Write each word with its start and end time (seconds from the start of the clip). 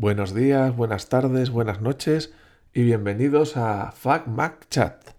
Buenos 0.00 0.34
días, 0.34 0.74
buenas 0.74 1.10
tardes, 1.10 1.50
buenas 1.50 1.82
noches 1.82 2.32
y 2.72 2.84
bienvenidos 2.84 3.58
a 3.58 3.92
Fuck 3.92 4.28
Mac 4.28 4.66
Chat. 4.70 5.10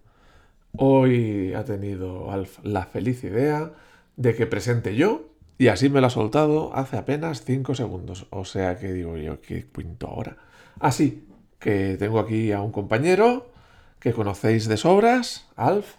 Hoy 0.76 1.54
ha 1.54 1.64
tenido 1.64 2.32
Alf 2.32 2.58
la 2.64 2.88
feliz 2.88 3.24
idea 3.24 3.74
de 4.16 4.34
que 4.34 4.48
presente 4.48 4.96
yo 4.96 5.30
y 5.60 5.68
así 5.68 5.88
me 5.90 6.02
lo 6.02 6.08
ha 6.08 6.10
soltado 6.10 6.76
hace 6.76 6.98
apenas 6.98 7.44
5 7.46 7.76
segundos. 7.76 8.26
O 8.32 8.44
sea 8.44 8.80
que 8.80 8.92
digo 8.92 9.18
yo, 9.18 9.40
¿qué 9.40 9.68
cuento 9.68 10.08
ahora? 10.08 10.38
Así 10.80 11.28
que 11.60 11.96
tengo 12.00 12.18
aquí 12.18 12.52
a 12.52 12.62
un 12.62 12.72
compañero 12.72 13.52
que 14.00 14.14
conocéis 14.14 14.68
de 14.68 14.78
sobras, 14.78 15.48
Alf, 15.58 15.94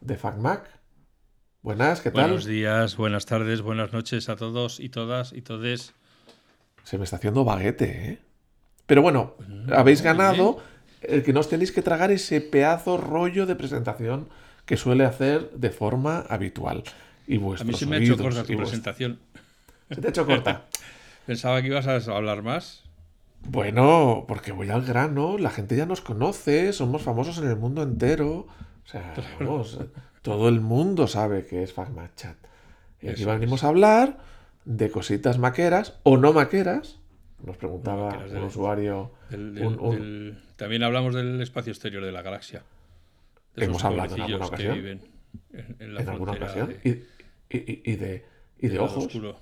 de 0.00 0.16
Fuck 0.16 0.36
Mac. 0.36 0.62
Buenas, 1.60 2.00
¿qué 2.02 2.12
tal? 2.12 2.28
Buenos 2.28 2.44
días, 2.44 2.96
buenas 2.96 3.26
tardes, 3.26 3.62
buenas 3.62 3.92
noches 3.92 4.28
a 4.28 4.36
todos 4.36 4.78
y 4.78 4.90
todas 4.90 5.32
y 5.32 5.42
todes. 5.42 5.92
Se 6.84 6.98
me 6.98 7.04
está 7.04 7.16
haciendo 7.16 7.44
baguete, 7.44 8.10
¿eh? 8.10 8.18
Pero 8.86 9.02
bueno, 9.02 9.36
habéis 9.72 10.02
ganado 10.02 10.62
el 11.00 11.22
que 11.22 11.32
no 11.32 11.40
os 11.40 11.48
tenéis 11.48 11.72
que 11.72 11.82
tragar 11.82 12.10
ese 12.10 12.40
pedazo 12.40 12.96
rollo 12.96 13.46
de 13.46 13.56
presentación 13.56 14.28
que 14.66 14.76
suele 14.76 15.04
hacer 15.04 15.50
de 15.52 15.70
forma 15.70 16.24
habitual. 16.28 16.84
Y 17.26 17.36
A 17.36 17.40
vuestros 17.40 17.68
mí 17.68 17.74
se 17.74 17.86
me 17.86 17.96
ha 17.96 17.98
hecho 18.00 18.16
corta 18.16 18.44
tu 18.44 18.56
presentación. 18.56 19.18
¿Se 19.90 20.00
te 20.00 20.08
ha 20.08 20.10
hecho 20.10 20.26
corta? 20.26 20.66
Pensaba 21.26 21.62
que 21.62 21.68
ibas 21.68 21.86
a 21.86 21.96
hablar 22.16 22.42
más. 22.42 22.82
Bueno, 23.48 24.24
porque 24.28 24.52
voy 24.52 24.70
al 24.70 24.82
grano, 24.82 25.38
la 25.38 25.50
gente 25.50 25.76
ya 25.76 25.86
nos 25.86 26.00
conoce, 26.00 26.72
somos 26.72 27.02
famosos 27.02 27.38
en 27.38 27.48
el 27.48 27.56
mundo 27.56 27.82
entero. 27.82 28.46
O 28.84 28.88
sea, 28.88 29.14
vamos, 29.40 29.78
todo 30.22 30.48
el 30.48 30.60
mundo 30.60 31.06
sabe 31.06 31.46
que 31.46 31.62
es 31.62 31.72
Fagma 31.72 32.10
Chat. 32.14 32.36
Y 33.00 33.08
aquí 33.08 33.22
Eso 33.22 33.30
venimos 33.30 33.64
a 33.64 33.68
hablar 33.68 34.18
de 34.64 34.90
cositas 34.90 35.38
maqueras 35.38 35.98
o 36.02 36.16
no 36.16 36.32
maqueras. 36.32 36.98
Nos 37.44 37.56
preguntaba 37.56 38.06
maqueras 38.10 38.28
un 38.30 38.34
del- 38.36 38.44
usuario. 38.44 39.12
Del- 39.30 39.54
del- 39.54 39.66
un- 39.66 39.80
un- 39.80 39.94
del- 39.96 40.42
También 40.56 40.82
hablamos 40.84 41.14
del 41.14 41.40
espacio 41.40 41.72
exterior 41.72 42.04
de 42.04 42.12
la 42.12 42.22
galaxia. 42.22 42.62
De 43.56 43.64
Hemos 43.64 43.84
hablado 43.84 44.14
en 44.14 44.22
alguna 44.22 44.38
que 44.38 44.46
ocasión. 44.46 44.74
viven 44.76 45.00
en, 45.52 45.76
en 45.80 45.94
la 45.94 46.02
en 46.02 46.08
alguna 46.08 46.32
ocasión. 46.32 46.68
de- 46.68 47.06
Y, 47.50 47.56
y- 47.56 47.72
y- 47.72 47.92
y 47.92 47.96
de, 47.96 48.24
y 48.58 48.68
de 48.68 48.78
ojos. 48.78 49.06
oscuro. 49.06 49.36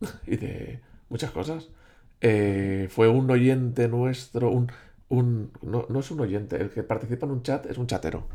y 0.26 0.36
de 0.36 0.80
muchas 1.08 1.30
cosas. 1.30 1.68
Eh, 2.20 2.88
fue 2.90 3.08
un 3.08 3.30
oyente 3.30 3.88
nuestro, 3.88 4.50
un, 4.50 4.70
un 5.08 5.50
no, 5.62 5.86
no 5.88 6.00
es 6.00 6.10
un 6.10 6.20
oyente, 6.20 6.56
el 6.56 6.70
que 6.70 6.82
participa 6.82 7.26
en 7.26 7.32
un 7.32 7.42
chat 7.42 7.66
es 7.66 7.76
un 7.78 7.86
chatero, 7.86 8.26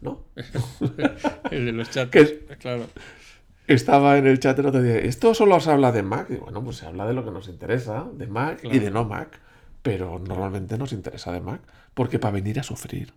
¿no? 0.00 0.24
El 1.50 1.64
de 1.66 1.72
los 1.72 1.90
chats. 1.90 2.10
Que 2.12 2.20
es- 2.20 2.34
Claro. 2.58 2.86
Estaba 3.74 4.18
en 4.18 4.26
el 4.26 4.40
chat 4.40 4.58
el 4.58 4.66
otro 4.66 4.82
día, 4.82 4.96
esto 4.98 5.32
solo 5.32 5.54
os 5.54 5.68
habla 5.68 5.92
de 5.92 6.02
Mac, 6.02 6.28
y 6.30 6.34
bueno, 6.36 6.62
pues 6.64 6.78
se 6.78 6.86
habla 6.86 7.06
de 7.06 7.14
lo 7.14 7.24
que 7.24 7.30
nos 7.30 7.46
interesa, 7.48 8.08
de 8.12 8.26
Mac 8.26 8.58
y 8.64 8.78
de 8.80 8.90
no 8.90 9.04
Mac, 9.04 9.38
pero 9.82 10.18
normalmente 10.18 10.76
nos 10.76 10.92
interesa 10.92 11.30
de 11.30 11.40
Mac, 11.40 11.60
porque 11.94 12.18
para 12.18 12.32
venir 12.32 12.58
a 12.58 12.64
sufrir, 12.64 13.12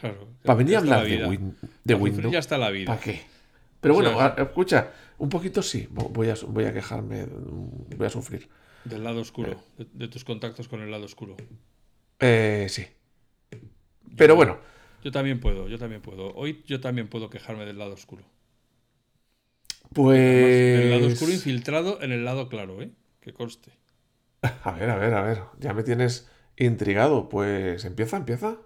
claro. 0.00 0.26
para 0.42 0.56
venir 0.56 0.74
a 0.74 0.78
hablar 0.80 1.02
la 1.02 1.04
de. 1.08 1.26
Win- 1.28 1.54
Windows, 2.00 2.32
Ya 2.32 2.40
está 2.40 2.58
la 2.58 2.70
vida. 2.70 2.86
¿para 2.86 3.00
qué? 3.00 3.22
Pero 3.80 3.94
O 3.94 3.96
bueno, 3.98 4.18
sea, 4.18 4.34
escucha, 4.38 4.90
un 5.18 5.28
poquito 5.28 5.62
sí, 5.62 5.88
vo- 5.92 6.08
voy 6.10 6.28
a, 6.30 6.34
voy 6.48 6.64
a 6.64 6.72
quejarme, 6.72 7.26
voy 7.96 8.06
a 8.06 8.10
sufrir. 8.10 8.48
Del 8.84 9.04
lado 9.04 9.20
oscuro. 9.20 9.62
De, 9.78 9.86
de 9.92 10.08
tus 10.08 10.24
contactos 10.24 10.66
con 10.66 10.80
el 10.80 10.90
lado 10.90 11.04
oscuro. 11.04 11.36
Eh, 12.18 12.66
sí. 12.68 12.84
Pero 14.16 14.34
bueno, 14.34 14.58
Yo 15.04 15.12
también 15.12 15.38
puedo, 15.38 15.68
yo 15.68 15.78
también 15.78 16.02
puedo. 16.02 16.34
Hoy 16.34 16.64
yo 16.66 16.80
también 16.80 17.06
puedo 17.08 17.30
quejarme 17.30 17.64
del 17.64 17.78
lado 17.78 17.92
oscuro. 17.94 18.24
Pues... 19.94 20.18
El 20.20 20.90
lado 20.90 21.06
oscuro 21.06 21.32
infiltrado 21.32 22.02
en 22.02 22.12
el 22.12 22.24
lado 22.24 22.48
claro, 22.48 22.82
¿eh? 22.82 22.90
Que 23.20 23.32
conste. 23.32 23.70
A 24.62 24.72
ver, 24.72 24.90
a 24.90 24.96
ver, 24.96 25.14
a 25.14 25.22
ver. 25.22 25.40
Ya 25.58 25.72
me 25.72 25.82
tienes 25.82 26.28
intrigado. 26.56 27.28
Pues 27.28 27.84
empieza, 27.84 28.16
empieza. 28.18 28.58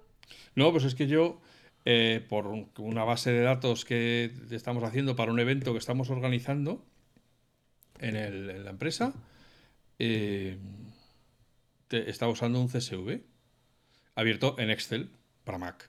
No, 0.56 0.72
pues 0.72 0.84
es 0.84 0.94
que 0.96 1.06
yo, 1.06 1.40
eh, 1.84 2.24
por 2.28 2.48
un- 2.48 2.70
una 2.78 3.04
base 3.04 3.30
de 3.30 3.42
datos 3.42 3.84
que 3.84 4.32
estamos 4.50 4.82
haciendo 4.82 5.14
para 5.14 5.30
un 5.30 5.38
evento 5.38 5.72
que 5.72 5.78
estamos 5.78 6.10
organizando 6.10 6.84
en, 8.00 8.16
el- 8.16 8.50
en 8.50 8.64
la 8.64 8.70
empresa, 8.70 9.12
eh, 10.00 10.58
te- 11.88 12.10
estaba 12.10 12.32
usando 12.32 12.60
un 12.60 12.68
CSV 12.68 13.22
abierto 14.16 14.56
en 14.58 14.70
Excel 14.70 15.10
para 15.44 15.58
Mac. 15.58 15.88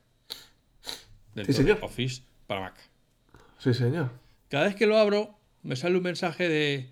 Dentro 1.33 1.53
Sí, 1.53 1.61
señor. 1.61 1.79
de 1.79 1.85
Office 1.85 2.23
para 2.47 2.61
Mac. 2.61 2.75
Sí, 3.57 3.73
señor. 3.73 4.11
Cada 4.49 4.65
vez 4.65 4.75
que 4.75 4.87
lo 4.87 4.97
abro, 4.97 5.37
me 5.63 5.75
sale 5.75 5.97
un 5.97 6.03
mensaje 6.03 6.47
de 6.49 6.89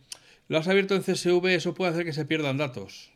lo 0.47 0.57
has 0.57 0.67
abierto 0.67 0.95
en 0.95 1.01
CSV, 1.01 1.45
eso 1.47 1.73
puede 1.73 1.91
hacer 1.91 2.05
que 2.05 2.13
se 2.13 2.25
pierdan 2.25 2.57
datos. 2.57 3.11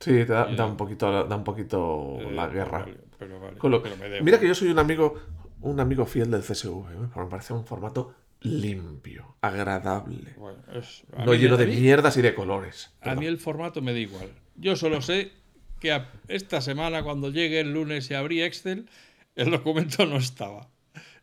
Sí, 0.00 0.10
te 0.10 0.26
da, 0.26 0.46
da 0.46 0.66
un 0.66 0.76
poquito, 0.76 1.24
da 1.24 1.36
un 1.36 1.44
poquito 1.44 2.18
Eh, 2.20 2.32
la 2.32 2.46
guerra. 2.48 2.80
Vale, 2.80 2.96
pero 3.18 3.40
vale, 3.40 3.58
Con 3.58 3.70
lo- 3.70 3.82
pero 3.82 3.96
me 3.96 4.20
Mira 4.20 4.38
que 4.38 4.46
yo 4.48 4.54
soy 4.54 4.68
un 4.68 4.78
amigo, 4.78 5.14
un 5.62 5.80
amigo 5.80 6.04
fiel 6.04 6.30
del 6.30 6.42
CSV. 6.42 6.92
¿eh? 6.92 6.96
Me 7.16 7.26
parece 7.26 7.54
un 7.54 7.64
formato 7.64 8.14
limpio, 8.40 9.36
agradable. 9.40 10.34
Bueno, 10.36 10.58
es- 10.74 11.04
a 11.16 11.24
No 11.24 11.32
mí- 11.32 11.38
lleno 11.38 11.56
de 11.56 11.66
mí- 11.66 11.76
mierdas 11.76 12.16
y 12.18 12.22
de 12.22 12.34
colores. 12.34 12.92
A 13.00 13.14
mí 13.14 13.24
el 13.26 13.38
formato 13.38 13.80
me 13.80 13.92
da 13.92 13.98
igual. 13.98 14.28
Yo 14.56 14.76
solo 14.76 15.00
sé 15.00 15.32
que 15.80 15.92
a- 15.92 16.10
esta 16.28 16.60
semana, 16.60 17.02
cuando 17.02 17.30
llegue 17.30 17.60
el 17.60 17.72
lunes 17.72 18.10
y 18.10 18.14
abrí 18.14 18.42
Excel, 18.42 18.88
el 19.36 19.50
documento 19.50 20.04
no 20.06 20.16
estaba. 20.18 20.68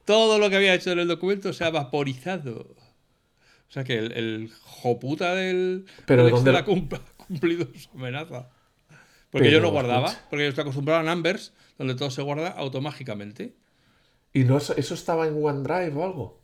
Todo 0.05 0.39
lo 0.39 0.49
que 0.49 0.55
había 0.55 0.73
hecho 0.73 0.91
en 0.91 0.99
el 0.99 1.07
documento 1.07 1.53
se 1.53 1.63
ha 1.63 1.69
vaporizado. 1.69 2.75
O 3.71 3.73
sea 3.73 3.83
que 3.85 3.97
el, 3.97 4.11
el 4.13 4.51
joputa 4.61 5.33
del, 5.35 5.85
Pero 6.05 6.23
del 6.25 6.33
¿dónde 6.33 6.51
ha 6.57 6.65
cum- 6.65 6.89
ha 6.93 7.25
cumplido 7.25 7.67
su 7.73 7.89
amenaza. 7.97 8.49
Porque 9.31 9.47
Pero, 9.47 9.59
yo 9.59 9.61
no 9.61 9.71
guardaba, 9.71 10.13
porque 10.29 10.43
yo 10.43 10.49
estoy 10.49 10.63
acostumbrado 10.63 10.99
a 11.01 11.03
Numbers, 11.15 11.53
donde 11.77 11.95
todo 11.95 12.11
se 12.11 12.21
guarda 12.21 12.49
automáticamente. 12.49 13.55
¿Y 14.33 14.43
no, 14.43 14.57
eso 14.57 14.75
eso 14.77 14.93
estaba 14.93 15.27
en 15.27 15.43
OneDrive 15.43 15.93
o 15.97 16.03
algo? 16.03 16.41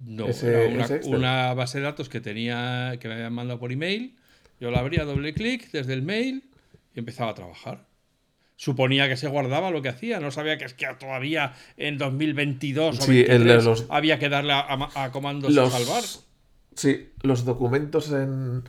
No, 0.00 0.26
Ese- 0.28 0.48
era 0.48 0.60
una, 0.74 0.86
una 1.18 1.54
base 1.54 1.78
de 1.78 1.84
datos 1.84 2.08
que 2.08 2.20
tenía, 2.20 2.96
que 3.00 3.08
me 3.08 3.14
habían 3.14 3.34
mandado 3.34 3.60
por 3.60 3.70
email. 3.72 4.16
Yo 4.58 4.70
la 4.70 4.78
abría 4.80 5.04
doble 5.04 5.34
clic 5.34 5.70
desde 5.72 5.92
el 5.94 6.02
mail 6.02 6.50
y 6.94 6.98
empezaba 6.98 7.30
a 7.32 7.34
trabajar. 7.34 7.86
Suponía 8.60 9.08
que 9.08 9.16
se 9.16 9.26
guardaba 9.26 9.70
lo 9.70 9.80
que 9.80 9.88
hacía, 9.88 10.20
no 10.20 10.30
sabía 10.30 10.58
que 10.58 10.66
es 10.66 10.74
que 10.74 10.86
todavía 10.98 11.54
en 11.78 11.96
2022 11.96 12.98
o 12.98 13.02
Sí, 13.02 13.20
el 13.20 13.26
de 13.26 13.54
23 13.56 13.64
los- 13.64 13.86
había 13.88 14.18
que 14.18 14.28
darle 14.28 14.52
a, 14.52 14.60
a- 14.60 15.04
a 15.04 15.10
comandos 15.12 15.50
Los- 15.54 15.74
a 15.74 15.78
salvar. 15.78 16.04
Sí, 16.74 17.10
los 17.22 17.46
documentos 17.46 18.12
en... 18.12 18.68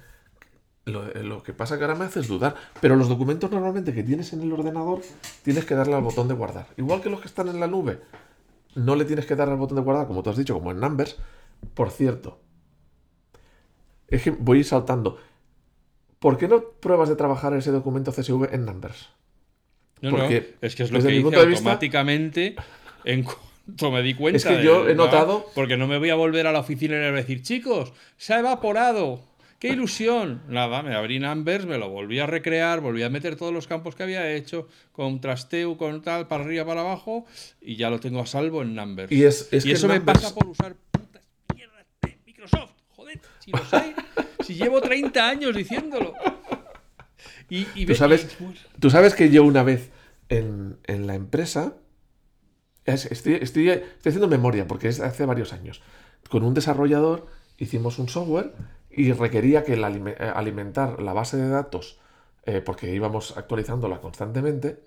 Lo, 0.85 1.03
lo 1.13 1.43
que 1.43 1.51
pasa 1.51 1.77
que 1.77 1.83
ahora 1.83 1.95
me 1.97 2.05
haces 2.05 2.29
dudar, 2.29 2.55
pero 2.79 2.95
los 2.95 3.09
documentos 3.09 3.51
normalmente 3.51 3.93
que 3.93 4.01
tienes 4.01 4.31
en 4.31 4.41
el 4.43 4.53
ordenador 4.53 5.01
tienes 5.43 5.65
que 5.65 5.75
darle 5.75 5.93
al 5.95 6.03
botón 6.03 6.29
de 6.29 6.35
guardar. 6.35 6.67
Igual 6.77 7.01
que 7.01 7.09
los 7.09 7.19
que 7.19 7.27
están 7.27 7.49
en 7.49 7.59
la 7.59 7.67
nube, 7.67 7.99
no 8.75 8.95
le 8.95 9.03
tienes 9.03 9.25
que 9.25 9.35
dar 9.35 9.49
al 9.49 9.57
botón 9.57 9.75
de 9.75 9.81
guardar, 9.83 10.07
como 10.07 10.23
tú 10.23 10.29
has 10.29 10.37
dicho, 10.37 10.53
como 10.53 10.71
en 10.71 10.79
Numbers. 10.79 11.17
Por 11.73 11.91
cierto, 11.91 12.39
es 14.07 14.23
que 14.23 14.31
voy 14.31 14.57
a 14.57 14.59
ir 14.61 14.65
saltando. 14.65 15.17
¿Por 16.19 16.37
qué 16.37 16.47
no 16.47 16.63
pruebas 16.79 17.09
de 17.09 17.17
trabajar 17.17 17.53
ese 17.55 17.71
documento 17.71 18.13
CSV 18.13 18.53
en 18.53 18.63
Numbers? 18.63 19.09
No, 20.01 20.11
no, 20.11 20.25
es 20.25 20.75
que 20.75 20.83
es 20.83 20.91
lo 20.91 20.97
desde 20.97 21.09
que 21.09 21.15
hice 21.15 21.29
de 21.29 21.45
vista- 21.45 21.57
automáticamente 21.59 22.55
en 23.05 23.23
cuanto 23.65 23.91
me 23.91 24.01
di 24.01 24.13
cuenta. 24.15 24.37
Es 24.37 24.45
que 24.45 24.63
yo 24.63 24.87
he 24.89 24.95
no, 24.95 25.05
notado- 25.05 25.45
Porque 25.55 25.77
no 25.77 25.87
me 25.87 25.97
voy 25.97 26.09
a 26.09 26.15
volver 26.15 26.47
a 26.47 26.51
la 26.51 26.59
oficina 26.59 26.95
y 26.95 27.11
decir, 27.11 27.41
chicos, 27.41 27.93
se 28.17 28.33
ha 28.33 28.39
evaporado. 28.39 29.21
¡Qué 29.59 29.67
ilusión! 29.73 30.41
Nada, 30.47 30.81
me 30.81 30.95
abrí 30.95 31.19
Numbers, 31.19 31.67
me 31.67 31.77
lo 31.77 31.87
volví 31.89 32.17
a 32.19 32.25
recrear, 32.25 32.79
volví 32.81 33.03
a 33.03 33.09
meter 33.09 33.35
todos 33.35 33.53
los 33.53 33.67
campos 33.67 33.95
que 33.95 34.01
había 34.01 34.31
hecho, 34.33 34.67
con 34.91 35.21
trasteo, 35.21 35.77
con 35.77 36.01
tal, 36.01 36.27
para 36.27 36.43
arriba, 36.43 36.65
para 36.65 36.81
abajo, 36.81 37.25
y 37.61 37.75
ya 37.75 37.91
lo 37.91 37.99
tengo 37.99 38.21
a 38.21 38.25
salvo 38.25 38.63
en 38.63 38.73
Numbers. 38.73 39.11
Y 39.11 39.23
es- 39.23 39.49
es 39.51 39.63
que 39.63 39.73
eso 39.73 39.87
me 39.87 40.01
pasa 40.01 40.33
por 40.33 40.47
usar 40.47 40.75
putas 40.91 41.21
mierdas 41.55 41.85
de 42.01 42.17
Microsoft. 42.25 42.71
Joder, 42.95 43.19
si 43.37 43.51
lo 43.51 43.59
sé, 43.65 43.93
si 44.43 44.55
llevo 44.55 44.81
30 44.81 45.29
años 45.29 45.55
diciéndolo. 45.55 46.15
Y, 47.51 47.67
y 47.75 47.85
Tú 47.85 47.95
sabes, 47.95 48.37
tú 48.79 48.89
sabes 48.89 49.13
que 49.13 49.29
yo 49.29 49.43
una 49.43 49.61
vez 49.63 49.91
en, 50.29 50.77
en 50.85 51.05
la 51.05 51.15
empresa, 51.15 51.73
es- 52.85 53.05
estoy, 53.11 53.33
estoy, 53.35 53.69
estoy 53.69 54.09
haciendo 54.09 54.27
memoria 54.27 54.67
porque 54.67 54.87
es 54.87 54.99
hace 55.01 55.25
varios 55.25 55.53
años, 55.53 55.81
con 56.29 56.43
un 56.43 56.53
desarrollador 56.53 57.27
hicimos 57.57 57.99
un 57.99 58.07
software 58.07 58.53
y 58.89 59.11
requería 59.11 59.63
que 59.63 59.73
el 59.73 59.83
alime- 59.83 60.15
eh, 60.19 60.31
alimentar 60.33 61.01
la 61.01 61.13
base 61.13 61.35
de 61.37 61.49
datos, 61.49 61.99
eh, 62.45 62.61
porque 62.61 62.93
íbamos 62.93 63.35
actualizándola 63.37 63.99
constantemente, 63.99 64.79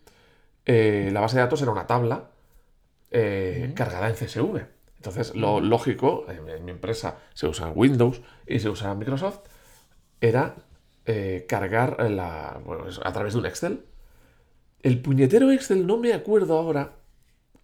eh, 0.67 1.11
la 1.13 1.21
base 1.21 1.37
de 1.37 1.43
datos 1.43 1.61
era 1.63 1.71
una 1.71 1.87
tabla 1.87 2.31
eh, 3.11 3.73
cargada 3.77 4.09
en 4.09 4.17
CSV. 4.17 4.67
Entonces, 4.97 5.35
lo 5.37 5.61
lógico, 5.61 6.25
en, 6.31 6.49
en 6.49 6.65
mi 6.65 6.71
empresa 6.73 7.19
se 7.35 7.47
usa 7.47 7.69
Windows 7.69 8.23
y 8.47 8.59
se 8.61 8.71
usa 8.71 8.95
Microsoft, 8.95 9.41
era 10.23 10.57
eh, 11.07 11.47
cargar 11.49 11.97
a 12.01 13.13
través 13.13 13.35
de 13.35 13.39
un 13.41 13.47
Excel. 13.47 13.85
El 14.83 15.03
puñetero 15.03 15.51
Excel, 15.51 15.85
no 15.87 15.97
me 15.99 16.13
acuerdo 16.13 16.57
ahora 16.59 16.93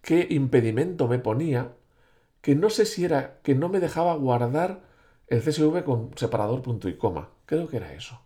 qué 0.01 0.27
impedimento 0.31 1.07
me 1.07 1.19
ponía, 1.19 1.73
que 2.41 2.55
no 2.55 2.69
sé 2.71 2.85
si 2.85 3.05
era 3.05 3.41
que 3.43 3.55
no 3.55 3.69
me 3.69 3.79
dejaba 3.81 4.15
guardar 4.15 4.81
el 5.27 5.41
CSV 5.41 5.83
con 5.85 6.11
separador 6.17 6.61
punto 6.63 6.89
y 6.89 6.97
coma. 6.97 7.29
Creo 7.47 7.67
que 7.69 7.77
era 7.77 7.93
eso. 7.93 8.21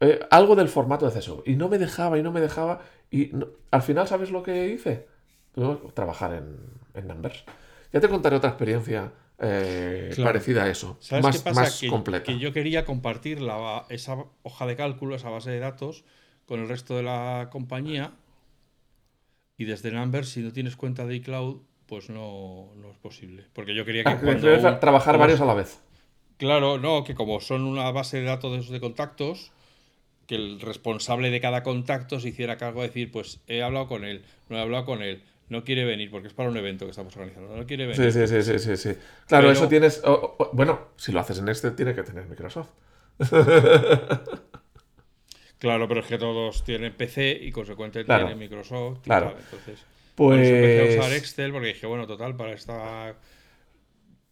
eh, 0.00 0.20
algo 0.30 0.56
del 0.56 0.68
formato 0.68 1.06
de 1.06 1.12
CSV. 1.12 1.42
Y 1.46 1.56
no 1.56 1.68
me 1.68 1.78
dejaba 1.78 2.18
y 2.18 2.22
no 2.22 2.32
me 2.32 2.40
dejaba. 2.40 2.80
Y 3.10 3.32
al 3.70 3.82
final, 3.82 4.06
¿sabes 4.08 4.30
lo 4.30 4.42
que 4.42 4.68
hice? 4.68 5.06
Trabajar 5.94 6.34
en, 6.34 6.56
en 6.94 7.08
Numbers. 7.08 7.44
Ya 7.92 8.00
te 8.00 8.08
contaré 8.08 8.36
otra 8.36 8.50
experiencia 8.50 9.12
eh, 9.40 10.10
Claro. 10.14 10.28
parecida 10.30 10.64
a 10.64 10.68
eso. 10.68 10.96
¿Sabes 11.00 11.24
más 11.24 11.36
qué 11.36 11.42
pasa? 11.42 11.60
más 11.62 11.80
que, 11.80 11.88
completa. 11.88 12.24
que 12.24 12.38
yo 12.38 12.52
quería 12.52 12.84
compartir 12.84 13.40
la- 13.40 13.86
esa 13.88 14.16
hoja 14.42 14.66
de 14.66 14.76
cálculo, 14.76 15.14
esa 15.16 15.30
base 15.30 15.50
de 15.50 15.60
datos, 15.60 16.04
con 16.46 16.60
el 16.60 16.68
resto 16.68 16.96
de 16.96 17.02
la 17.04 17.48
compañía. 17.52 18.12
Y 19.56 19.64
desde 19.64 19.90
Numbers, 19.90 20.28
si 20.28 20.40
no 20.40 20.52
tienes 20.52 20.76
cuenta 20.76 21.04
de 21.06 21.16
iCloud, 21.16 21.62
pues 21.86 22.10
no, 22.10 22.70
no 22.76 22.90
es 22.90 22.98
posible. 22.98 23.44
Porque 23.52 23.74
yo 23.74 23.84
quería 23.84 24.04
que 24.04 24.10
Ah, 24.10 24.20
cuando 24.22 24.54
un- 24.54 24.80
trabajar 24.80 25.14
como- 25.14 25.20
varios 25.20 25.40
a 25.40 25.44
la 25.46 25.54
vez. 25.54 25.80
Claro, 26.36 26.78
no, 26.78 27.02
que 27.02 27.14
como 27.14 27.40
son 27.40 27.62
una 27.64 27.90
base 27.90 28.18
de 28.18 28.24
datos 28.24 28.68
de 28.68 28.78
contactos, 28.80 29.50
que 30.26 30.36
el 30.36 30.60
responsable 30.60 31.30
de 31.30 31.40
cada 31.40 31.62
contacto 31.62 32.20
se 32.20 32.28
hiciera 32.28 32.56
cargo 32.58 32.82
de 32.82 32.88
decir, 32.88 33.10
pues 33.10 33.40
he 33.48 33.62
hablado 33.62 33.88
con 33.88 34.04
él, 34.04 34.24
no 34.48 34.56
he 34.56 34.60
hablado 34.60 34.84
con 34.84 35.02
él, 35.02 35.22
no 35.48 35.64
quiere 35.64 35.84
venir 35.84 36.10
porque 36.10 36.28
es 36.28 36.34
para 36.34 36.48
un 36.50 36.56
evento 36.56 36.84
que 36.84 36.90
estamos 36.90 37.14
organizando, 37.16 37.56
no 37.56 37.66
quiere 37.66 37.86
venir. 37.86 38.12
Sí, 38.12 38.26
sí, 38.26 38.42
sí, 38.42 38.58
sí, 38.58 38.76
sí. 38.76 38.88
Claro, 39.26 39.48
Pero- 39.48 39.50
eso 39.52 39.68
tienes. 39.68 40.02
bueno, 40.52 40.80
si 40.96 41.12
lo 41.12 41.20
haces 41.20 41.38
en 41.38 41.48
este, 41.48 41.70
tiene 41.72 41.94
que 41.94 42.02
tener 42.02 42.26
Microsoft. 42.26 42.68
Claro, 45.58 45.88
pero 45.88 46.00
es 46.00 46.06
que 46.06 46.18
todos 46.18 46.62
tienen 46.62 46.92
PC 46.92 47.32
y 47.42 47.50
consecuentemente 47.50 48.06
Claro. 48.06 48.26
tienen 48.26 48.38
Microsoft. 48.38 48.98
y 48.98 49.04
Claro. 49.04 49.30
tal, 49.32 49.38
Entonces, 49.42 49.80
por 50.14 50.38
eso 50.38 50.54
empecé 50.54 50.80
a 50.80 50.84
usar 51.00 51.10
Pues. 51.10 51.18
Excel 51.22 51.52
porque 51.52 51.66
dije, 51.68 51.86
bueno, 51.86 52.06
total, 52.06 52.36
para 52.36 52.52
esta 52.52 53.16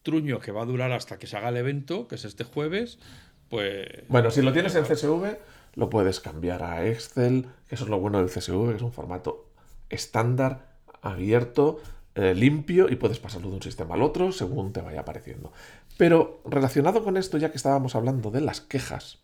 truño 0.02 0.38
que 0.38 0.52
va 0.52 0.62
a 0.62 0.66
durar 0.66 0.92
hasta 0.92 1.18
que 1.18 1.26
se 1.26 1.36
haga 1.36 1.48
el 1.48 1.56
evento, 1.56 2.06
que 2.06 2.14
es 2.14 2.24
este 2.24 2.44
jueves, 2.44 3.00
pues... 3.48 3.88
Bueno, 4.06 4.30
si 4.30 4.40
lo 4.40 4.52
tienes 4.52 4.76
en 4.76 4.84
CSV, 4.84 5.36
lo 5.74 5.90
puedes 5.90 6.20
cambiar 6.20 6.62
a 6.62 6.86
Excel, 6.86 7.46
que 7.68 7.74
eso 7.74 7.82
es 7.84 7.90
lo 7.90 7.98
bueno 7.98 8.18
del 8.18 8.28
CSV, 8.30 8.70
que 8.70 8.76
es 8.76 8.82
un 8.82 8.92
formato 8.92 9.50
estándar, 9.90 10.75
abierto, 11.02 11.80
eh, 12.14 12.34
limpio, 12.34 12.88
y 12.88 12.96
puedes 12.96 13.18
pasarlo 13.18 13.50
de 13.50 13.56
un 13.56 13.62
sistema 13.62 13.94
al 13.94 14.02
otro 14.02 14.32
según 14.32 14.72
te 14.72 14.80
vaya 14.80 15.00
apareciendo. 15.00 15.52
Pero 15.98 16.40
relacionado 16.46 17.04
con 17.04 17.18
esto, 17.18 17.36
ya 17.36 17.50
que 17.50 17.58
estábamos 17.58 17.94
hablando 17.94 18.30
de 18.30 18.40
las 18.40 18.62
quejas, 18.62 19.18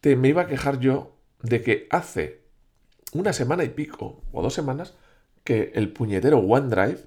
te 0.00 0.16
me 0.16 0.28
iba 0.28 0.42
a 0.42 0.46
quejar 0.46 0.80
yo 0.80 1.16
de 1.42 1.62
que 1.62 1.86
hace 1.90 2.40
una 3.12 3.32
semana 3.32 3.64
y 3.64 3.68
pico, 3.68 4.22
o 4.32 4.42
dos 4.42 4.54
semanas, 4.54 4.94
que 5.44 5.72
el 5.74 5.92
puñetero 5.92 6.38
OneDrive, 6.38 7.00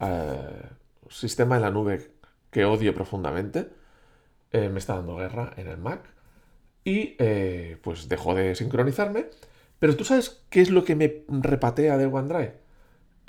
eh, 0.00 0.62
sistema 1.08 1.56
en 1.56 1.62
la 1.62 1.70
nube 1.70 2.10
que 2.50 2.64
odio 2.64 2.94
profundamente, 2.94 3.68
eh, 4.50 4.68
me 4.68 4.78
está 4.78 4.96
dando 4.96 5.16
guerra 5.16 5.54
en 5.56 5.68
el 5.68 5.78
Mac 5.78 6.00
y 6.84 7.16
pues 7.82 8.08
dejó 8.08 8.34
de 8.34 8.54
sincronizarme. 8.54 9.26
Pero 9.78 9.96
tú 9.96 10.04
sabes 10.04 10.44
qué 10.50 10.60
es 10.60 10.70
lo 10.70 10.84
que 10.84 10.96
me 10.96 11.24
repatea 11.28 11.96
de 11.96 12.06
OneDrive? 12.06 12.61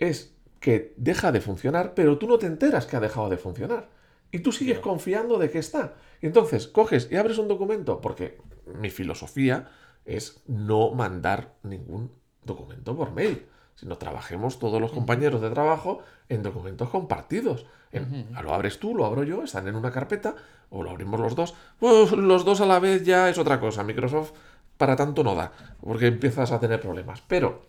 Es 0.09 0.33
que 0.59 0.93
deja 0.97 1.31
de 1.31 1.41
funcionar, 1.41 1.93
pero 1.93 2.17
tú 2.17 2.27
no 2.27 2.37
te 2.37 2.45
enteras 2.47 2.85
que 2.85 2.95
ha 2.95 2.99
dejado 2.99 3.29
de 3.29 3.37
funcionar. 3.37 3.89
Y 4.31 4.39
tú 4.39 4.51
sigues 4.51 4.79
confiando 4.79 5.37
de 5.37 5.49
que 5.51 5.59
está. 5.59 5.93
Y 6.21 6.25
entonces 6.27 6.67
coges 6.67 7.07
y 7.11 7.15
abres 7.17 7.37
un 7.37 7.47
documento, 7.47 8.01
porque 8.01 8.37
mi 8.65 8.89
filosofía 8.89 9.69
es 10.05 10.41
no 10.47 10.91
mandar 10.91 11.53
ningún 11.63 12.11
documento 12.43 12.95
por 12.95 13.11
mail, 13.11 13.45
sino 13.75 13.97
trabajemos 13.97 14.59
todos 14.59 14.81
los 14.81 14.91
compañeros 14.91 15.41
de 15.41 15.49
trabajo 15.49 15.99
en 16.29 16.43
documentos 16.43 16.89
compartidos. 16.89 17.65
En- 17.91 18.27
Lo 18.43 18.53
abres 18.53 18.79
tú, 18.79 18.95
lo 18.95 19.05
abro 19.05 19.23
yo, 19.23 19.43
están 19.43 19.67
en 19.67 19.75
una 19.75 19.91
carpeta, 19.91 20.35
o 20.69 20.81
lo 20.83 20.89
abrimos 20.89 21.19
los 21.19 21.35
dos. 21.35 21.53
Pues 21.79 22.11
los 22.11 22.43
dos 22.45 22.59
a 22.61 22.65
la 22.65 22.79
vez 22.79 23.03
ya 23.05 23.29
es 23.29 23.37
otra 23.37 23.59
cosa. 23.59 23.83
Microsoft 23.83 24.31
para 24.77 24.95
tanto 24.95 25.23
no 25.23 25.35
da, 25.35 25.51
porque 25.81 26.07
empiezas 26.07 26.51
a 26.51 26.59
tener 26.59 26.79
problemas. 26.81 27.21
Pero 27.27 27.61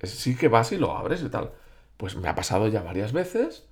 eh, 0.00 0.06
sí 0.06 0.36
que 0.36 0.48
vas 0.48 0.70
y 0.72 0.78
lo 0.78 0.96
abres 0.96 1.22
y 1.22 1.28
tal. 1.28 1.50
Pues 1.96 2.16
me 2.16 2.28
ha 2.28 2.34
pasado 2.34 2.68
ya 2.68 2.82
varias 2.82 3.12
veces 3.12 3.66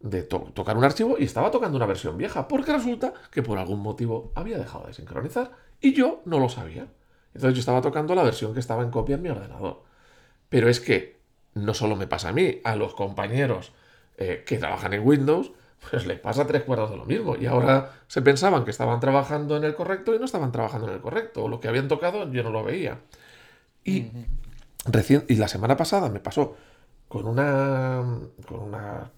de 0.00 0.22
to- 0.22 0.50
tocar 0.54 0.76
un 0.76 0.84
archivo 0.84 1.16
y 1.18 1.24
estaba 1.24 1.50
tocando 1.50 1.76
una 1.76 1.86
versión 1.86 2.16
vieja, 2.16 2.48
porque 2.48 2.72
resulta 2.72 3.12
que 3.30 3.42
por 3.42 3.58
algún 3.58 3.80
motivo 3.80 4.32
había 4.34 4.58
dejado 4.58 4.86
de 4.86 4.94
sincronizar 4.94 5.52
y 5.80 5.92
yo 5.92 6.22
no 6.24 6.38
lo 6.38 6.48
sabía. 6.48 6.86
Entonces 7.34 7.54
yo 7.54 7.60
estaba 7.60 7.80
tocando 7.80 8.14
la 8.14 8.22
versión 8.22 8.54
que 8.54 8.60
estaba 8.60 8.82
en 8.82 8.90
copia 8.90 9.14
en 9.16 9.22
mi 9.22 9.28
ordenador. 9.28 9.82
Pero 10.48 10.68
es 10.68 10.80
que 10.80 11.20
no 11.54 11.74
solo 11.74 11.96
me 11.96 12.06
pasa 12.06 12.30
a 12.30 12.32
mí, 12.32 12.60
a 12.64 12.76
los 12.76 12.94
compañeros 12.94 13.72
eh, 14.16 14.42
que 14.46 14.58
trabajan 14.58 14.92
en 14.94 15.06
Windows, 15.06 15.52
pues 15.90 16.06
les 16.06 16.18
pasa 16.18 16.46
tres 16.46 16.62
cuartos 16.64 16.90
de 16.90 16.96
lo 16.96 17.04
mismo. 17.04 17.36
Y 17.36 17.46
ahora 17.46 17.92
se 18.08 18.20
pensaban 18.20 18.64
que 18.64 18.70
estaban 18.70 19.00
trabajando 19.00 19.56
en 19.56 19.64
el 19.64 19.74
correcto 19.74 20.14
y 20.14 20.18
no 20.18 20.24
estaban 20.24 20.50
trabajando 20.52 20.88
en 20.88 20.94
el 20.94 21.00
correcto. 21.00 21.48
Lo 21.48 21.60
que 21.60 21.68
habían 21.68 21.88
tocado 21.88 22.30
yo 22.30 22.42
no 22.42 22.50
lo 22.50 22.64
veía. 22.64 22.98
Y, 23.84 24.08
recién, 24.86 25.24
y 25.28 25.36
la 25.36 25.48
semana 25.48 25.76
pasada 25.76 26.08
me 26.08 26.20
pasó 26.20 26.56
con 27.10 27.26
una, 27.26 28.04
con 28.46 28.60
una, 28.60 29.10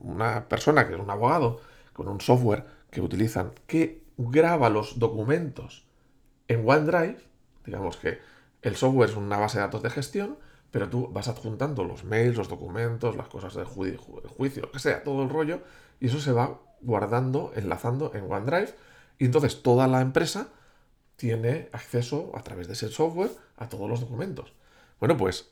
una 0.00 0.48
persona 0.48 0.88
que 0.88 0.94
es 0.94 0.98
un 0.98 1.10
abogado, 1.10 1.60
con 1.92 2.08
un 2.08 2.18
software 2.18 2.64
que 2.90 3.02
utilizan 3.02 3.52
que 3.66 4.02
graba 4.16 4.70
los 4.70 4.98
documentos 4.98 5.84
en 6.48 6.66
OneDrive. 6.66 7.18
Digamos 7.66 7.98
que 7.98 8.20
el 8.62 8.74
software 8.74 9.10
es 9.10 9.16
una 9.16 9.36
base 9.36 9.58
de 9.58 9.64
datos 9.64 9.82
de 9.82 9.90
gestión, 9.90 10.38
pero 10.70 10.88
tú 10.88 11.08
vas 11.12 11.28
adjuntando 11.28 11.84
los 11.84 12.04
mails, 12.04 12.38
los 12.38 12.48
documentos, 12.48 13.16
las 13.16 13.28
cosas 13.28 13.54
el 13.56 13.66
juicio, 13.66 14.62
lo 14.62 14.70
que 14.72 14.78
sea, 14.78 15.04
todo 15.04 15.22
el 15.22 15.28
rollo, 15.28 15.60
y 16.00 16.06
eso 16.06 16.20
se 16.20 16.32
va 16.32 16.58
guardando, 16.80 17.52
enlazando 17.54 18.12
en 18.14 18.32
OneDrive, 18.32 18.74
y 19.18 19.26
entonces 19.26 19.62
toda 19.62 19.86
la 19.88 20.00
empresa 20.00 20.48
tiene 21.16 21.68
acceso 21.72 22.32
a 22.34 22.42
través 22.42 22.66
de 22.66 22.72
ese 22.72 22.88
software 22.88 23.32
a 23.58 23.68
todos 23.68 23.90
los 23.90 24.00
documentos. 24.00 24.54
Bueno, 25.00 25.18
pues 25.18 25.50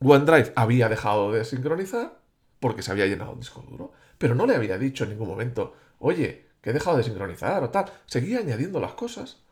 OneDrive 0.00 0.52
había 0.56 0.88
dejado 0.88 1.32
de 1.32 1.44
sincronizar 1.44 2.18
porque 2.60 2.82
se 2.82 2.92
había 2.92 3.06
llenado 3.06 3.32
el 3.32 3.40
disco 3.40 3.62
duro, 3.68 3.92
pero 4.18 4.34
no 4.34 4.46
le 4.46 4.56
había 4.56 4.78
dicho 4.78 5.04
en 5.04 5.10
ningún 5.10 5.28
momento, 5.28 5.74
oye, 5.98 6.46
que 6.60 6.70
he 6.70 6.72
dejado 6.72 6.96
de 6.96 7.04
sincronizar 7.04 7.62
o 7.62 7.70
tal. 7.70 7.92
Seguía 8.06 8.38
añadiendo 8.38 8.80
las 8.80 8.94
cosas. 8.94 9.42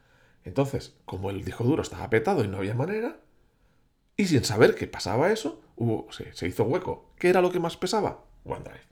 Entonces, 0.44 0.94
como 1.04 1.30
el 1.30 1.44
disco 1.44 1.62
duro 1.64 1.82
estaba 1.82 2.08
petado 2.08 2.42
y 2.42 2.48
no 2.48 2.56
había 2.56 2.74
manera, 2.74 3.18
y 4.16 4.26
sin 4.26 4.44
saber 4.44 4.74
que 4.74 4.86
pasaba 4.86 5.30
eso, 5.30 5.60
se 6.10 6.48
hizo 6.48 6.64
hueco. 6.64 7.12
¿Qué 7.16 7.28
era 7.28 7.40
lo 7.40 7.52
que 7.52 7.60
más 7.60 7.76
pesaba? 7.76 8.24
OneDrive. 8.44 8.86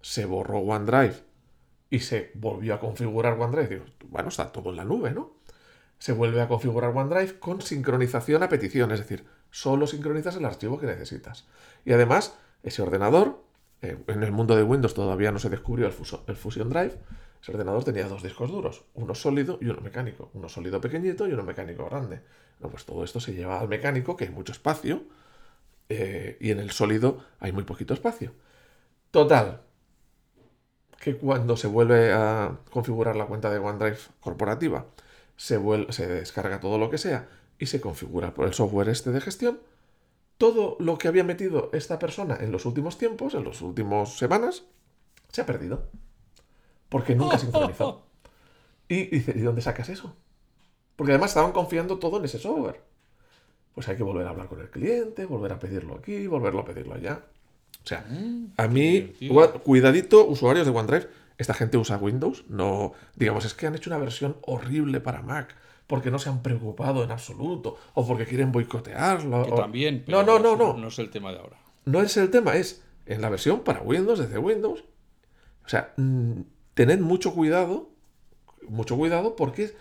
Se 0.00 0.26
borró 0.26 0.58
OneDrive 0.58 1.16
y 1.90 2.00
se 2.00 2.30
volvió 2.34 2.74
a 2.74 2.80
configurar 2.80 3.38
OneDrive. 3.38 3.68
Digo, 3.68 3.84
bueno, 4.10 4.28
está 4.28 4.52
todo 4.52 4.70
en 4.70 4.76
la 4.76 4.84
nube, 4.84 5.10
¿no? 5.10 5.32
Se 5.98 6.12
vuelve 6.12 6.40
a 6.40 6.48
configurar 6.48 6.96
OneDrive 6.96 7.38
con 7.38 7.62
sincronización 7.62 8.42
a 8.42 8.48
petición, 8.48 8.92
es 8.92 9.00
decir, 9.00 9.24
solo 9.54 9.86
sincronizas 9.86 10.34
el 10.34 10.44
archivo 10.44 10.80
que 10.80 10.86
necesitas. 10.86 11.46
Y 11.84 11.92
además, 11.92 12.36
ese 12.64 12.82
ordenador, 12.82 13.40
eh, 13.82 13.96
en 14.08 14.24
el 14.24 14.32
mundo 14.32 14.56
de 14.56 14.64
Windows 14.64 14.94
todavía 14.94 15.30
no 15.30 15.38
se 15.38 15.48
descubrió 15.48 15.86
el, 15.86 15.92
Fusion 15.92 16.70
Drive, 16.70 16.98
ese 17.40 17.52
ordenador 17.52 17.84
tenía 17.84 18.08
dos 18.08 18.24
discos 18.24 18.50
duros, 18.50 18.84
uno 18.94 19.14
sólido 19.14 19.58
y 19.60 19.66
uno 19.66 19.80
mecánico, 19.80 20.28
uno 20.34 20.48
sólido 20.48 20.80
pequeñito 20.80 21.28
y 21.28 21.34
uno 21.34 21.44
mecánico 21.44 21.84
grande. 21.84 22.20
Pues 22.58 22.84
todo 22.84 23.04
esto 23.04 23.20
se 23.20 23.32
lleva 23.32 23.60
al 23.60 23.68
mecánico, 23.68 24.16
que 24.16 24.24
hay 24.24 24.30
mucho 24.30 24.50
espacio, 24.50 25.04
eh, 25.88 26.36
y 26.40 26.50
en 26.50 26.58
el 26.58 26.72
sólido 26.72 27.22
hay 27.38 27.52
muy 27.52 27.62
poquito 27.62 27.94
espacio. 27.94 28.32
Total, 29.12 29.60
que 30.98 31.16
cuando 31.16 31.56
se 31.56 31.68
vuelve 31.68 32.12
a 32.12 32.58
configurar 32.72 33.14
la 33.14 33.26
cuenta 33.26 33.50
de 33.50 33.58
OneDrive 33.58 33.98
corporativa, 34.18 34.86
se, 35.36 35.60
vuel- 35.60 35.92
se 35.92 36.08
descarga 36.08 36.58
todo 36.58 36.76
lo 36.78 36.90
que 36.90 36.98
sea 36.98 37.28
y 37.58 37.66
se 37.66 37.80
configura 37.80 38.34
por 38.34 38.46
el 38.46 38.54
software 38.54 38.88
este 38.88 39.10
de 39.10 39.20
gestión, 39.20 39.60
todo 40.38 40.76
lo 40.80 40.98
que 40.98 41.08
había 41.08 41.24
metido 41.24 41.70
esta 41.72 41.98
persona 41.98 42.36
en 42.40 42.52
los 42.52 42.66
últimos 42.66 42.98
tiempos, 42.98 43.34
en 43.34 43.44
las 43.44 43.60
últimas 43.62 44.16
semanas, 44.16 44.64
se 45.30 45.40
ha 45.40 45.46
perdido. 45.46 45.88
Porque 46.88 47.14
nunca 47.14 47.38
sincronizó. 47.38 48.06
Y 48.88 49.06
dice, 49.06 49.32
¿y 49.34 49.40
dónde 49.40 49.62
sacas 49.62 49.88
eso? 49.88 50.14
Porque 50.96 51.12
además 51.12 51.30
estaban 51.30 51.52
confiando 51.52 51.98
todo 51.98 52.18
en 52.18 52.24
ese 52.24 52.38
software. 52.38 52.80
Pues 53.74 53.88
hay 53.88 53.96
que 53.96 54.02
volver 54.02 54.26
a 54.26 54.30
hablar 54.30 54.48
con 54.48 54.60
el 54.60 54.70
cliente, 54.70 55.24
volver 55.24 55.52
a 55.52 55.58
pedirlo 55.58 55.94
aquí, 55.94 56.26
volverlo 56.26 56.60
a 56.60 56.64
pedirlo 56.64 56.94
allá. 56.94 57.24
O 57.82 57.86
sea, 57.86 58.06
a 58.56 58.68
mí, 58.68 59.12
cuidadito, 59.64 60.26
usuarios 60.26 60.66
de 60.66 60.72
OneDrive, 60.72 61.08
esta 61.36 61.54
gente 61.54 61.76
usa 61.76 61.98
Windows, 61.98 62.44
no, 62.48 62.92
digamos, 63.16 63.44
es 63.44 63.54
que 63.54 63.66
han 63.66 63.74
hecho 63.74 63.90
una 63.90 63.98
versión 63.98 64.36
horrible 64.42 65.00
para 65.00 65.20
Mac, 65.20 65.54
porque 65.86 66.10
no 66.10 66.18
se 66.18 66.28
han 66.30 66.42
preocupado 66.42 67.04
en 67.04 67.10
absoluto, 67.10 67.76
o 67.94 68.06
porque 68.06 68.26
quieren 68.26 68.52
boicotearlo. 68.52 69.44
Que 69.44 69.52
o- 69.52 69.54
también, 69.54 70.04
No, 70.06 70.24
pero 70.24 70.38
no, 70.38 70.38
no, 70.38 70.56
no. 70.56 70.78
No 70.78 70.88
es 70.88 70.98
el 70.98 71.10
tema 71.10 71.32
de 71.32 71.38
ahora. 71.38 71.58
No 71.84 72.00
es 72.00 72.16
el 72.16 72.30
tema, 72.30 72.54
es 72.56 72.82
en 73.06 73.20
la 73.20 73.28
versión 73.28 73.60
para 73.60 73.82
Windows, 73.82 74.18
desde 74.18 74.38
Windows. 74.38 74.84
O 75.64 75.68
sea, 75.68 75.92
mm, 75.96 76.40
tened 76.74 77.00
mucho 77.00 77.34
cuidado, 77.34 77.90
mucho 78.68 78.96
cuidado, 78.96 79.36
porque 79.36 79.74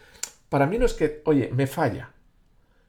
para 0.50 0.68
mí 0.68 0.78
no 0.78 0.86
es 0.86 0.94
que, 0.94 1.22
oye, 1.26 1.50
me 1.54 1.68
falla. 1.68 2.12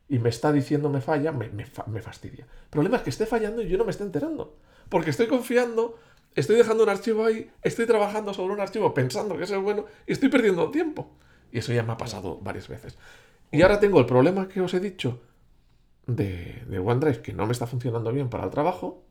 Y 0.08 0.18
me 0.18 0.28
está 0.28 0.52
diciendo 0.52 0.90
me 0.90 1.00
falla, 1.00 1.32
me, 1.32 1.48
me 1.48 1.64
fa- 1.66 1.86
me 1.86 2.02
fastidia. 2.02 2.44
El 2.64 2.68
problema 2.70 2.96
es 2.98 3.02
que 3.02 3.10
esté 3.10 3.26
fallando 3.26 3.62
y 3.62 3.68
yo 3.68 3.78
no 3.78 3.84
me 3.84 3.90
esté 3.90 4.02
enterando. 4.04 4.56
Porque 4.88 5.10
estoy 5.10 5.28
confiando, 5.28 5.98
estoy 6.34 6.56
dejando 6.56 6.82
un 6.82 6.90
archivo 6.90 7.24
ahí, 7.24 7.50
estoy 7.62 7.86
trabajando 7.86 8.34
sobre 8.34 8.52
un 8.54 8.60
archivo 8.60 8.92
pensando 8.92 9.36
que 9.36 9.44
es 9.44 9.56
bueno 9.56 9.86
y 10.06 10.12
estoy 10.12 10.28
perdiendo 10.28 10.70
tiempo. 10.70 11.12
Y 11.54 11.58
eso 11.58 11.72
ya 11.72 11.82
me 11.84 11.92
ha 11.92 11.96
pasado 11.96 12.38
varias 12.42 12.66
veces. 12.68 12.98
Y 13.52 13.62
ahora 13.62 13.78
tengo 13.78 14.00
el 14.00 14.06
problema 14.06 14.48
que 14.48 14.60
os 14.60 14.74
he 14.74 14.80
dicho 14.80 15.22
de, 16.06 16.62
de 16.68 16.78
OneDrive 16.80 17.22
que 17.22 17.32
no 17.32 17.46
me 17.46 17.52
está 17.52 17.66
funcionando 17.68 18.12
bien 18.12 18.28
para 18.28 18.44
el 18.44 18.50
trabajo 18.50 19.04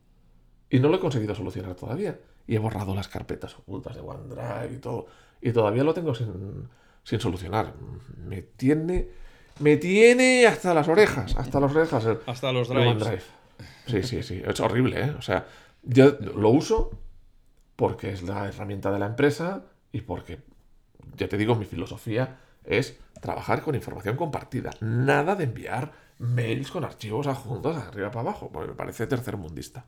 y 0.70 0.80
no 0.80 0.90
lo 0.90 0.98
he 0.98 1.00
conseguido 1.00 1.34
solucionar 1.36 1.76
todavía. 1.76 2.20
Y 2.46 2.56
he 2.56 2.60
borrado 2.60 2.94
las 2.94 3.08
carpetas 3.08 3.58
ocultas 3.58 3.96
de 3.96 4.02
OneDrive 4.02 4.74
y 4.76 4.80
todo. 4.80 5.06
Y 5.42 5.54
todavía 5.54 5.86
lo 5.86 5.94
tengo 5.94 6.14
sin, 6.14 6.68
sin 7.04 7.20
solucionar. 7.22 7.74
Me 8.28 8.42
tiene, 8.42 9.08
me 9.60 9.78
tiene 9.78 10.46
hasta 10.46 10.74
las 10.74 10.90
orejas, 10.90 11.38
hasta 11.38 11.60
las 11.62 11.74
orejas. 11.74 12.06
el- 12.06 12.20
Hasta 12.26 12.52
los 12.52 12.68
drives. 12.68 12.88
OneDrive. 12.88 13.24
Sí, 13.88 14.04
sí, 14.04 14.22
sí. 14.24 14.42
Es 14.46 14.60
horrible, 14.60 15.02
¿eh? 15.02 15.10
O 15.18 15.22
sea, 15.22 15.46
yo 15.84 16.18
lo 16.36 16.50
uso 16.50 16.92
porque 17.78 18.12
es 18.12 18.22
la 18.24 18.48
herramienta 18.50 18.92
de 18.92 19.00
la 19.00 19.06
empresa 19.06 19.64
y 19.94 20.02
porque, 20.02 20.40
ya 21.17 21.27
te 21.27 21.38
digo, 21.38 21.55
mi 21.55 21.65
filosofía 21.65 22.38
es 22.63 22.98
trabajar 23.22 23.62
con 23.62 23.75
información 23.75 24.15
compartida. 24.15 24.72
Nada 24.82 25.36
de 25.36 25.46
enviar 25.46 25.91
mails 26.20 26.72
con 26.72 26.84
archivos 26.84 27.27
adjuntos 27.27 27.75
arriba 27.77 28.10
para 28.12 28.22
abajo, 28.22 28.50
porque 28.51 28.70
me 28.70 28.75
parece 28.75 29.08
tercermundista. 29.08 29.86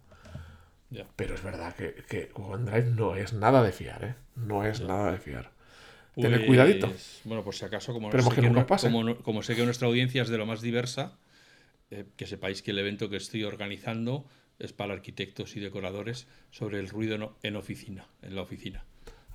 Ya. 0.90 1.06
Pero 1.16 1.36
es 1.36 1.44
verdad 1.44 1.76
que, 1.76 1.94
que 2.08 2.32
OneDrive 2.36 2.92
no 2.92 3.16
es 3.16 3.34
nada 3.34 3.64
de 3.64 3.72
fiar, 3.72 4.04
¿eh? 4.04 4.16
No 4.36 4.64
es 4.64 4.82
nada 4.82 5.12
de 5.12 5.18
fiar. 5.18 5.52
Pues, 6.14 6.40
cuidadito. 6.46 6.94
Bueno, 7.26 7.44
por 7.44 7.56
si 7.56 7.66
acaso, 7.66 7.92
como, 7.92 8.08
Esperemos 8.08 8.34
sé 8.34 8.42
que 8.42 8.48
no 8.50 8.54
no- 8.60 8.66
como 8.68 9.04
no- 9.04 9.18
como 9.18 9.44
sé 9.44 9.56
que 9.56 9.66
nuestra 9.66 9.88
audiencia 9.88 10.22
es 10.22 10.30
de 10.30 10.38
lo 10.38 10.46
más 10.46 10.62
diversa, 10.62 11.18
eh, 11.92 12.06
que 12.16 12.26
sepáis 12.28 12.62
que 12.62 12.72
el 12.72 12.80
evento 12.80 13.10
que 13.10 13.18
estoy 13.18 13.44
organizando 13.44 14.26
es 14.60 14.72
para 14.72 14.94
arquitectos 14.94 15.56
y 15.58 15.60
decoradores 15.60 16.28
sobre 16.52 16.80
el 16.80 16.88
ruido 16.88 17.18
no- 17.18 17.36
en 17.44 17.56
oficina, 17.58 18.08
en 18.22 18.36
la 18.36 18.42
oficina. 18.44 18.86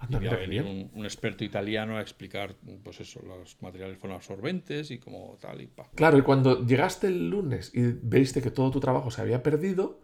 Anda, 0.07 0.19
y 0.19 0.27
va 0.27 0.33
mira 0.33 0.37
a 0.37 0.39
qué 0.41 0.47
venir 0.47 0.63
bien. 0.63 0.67
un, 0.67 0.91
un 0.95 1.05
experto 1.05 1.45
italiano 1.45 1.97
a 1.97 2.01
explicar, 2.03 2.57
pues 2.85 3.01
eso, 3.01 3.21
los 3.23 3.61
materiales 3.63 3.99
fonoabsorbentes 3.99 4.91
y 4.91 4.99
como 4.99 5.37
tal 5.41 5.61
y 5.63 5.67
pa. 5.69 5.91
Claro, 5.95 6.17
y 6.19 6.23
cuando 6.23 6.65
llegaste 6.65 7.09
el 7.09 7.29
lunes 7.31 7.73
y 7.75 7.83
veiste 8.03 8.41
que 8.43 8.51
todo 8.51 8.71
tu 8.71 8.81
trabajo 8.81 9.11
se 9.11 9.21
había 9.21 9.43
perdido, 9.43 10.01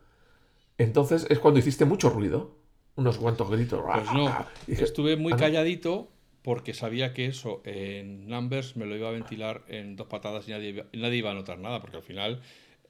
entonces 0.79 1.27
es 1.31 1.39
cuando 1.41 1.61
hiciste 1.61 1.85
mucho 1.87 2.11
ruido. 2.11 2.59
Unos 2.97 3.19
cuantos 3.19 3.51
gritos. 3.51 3.83
Pues 3.91 4.11
no, 4.13 4.45
Y 4.67 4.73
dije, 4.73 4.85
estuve 4.85 5.17
muy 5.17 5.35
ah, 5.35 5.37
calladito 5.37 6.13
porque 6.43 6.75
sabía 6.75 7.13
que 7.15 7.27
eso 7.27 7.63
en 7.65 8.29
Numbers 8.29 8.77
me 8.77 8.87
lo 8.87 8.97
iba 8.97 9.09
a 9.09 9.13
ventilar 9.13 9.65
en 9.69 9.97
dos 9.97 10.07
patadas 10.07 10.47
y 10.49 10.53
nadie, 10.53 10.69
iba- 10.71 10.87
y 10.93 10.99
nadie 10.99 11.17
iba 11.19 11.31
a 11.31 11.35
notar 11.35 11.59
nada, 11.59 11.81
porque 11.81 11.97
al 11.97 12.03
final 12.03 12.41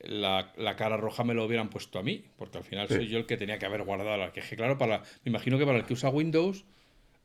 la, 0.00 0.52
la 0.56 0.76
cara 0.76 0.96
roja 0.96 1.24
me 1.24 1.32
lo 1.34 1.44
hubieran 1.44 1.70
puesto 1.70 1.98
a 1.98 2.02
mí, 2.02 2.24
porque 2.36 2.58
al 2.58 2.64
final 2.64 2.88
Sí. 2.88 2.94
soy 2.94 3.08
yo 3.08 3.18
el 3.18 3.26
que 3.26 3.36
tenía 3.36 3.58
que 3.58 3.66
haber 3.66 3.82
guardado 3.84 4.16
la 4.18 4.32
queje. 4.32 4.56
Claro, 4.56 4.76
para, 4.78 4.98
me 5.24 5.30
imagino 5.30 5.58
que 5.58 5.64
para 5.66 5.78
el 5.78 5.84
que 5.86 5.94
usa 5.94 6.10
Windows 6.10 6.64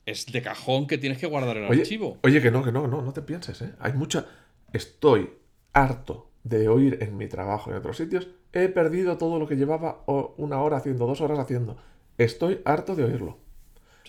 es 0.05 0.25
de 0.31 0.41
cajón 0.41 0.87
que 0.87 0.97
tienes 0.97 1.17
que 1.19 1.27
guardar 1.27 1.57
el 1.57 1.65
Oye, 1.69 1.81
archivo. 1.81 2.17
oye, 2.23 2.41
que 2.41 2.51
no, 2.51 2.63
que 2.63 2.71
no, 2.71 2.87
no, 2.87 3.01
no 3.01 3.13
te 3.13 3.21
pienses, 3.21 3.61
¿eh? 3.61 3.73
Hay 3.79 3.93
mucha. 3.93 4.25
Estoy 4.73 5.29
harto 5.73 6.29
de 6.43 6.67
oír 6.69 6.97
en 7.01 7.17
mi 7.17 7.27
trabajo 7.27 7.69
en 7.71 7.77
otros 7.77 7.97
sitios. 7.97 8.27
He 8.53 8.67
perdido 8.67 9.17
todo 9.17 9.39
lo 9.39 9.47
que 9.47 9.55
llevaba 9.55 10.03
una 10.37 10.61
hora 10.61 10.77
haciendo, 10.77 11.05
dos 11.05 11.21
horas 11.21 11.39
haciendo. 11.39 11.77
Estoy 12.17 12.61
harto 12.65 12.95
de 12.95 13.03
oírlo. 13.05 13.37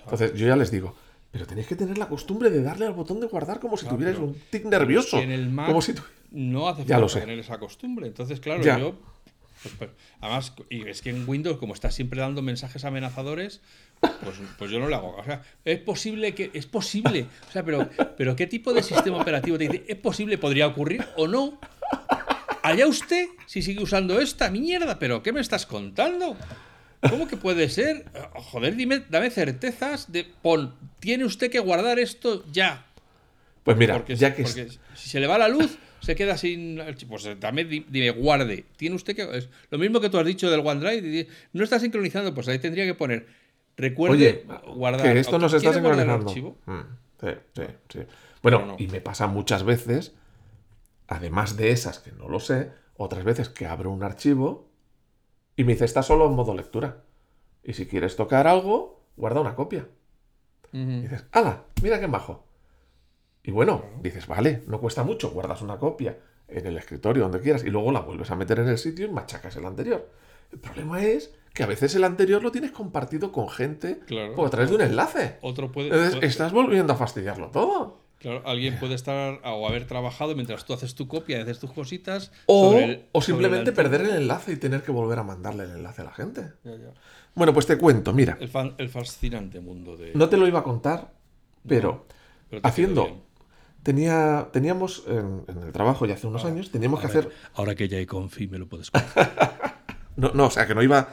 Entonces, 0.03 0.35
yo 0.35 0.47
ya 0.47 0.57
les 0.57 0.71
digo, 0.71 0.95
pero 1.31 1.47
tenéis 1.47 1.67
que 1.69 1.77
tener 1.77 1.97
la 1.99 2.09
costumbre 2.09 2.51
de 2.51 2.63
darle 2.63 2.87
al 2.87 2.93
botón 2.93 3.21
de 3.21 3.27
guardar 3.27 3.61
como 3.61 3.77
si 3.77 3.83
Claro, 3.83 3.97
tuvierais 3.97 4.19
un 4.19 4.35
tic 4.51 4.65
nervioso. 4.65 5.19
En 5.19 5.31
el 5.31 5.49
Mac 5.49 5.67
Como 5.69 5.81
si 5.83 5.95
tu- 5.95 6.03
no 6.33 6.69
hace 6.69 6.85
Ya 6.85 6.99
lo 6.99 7.09
falta 7.09 7.15
sé. 7.15 7.21
tener 7.21 7.39
esa 7.39 7.59
costumbre. 7.59 8.07
Entonces, 8.07 8.41
claro, 8.41 8.63
Ya. 8.63 8.79
yo. 8.79 8.95
Pues, 9.62 9.75
pues, 9.78 9.90
además, 10.21 10.52
y 10.71 10.88
es 10.88 11.02
que 11.02 11.11
en 11.11 11.28
Windows, 11.28 11.59
como 11.59 11.75
está 11.75 11.90
siempre 11.90 12.21
dando 12.21 12.42
mensajes 12.42 12.85
amenazadores, 12.85 13.61
pues, 14.00 14.37
pues 14.59 14.71
yo 14.71 14.81
no 14.81 14.88
lo 14.88 14.97
hago. 14.97 15.16
O 15.16 15.25
sea, 15.25 15.42
es 15.64 15.78
posible 15.78 16.35
que. 16.35 16.50
Es 16.52 16.66
posible. 16.66 17.26
O 17.49 17.52
sea, 17.52 17.64
pero, 17.64 17.88
pero 18.16 18.35
¿qué 18.37 18.47
tipo 18.47 18.73
de 18.73 18.83
sistema 18.83 19.19
operativo 19.21 19.59
te 19.59 19.69
dice? 19.69 19.85
¿Es 19.87 19.97
posible? 19.97 20.38
¿Podría 20.38 20.66
ocurrir 20.66 21.04
o 21.16 21.28
no? 21.28 21.61
Allá 22.62 22.87
usted 22.87 23.28
si 23.47 23.62
sigue 23.62 23.83
usando 23.83 24.21
esta 24.21 24.50
mierda, 24.50 24.99
pero 24.99 25.23
¿qué 25.23 25.33
me 25.33 25.40
estás 25.40 25.66
contando? 25.66 26.37
¿Cómo 27.09 27.26
que 27.26 27.37
puede 27.37 27.69
ser? 27.69 28.04
Joder, 28.35 28.76
dime, 28.76 29.02
dame 29.09 29.31
certezas 29.31 30.12
de 30.12 30.25
pon, 30.25 30.75
tiene 31.00 31.25
usted 31.25 31.50
que 31.50 31.59
guardar 31.59 31.99
esto 31.99 32.45
ya. 32.52 32.87
Pues 33.64 33.76
mira, 33.76 33.95
Porque, 33.95 34.14
ya 34.14 34.35
que 34.35 34.45
porque 34.45 34.69
si 34.95 35.09
se 35.09 35.21
le 35.21 35.26
va 35.26 35.38
la 35.38 35.49
luz, 35.49 35.76
se 36.03 36.15
queda 36.15 36.37
sin. 36.37 36.79
Pues 37.09 37.25
eh, 37.27 37.37
también 37.37 37.69
di- 37.71 37.87
dime, 37.89 38.11
guarde. 38.11 38.67
Tiene 38.77 38.97
usted 38.97 39.17
que. 39.17 39.23
Es 39.39 39.49
lo 39.71 39.79
mismo 39.79 40.01
que 40.01 40.11
tú 40.11 40.19
has 40.19 40.27
dicho 40.27 40.51
del 40.51 40.61
OneDrive. 40.61 41.27
No 41.55 41.65
está 41.65 41.79
sincronizando, 41.79 42.35
pues 42.35 42.49
ahí 42.49 42.59
tendría 42.59 42.85
que 42.85 42.95
poner. 42.95 43.27
Recuerde 43.77 44.15
Oye, 44.17 44.45
guardar. 44.75 45.03
que 45.15 45.19
esto 45.21 45.39
no 45.39 45.49
se 45.49 45.57
está 45.57 45.71
¿Quiere 45.71 45.87
guardar 45.87 46.07
el 46.07 46.29
sincronizando. 46.29 46.59
Mm, 46.67 46.83
sí, 47.21 47.29
sí, 47.55 47.63
sí. 47.89 47.99
Bueno, 48.43 48.67
no. 48.67 48.77
y 48.79 48.87
me 48.89 49.01
pasa 49.01 49.27
muchas 49.29 49.63
veces, 49.65 50.13
además 51.09 51.57
de 51.57 51.71
esas 51.71 51.99
que 52.01 52.13
no 52.13 52.29
lo 52.29 52.41
sé, 52.41 52.71
otras 52.97 53.25
veces 53.25 53.49
que 53.49 53.67
abro 53.67 53.91
un 53.91 54.03
archivo 54.03 54.69
y 55.57 55.65
me 55.65 55.73
dice, 55.73 55.85
está 55.85 56.03
solo 56.03 56.27
en 56.27 56.33
modo 56.35 56.55
lectura. 56.55 57.03
Y 57.65 57.73
si 57.75 57.87
quieres 57.87 58.17
tocar 58.17 58.47
algo, 58.47 59.05
guarda 59.17 59.41
una 59.41 59.55
copia. 59.55 59.87
Y 60.73 61.03
dices, 61.03 61.25
¡hala! 61.33 61.65
Mira 61.83 62.01
qué 62.01 62.09
majo. 62.09 62.47
Y 63.45 63.51
bueno, 63.51 63.85
dices, 64.01 64.27
vale, 64.27 64.63
no 64.67 64.81
cuesta 64.81 65.03
mucho, 65.03 65.31
guardas 65.31 65.63
una 65.63 65.79
copia 65.79 66.17
en 66.49 66.67
el 66.67 66.77
escritorio, 66.77 67.25
donde 67.25 67.41
quieras, 67.41 67.65
y 67.65 67.71
luego 67.71 67.91
la 67.93 68.01
vuelves 68.01 68.31
a 68.31 68.37
meter 68.37 68.59
en 68.61 68.69
el 68.69 68.79
sitio 68.79 69.07
y 69.07 69.11
machacas 69.11 69.57
el 69.57 69.65
anterior. 69.65 70.09
El 70.53 70.59
problema 70.61 71.03
es 71.03 71.35
que 71.55 71.63
a 71.63 71.67
veces 71.67 71.95
el 71.95 72.05
anterior 72.05 72.43
lo 72.43 72.53
tienes 72.53 72.71
compartido 72.73 73.33
con 73.33 73.49
gente 73.49 74.01
Claro. 74.07 74.35
por 74.35 74.47
a 74.47 74.51
través 74.51 74.69
de 74.71 74.77
un 74.77 74.83
enlace. 74.83 75.39
Otro 75.41 75.73
puede. 75.73 75.89
Entonces, 75.89 76.15
puede- 76.15 76.27
estás 76.27 76.53
volviendo 76.53 76.93
a 76.93 76.97
fastidiarlo 76.97 77.49
todo. 77.51 78.01
claro, 78.19 78.43
alguien 78.47 78.79
puede 78.79 78.95
estar 78.95 79.41
o 79.45 79.67
haber 79.67 79.85
trabajado 79.89 80.37
mientras 80.37 80.65
tú 80.65 80.73
haces 80.75 80.95
tu 80.95 81.09
copia 81.09 81.39
y 81.39 81.41
haces 81.43 81.59
tus 81.59 81.73
cositas. 81.73 82.31
O, 82.47 82.75
el- 82.79 83.07
o 83.11 83.21
simplemente 83.21 83.73
perder 83.73 84.03
el 84.03 84.11
enlace 84.11 84.53
y 84.53 84.57
tener 84.57 84.83
que 84.83 84.93
volver 84.93 85.19
a 85.19 85.25
mandarle 85.25 85.65
el 85.65 85.71
enlace 85.73 86.03
a 86.03 86.05
la 86.05 86.13
gente. 86.13 86.43
Ya, 86.63 86.71
ya. 86.77 86.93
Bueno, 87.35 87.53
pues 87.53 87.67
te 87.67 87.77
cuento, 87.79 88.13
mira, 88.13 88.37
El, 88.41 88.49
fan- 88.49 88.75
el 88.79 88.91
fascinante 88.91 89.59
mundo 89.61 89.97
de. 89.97 90.13
no 90.15 90.29
te 90.29 90.37
lo 90.37 90.47
iba 90.47 90.61
a 90.61 90.63
contar, 90.63 91.13
pero 91.67 92.07
haciendo. 92.63 93.25
Tenía, 93.83 94.49
teníamos 94.53 95.05
en, 95.07 95.45
en 95.49 95.62
el 95.62 95.73
trabajo 95.73 96.07
ya 96.07 96.15
hace 96.15 96.27
unos 96.27 96.45
años, 96.45 96.71
teníamos 96.71 97.01
que 97.01 97.07
hacer 97.07 97.31
Ahora 97.55 97.75
que 97.75 97.89
ya 97.89 97.99
hay 97.99 98.07
confi, 98.07 98.49
me 98.49 98.59
lo 98.59 98.69
puedes 98.69 98.91
contar. 98.91 99.73
No, 100.15 100.31
no, 100.35 100.49
o 100.49 100.51
sea, 100.51 100.67
que 100.67 100.75
no 100.75 100.83
iba. 100.83 101.09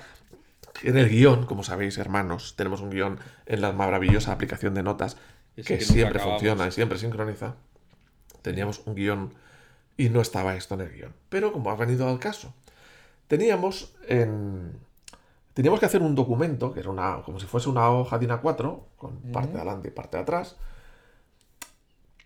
En 0.83 0.97
el 0.97 1.09
guion, 1.09 1.45
como 1.45 1.63
sabéis, 1.63 1.97
hermanos, 1.97 2.55
tenemos 2.57 2.81
un 2.81 2.89
guion 2.89 3.17
en 3.45 3.61
la 3.61 3.71
maravillosa 3.71 4.33
aplicación 4.33 4.73
de 4.73 4.83
notas 4.83 5.15
que, 5.55 5.79
siempre 5.81 6.19
acabamos. 6.19 6.41
funciona 6.41 6.67
y 6.67 6.71
siempre 6.71 6.97
sincroniza. 6.97 7.55
Teníamos 8.41 8.81
un 8.85 8.95
guion 8.95 9.33
y 9.97 10.09
no 10.09 10.21
estaba 10.21 10.55
esto 10.55 10.75
en 10.75 10.81
el 10.81 10.91
guion. 10.91 11.13
Pero 11.29 11.51
como 11.51 11.71
ha 11.71 11.75
venido 11.75 12.07
al 12.07 12.19
caso, 12.19 12.53
teníamos 13.27 13.93
en. 14.07 14.79
Teníamos 15.53 15.81
que 15.81 15.87
hacer 15.87 16.01
un 16.01 16.15
documento, 16.15 16.73
que 16.73 16.79
era 16.79 16.89
una, 16.89 17.21
como 17.23 17.39
si 17.39 17.45
fuese 17.45 17.67
una 17.67 17.89
hoja 17.89 18.17
de 18.17 18.29
A4, 18.29 18.79
con 18.95 19.17
parte 19.33 19.53
de 19.53 19.57
adelante 19.57 19.89
y 19.89 19.91
parte 19.91 20.15
de 20.15 20.23
atrás, 20.23 20.55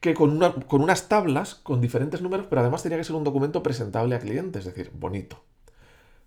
que 0.04 0.14
con, 0.14 0.30
una- 0.32 0.52
con 0.54 0.82
unas 0.82 1.08
tablas 1.08 1.56
con 1.56 1.80
diferentes 1.80 2.22
números, 2.22 2.46
pero 2.50 2.60
además 2.62 2.84
tenía 2.84 2.98
que 2.98 3.06
ser 3.06 3.16
un 3.16 3.24
documento 3.24 3.64
presentable 3.64 4.16
a 4.16 4.20
cliente, 4.20 4.60
es 4.60 4.66
decir, 4.66 4.92
bonito. 4.94 5.42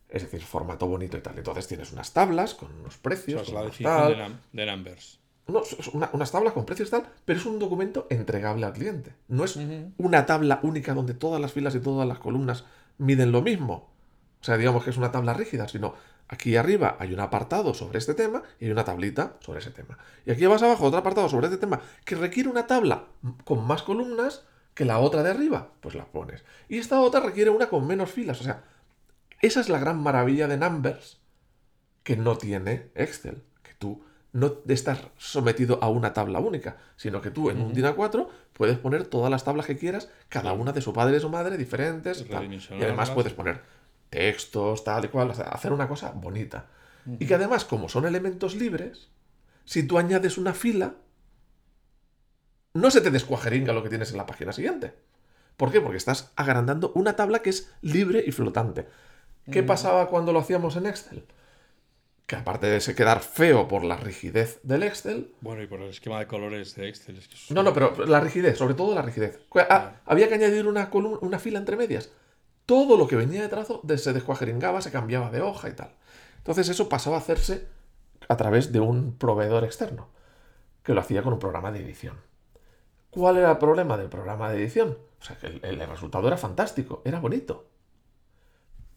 Es 0.08 0.22
decir, 0.22 0.40
formato 0.40 0.86
bonito 0.86 1.18
y 1.18 1.20
tal. 1.20 1.36
Entonces 1.36 1.68
tienes 1.68 1.92
unas 1.92 2.12
tablas 2.14 2.54
con 2.54 2.72
unos 2.80 2.94
Eso 2.94 3.02
precios, 3.02 3.42
es 3.42 3.46
con 3.48 3.54
la 3.56 3.60
unos 3.60 3.72
definición 3.78 3.98
tal. 4.02 4.16
de, 4.16 4.24
num- 4.24 4.38
de 4.52 4.66
numbers. 4.66 5.20
No, 5.48 5.60
es 5.62 5.88
una- 5.88 6.08
unas 6.14 6.32
tablas 6.32 6.54
con 6.54 6.64
precios 6.64 6.88
y 6.88 6.92
tal, 6.92 7.06
pero 7.26 7.38
es 7.38 7.44
un 7.44 7.58
documento 7.58 8.06
entregable 8.08 8.64
al 8.64 8.72
cliente. 8.72 9.12
No 9.28 9.44
es 9.44 9.58
una 9.98 10.24
tabla 10.24 10.58
única 10.62 10.94
donde 10.94 11.12
todas 11.14 11.38
las 11.40 11.52
filas 11.52 11.74
y 11.74 11.80
todas 11.80 12.08
las 12.08 12.18
columnas 12.18 12.64
miden 12.96 13.30
lo 13.30 13.42
mismo. 13.42 13.90
O 14.40 14.44
sea, 14.44 14.56
digamos 14.56 14.84
que 14.84 14.90
es 14.90 14.96
una 14.96 15.12
tabla 15.12 15.34
rígida, 15.34 15.68
sino 15.68 15.94
aquí 16.28 16.56
arriba 16.56 16.96
hay 16.98 17.12
un 17.12 17.20
apartado 17.20 17.74
sobre 17.74 17.98
este 17.98 18.14
tema 18.14 18.42
y 18.58 18.66
hay 18.66 18.70
una 18.70 18.84
tablita 18.84 19.36
sobre 19.40 19.60
ese 19.60 19.70
tema. 19.70 19.98
Y 20.24 20.30
aquí 20.30 20.46
más 20.46 20.62
abajo 20.62 20.84
otro 20.84 20.98
apartado 20.98 21.28
sobre 21.28 21.46
este 21.46 21.58
tema 21.58 21.80
que 22.04 22.16
requiere 22.16 22.48
una 22.48 22.66
tabla 22.66 23.04
con 23.44 23.66
más 23.66 23.82
columnas 23.82 24.44
que 24.74 24.84
la 24.84 24.98
otra 24.98 25.22
de 25.22 25.30
arriba, 25.30 25.70
pues 25.80 25.94
la 25.94 26.06
pones. 26.06 26.44
Y 26.68 26.78
esta 26.78 27.00
otra 27.00 27.20
requiere 27.20 27.50
una 27.50 27.68
con 27.68 27.86
menos 27.86 28.10
filas. 28.10 28.40
O 28.40 28.44
sea, 28.44 28.64
esa 29.40 29.60
es 29.60 29.68
la 29.68 29.78
gran 29.78 30.02
maravilla 30.02 30.48
de 30.48 30.58
Numbers 30.58 31.18
que 32.02 32.16
no 32.16 32.36
tiene 32.36 32.90
Excel. 32.94 33.42
Que 33.62 33.72
tú 33.74 34.04
no 34.32 34.58
estás 34.68 35.00
sometido 35.16 35.78
a 35.82 35.88
una 35.88 36.12
tabla 36.12 36.40
única, 36.40 36.76
sino 36.96 37.22
que 37.22 37.30
tú 37.30 37.48
en 37.48 37.60
un 37.62 37.72
DIN 37.72 37.86
A4 37.86 38.28
puedes 38.52 38.76
poner 38.76 39.06
todas 39.06 39.30
las 39.30 39.44
tablas 39.44 39.64
que 39.64 39.78
quieras, 39.78 40.10
cada 40.28 40.52
una 40.52 40.72
de 40.72 40.82
su 40.82 40.92
padre 40.92 41.20
su 41.20 41.30
madre, 41.30 41.56
diferentes. 41.56 42.28
tal. 42.28 42.52
Y 42.52 42.82
además 42.82 43.10
puedes 43.12 43.32
poner 43.32 43.62
textos, 44.16 44.82
tal 44.84 45.04
y 45.04 45.08
cual, 45.08 45.30
o 45.30 45.34
sea, 45.34 45.44
hacer 45.46 45.72
una 45.72 45.88
cosa 45.88 46.10
bonita. 46.12 46.66
Y 47.20 47.26
que 47.26 47.34
además, 47.34 47.64
como 47.64 47.88
son 47.88 48.04
elementos 48.06 48.56
libres, 48.56 49.08
si 49.64 49.86
tú 49.86 49.98
añades 49.98 50.38
una 50.38 50.54
fila, 50.54 50.94
no 52.74 52.90
se 52.90 53.00
te 53.00 53.10
descuajeringa 53.10 53.72
lo 53.72 53.82
que 53.82 53.88
tienes 53.90 54.10
en 54.10 54.16
la 54.16 54.26
página 54.26 54.52
siguiente. 54.52 54.94
¿Por 55.56 55.70
qué? 55.70 55.80
Porque 55.80 55.96
estás 55.98 56.32
agrandando 56.36 56.92
una 56.94 57.14
tabla 57.14 57.40
que 57.42 57.50
es 57.50 57.72
libre 57.80 58.24
y 58.26 58.32
flotante. 58.32 58.86
¿Qué 59.50 59.62
pasaba 59.62 60.08
cuando 60.08 60.32
lo 60.32 60.40
hacíamos 60.40 60.76
en 60.76 60.86
Excel? 60.86 61.24
que 62.26 62.34
aparte 62.34 62.66
de 62.66 62.80
se 62.80 62.96
quedar 62.96 63.20
feo 63.20 63.68
por 63.68 63.84
la 63.84 63.96
rigidez 63.96 64.58
del 64.64 64.82
Excel, 64.82 65.32
Bueno, 65.40 65.62
y 65.62 65.68
por 65.68 65.80
el 65.80 65.90
esquema 65.90 66.18
de 66.18 66.26
colores 66.26 66.74
de 66.74 66.88
Excel. 66.88 67.18
Es 67.18 67.28
que 67.28 67.36
es- 67.36 67.50
no, 67.52 67.62
no, 67.62 67.72
pero 67.72 68.04
la 68.04 68.18
rigidez, 68.18 68.58
sobre 68.58 68.74
todo 68.74 68.96
la 68.96 69.02
rigidez. 69.02 69.38
Ah, 69.70 69.92
había 70.04 70.26
que 70.28 70.34
añadir 70.34 70.66
una, 70.66 70.90
columna, 70.90 71.18
una 71.20 71.38
fila 71.38 71.60
entre 71.60 71.76
medias. 71.76 72.10
Todo 72.66 72.96
lo 72.96 73.06
que 73.06 73.16
venía 73.16 73.42
de 73.42 73.48
trazo 73.48 73.80
se 73.96 74.12
descuajeringaba, 74.12 74.80
se 74.82 74.90
cambiaba 74.90 75.30
de 75.30 75.40
hoja 75.40 75.68
y 75.68 75.72
tal. 75.72 75.94
Entonces 76.38 76.68
eso 76.68 76.88
pasaba 76.88 77.16
a 77.16 77.20
hacerse 77.20 77.66
a 78.28 78.36
través 78.36 78.72
de 78.72 78.80
un 78.80 79.16
proveedor 79.16 79.64
externo, 79.64 80.08
que 80.82 80.94
lo 80.94 81.00
hacía 81.00 81.22
con 81.22 81.32
un 81.32 81.38
programa 81.38 81.70
de 81.72 81.80
edición. 81.80 82.16
¿Cuál 83.10 83.36
era 83.38 83.52
el 83.52 83.58
problema 83.58 83.96
del 83.96 84.08
programa 84.08 84.50
de 84.50 84.58
edición? 84.62 84.98
O 85.20 85.24
sea, 85.24 85.36
que 85.38 85.46
el, 85.46 85.64
el 85.64 85.88
resultado 85.88 86.26
era 86.26 86.36
fantástico, 86.36 87.02
era 87.04 87.20
bonito. 87.20 87.66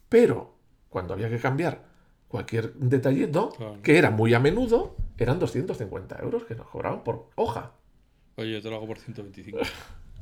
Pero 0.10 0.56
cuando 0.90 1.14
había 1.14 1.30
que 1.30 1.40
cambiar 1.40 1.84
cualquier 2.28 2.74
detallito, 2.74 3.50
Claro. 3.50 3.82
que 3.82 3.98
era 3.98 4.10
muy 4.12 4.34
a 4.34 4.40
menudo, 4.40 4.96
eran 5.18 5.40
250 5.40 6.20
euros 6.22 6.44
que 6.46 6.56
nos 6.56 6.68
cobraban 6.68 7.04
por 7.04 7.30
hoja. 7.36 7.74
Oye, 8.36 8.54
yo 8.54 8.62
te 8.62 8.70
lo 8.70 8.76
hago 8.78 8.88
por 8.88 8.98
125. 9.00 9.60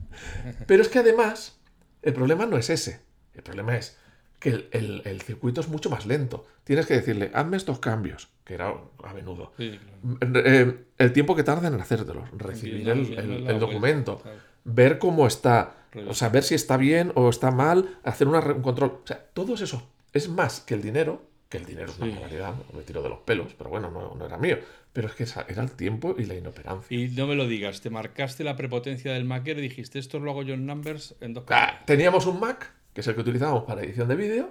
Pero 0.68 0.82
es 0.82 0.90
que 0.90 1.00
además, 1.00 1.60
el 2.02 2.14
problema 2.14 2.46
no 2.46 2.58
es 2.58 2.70
ese. 2.70 3.02
El 3.38 3.44
problema 3.44 3.78
es 3.78 3.98
que 4.40 4.50
el, 4.50 4.68
el- 4.72 5.02
el 5.06 5.22
circuito 5.22 5.62
es 5.62 5.68
mucho 5.70 5.90
más 5.90 6.06
lento. 6.06 6.46
Tienes 6.64 6.86
que 6.86 6.96
decirle, 6.96 7.32
hazme 7.34 7.58
estos 7.58 7.80
cambios, 7.80 8.28
que 8.44 8.54
era 8.56 8.74
a 9.04 9.14
menudo. 9.14 9.54
Sí, 9.58 9.80
claro. 10.20 10.46
Eh, 10.46 10.86
el 10.98 11.14
tiempo 11.14 11.36
que 11.36 11.44
tardan 11.44 11.74
en 11.74 11.82
hacértelos, 11.82 12.30
recibir 12.38 12.88
el, 12.90 13.14
el- 13.18 13.28
vuelta, 13.28 13.54
documento, 13.54 14.20
claro. 14.20 14.38
ver 14.64 15.00
cómo 15.00 15.26
está, 15.28 15.76
o 16.08 16.14
sea, 16.14 16.30
ver 16.30 16.44
si 16.44 16.56
está 16.56 16.78
bien 16.78 17.12
o 17.16 17.30
está 17.30 17.50
mal, 17.52 17.98
hacer 18.04 18.28
una 18.28 18.40
un 18.40 18.62
control. 18.62 19.00
O 19.04 19.08
sea, 19.08 19.18
todo 19.34 19.56
eso 19.56 19.90
es 20.14 20.30
más 20.30 20.60
que 20.60 20.74
el 20.76 20.82
dinero, 20.82 21.24
que 21.50 21.58
el 21.58 21.66
dinero 21.66 21.92
es 21.92 21.98
una 21.98 22.08
Sí. 22.08 22.12
barbaridad, 22.14 22.54
me 22.76 22.82
tiro 22.84 23.02
de 23.02 23.10
los 23.10 23.20
pelos, 23.20 23.54
pero 23.58 23.70
bueno, 23.70 23.90
no, 23.90 24.14
no 24.16 24.26
era 24.26 24.38
mío. 24.38 24.58
Pero 24.94 25.08
es 25.08 25.14
que 25.16 25.24
era 25.52 25.62
el 25.64 25.72
tiempo 25.72 26.16
y 26.18 26.26
la 26.26 26.36
inoperancia. 26.36 26.96
Y 26.98 27.10
no 27.10 27.26
me 27.28 27.36
lo 27.36 27.48
digas, 27.48 27.82
te 27.82 27.90
marcaste 27.90 28.44
la 28.44 28.56
prepotencia 28.56 29.14
del 29.14 29.26
Maker 29.26 29.58
y 29.60 29.62
dijiste, 29.62 30.00
esto 30.00 30.20
lo 30.20 30.32
hago 30.32 30.44
yo 30.44 30.56
en 30.56 30.66
Numbers 30.66 31.16
en 31.22 31.34
dos 31.36 31.44
Ah, 31.50 31.80
teníamos 31.86 32.26
un 32.26 32.40
Mac, 32.40 32.72
que 32.98 33.02
es 33.02 33.08
el 33.08 33.14
que 33.14 33.22
utilizábamos 33.22 33.66
para 33.66 33.84
edición 33.84 34.08
de 34.08 34.16
vídeo, 34.16 34.50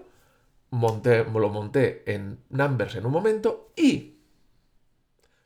monté, 0.71 1.25
lo 1.25 1.49
monté 1.49 2.05
en 2.07 2.39
Numbers 2.51 2.95
en 2.95 3.05
un 3.05 3.11
momento 3.11 3.73
y 3.75 4.15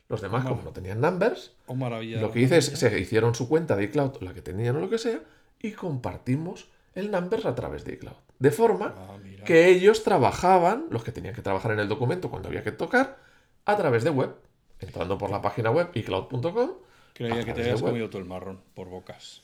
los 0.07 0.21
demás, 0.21 0.45
como 0.45 0.61
no 0.61 0.71
tenían 0.71 1.01
Numbers, 1.01 1.53
Oh, 1.65 1.73
lo 1.75 2.31
que 2.31 2.41
hice 2.41 2.57
es 2.57 2.65
se 2.67 2.99
hicieron 2.99 3.33
su 3.33 3.49
cuenta 3.49 3.75
de 3.75 3.85
iCloud, 3.85 4.21
la 4.21 4.35
que 4.35 4.43
tenían 4.43 4.75
o 4.75 4.79
lo 4.81 4.87
que 4.87 4.99
sea, 4.99 5.19
y 5.59 5.71
compartimos 5.71 6.69
el 6.93 7.09
Numbers 7.09 7.47
a 7.47 7.55
través 7.55 7.85
de 7.85 7.93
iCloud. 7.93 8.17
De 8.37 8.51
forma 8.51 8.93
Ah, 8.95 9.17
que 9.45 9.69
ellos 9.69 10.03
trabajaban, 10.03 10.85
los 10.91 11.03
que 11.03 11.11
tenían 11.11 11.33
que 11.33 11.41
trabajar 11.41 11.71
en 11.71 11.79
el 11.79 11.87
documento 11.89 12.29
cuando 12.29 12.49
había 12.49 12.61
que 12.63 12.71
tocar, 12.71 13.17
a 13.65 13.77
través 13.77 14.03
de 14.03 14.11
web, 14.11 14.35
entrando 14.79 15.17
por 15.17 15.31
la 15.31 15.41
página 15.41 15.71
web 15.71 15.89
iCloud.com, 15.95 16.69
Creía 17.15 17.43
que 17.43 17.53
te 17.53 17.61
habías 17.61 17.81
comido 17.81 18.11
todo 18.11 18.21
el 18.21 18.27
marrón 18.27 18.61
por 18.75 18.89
bocas. 18.89 19.41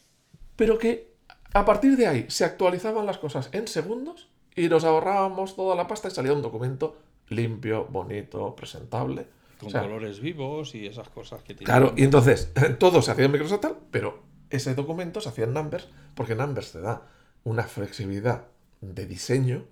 pero 0.55 0.77
que 0.77 1.16
a 1.57 1.65
partir 1.65 1.97
de 1.97 2.07
ahí 2.07 2.25
se 2.29 2.45
actualizaban 2.45 3.05
las 3.05 3.17
cosas 3.17 3.49
en 3.51 3.67
segundos 3.67 4.29
y 4.55 4.69
nos 4.69 4.83
ahorrábamos 4.83 5.55
toda 5.55 5.75
la 5.75 5.87
pasta 5.87 6.07
y 6.07 6.11
salía 6.11 6.33
un 6.33 6.41
documento 6.41 6.97
limpio, 7.29 7.85
bonito, 7.89 8.55
presentable. 8.55 9.27
Con 9.59 9.69
O 9.69 9.71
sea, 9.71 9.81
colores 9.81 10.19
vivos 10.19 10.75
y 10.75 10.85
esas 10.85 11.09
cosas 11.09 11.41
que 11.41 11.55
tiene. 11.55 11.65
Claro, 11.65 11.93
y 11.97 12.03
entonces 12.03 12.53
todo 12.79 13.01
se 13.01 13.11
hacía 13.11 13.25
en 13.25 13.31
Microsoft 13.31 13.65
pero 13.91 14.23
ese 14.49 14.75
documento 14.75 15.19
se 15.19 15.29
hacía 15.29 15.45
en 15.45 15.53
Numbers 15.53 15.87
porque 16.15 16.35
Numbers 16.35 16.71
te 16.71 16.81
da 16.81 17.07
una 17.43 17.63
flexibilidad 17.63 18.45
de 18.81 19.05
diseño 19.05 19.65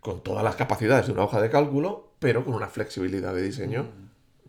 con 0.00 0.22
todas 0.22 0.44
las 0.44 0.56
capacidades 0.56 1.06
de 1.06 1.12
una 1.12 1.24
hoja 1.24 1.40
de 1.40 1.50
cálculo, 1.50 2.12
pero 2.18 2.44
con 2.44 2.54
una 2.54 2.68
flexibilidad 2.68 3.34
de 3.34 3.42
diseño, 3.42 3.88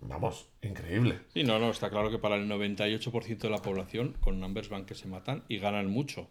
vamos, 0.01 0.49
increíble. 0.61 1.19
Sí, 1.33 1.43
no, 1.43 1.59
no, 1.59 1.69
está 1.71 1.89
claro 1.89 2.09
que 2.11 2.19
para 2.19 2.35
el 2.35 2.47
98% 2.49 3.37
de 3.39 3.49
la 3.49 3.61
población 3.61 4.15
con 4.19 4.39
Numbers 4.39 4.69
van 4.69 4.85
que 4.85 4.95
se 4.95 5.07
matan 5.07 5.43
y 5.47 5.57
ganan 5.59 5.87
mucho. 5.89 6.29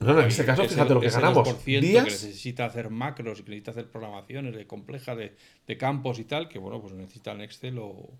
No, 0.00 0.12
no, 0.12 0.20
en 0.22 0.26
este 0.28 0.44
caso, 0.44 0.62
Ese- 0.62 0.74
fíjate 0.74 0.94
lo 0.94 1.00
que 1.00 1.06
ese 1.06 1.20
ganamos. 1.20 1.48
2% 1.48 1.80
que 1.80 1.80
Días, 1.80 2.04
necesita 2.04 2.64
hacer 2.64 2.90
macros 2.90 3.38
y 3.40 3.42
que 3.44 3.50
necesita 3.50 3.70
hacer 3.70 3.90
programaciones 3.90 4.54
de 4.56 4.66
complejas 4.66 5.16
de, 5.16 5.36
de 5.66 5.76
campos 5.78 6.18
y 6.18 6.24
tal, 6.24 6.48
que 6.48 6.58
bueno, 6.58 6.80
pues 6.80 6.92
necesitan 6.94 7.40
Excel 7.40 7.78
o. 7.78 7.86
o 7.86 8.10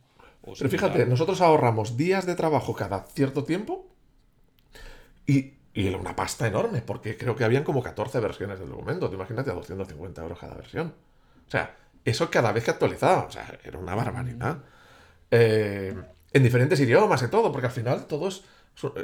Pero 0.42 0.54
similar. 0.54 0.70
fíjate, 0.70 1.06
nosotros 1.06 1.40
ahorramos 1.40 1.96
días 1.96 2.26
de 2.26 2.36
trabajo 2.36 2.74
cada 2.76 3.00
cierto 3.06 3.42
tiempo 3.44 3.88
y, 5.26 5.54
y 5.72 5.86
era 5.88 5.96
una 5.98 6.14
pasta 6.14 6.46
enorme, 6.46 6.82
porque 6.82 7.16
creo 7.16 7.34
que 7.34 7.44
habían 7.44 7.64
como 7.64 7.82
14 7.82 8.20
versiones 8.20 8.58
del 8.58 8.68
documento. 8.68 9.08
Te 9.08 9.16
imagínate 9.16 9.50
a 9.50 9.54
250 9.54 10.22
euros 10.22 10.38
cada 10.38 10.54
versión. 10.54 10.94
O 11.46 11.50
sea, 11.50 11.76
eso 12.04 12.30
cada 12.30 12.52
vez 12.52 12.64
que 12.64 12.70
actualizaba. 12.70 13.24
O 13.24 13.30
sea, 13.30 13.58
era 13.64 13.78
una 13.78 13.94
barbaridad. 13.94 14.58
Eh, 15.36 15.94
en 16.32 16.42
diferentes 16.42 16.78
idiomas 16.80 17.22
y 17.22 17.28
todo, 17.28 17.50
porque 17.52 17.66
al 17.66 17.72
final 17.72 18.06
todo 18.06 18.28
es, 18.28 18.44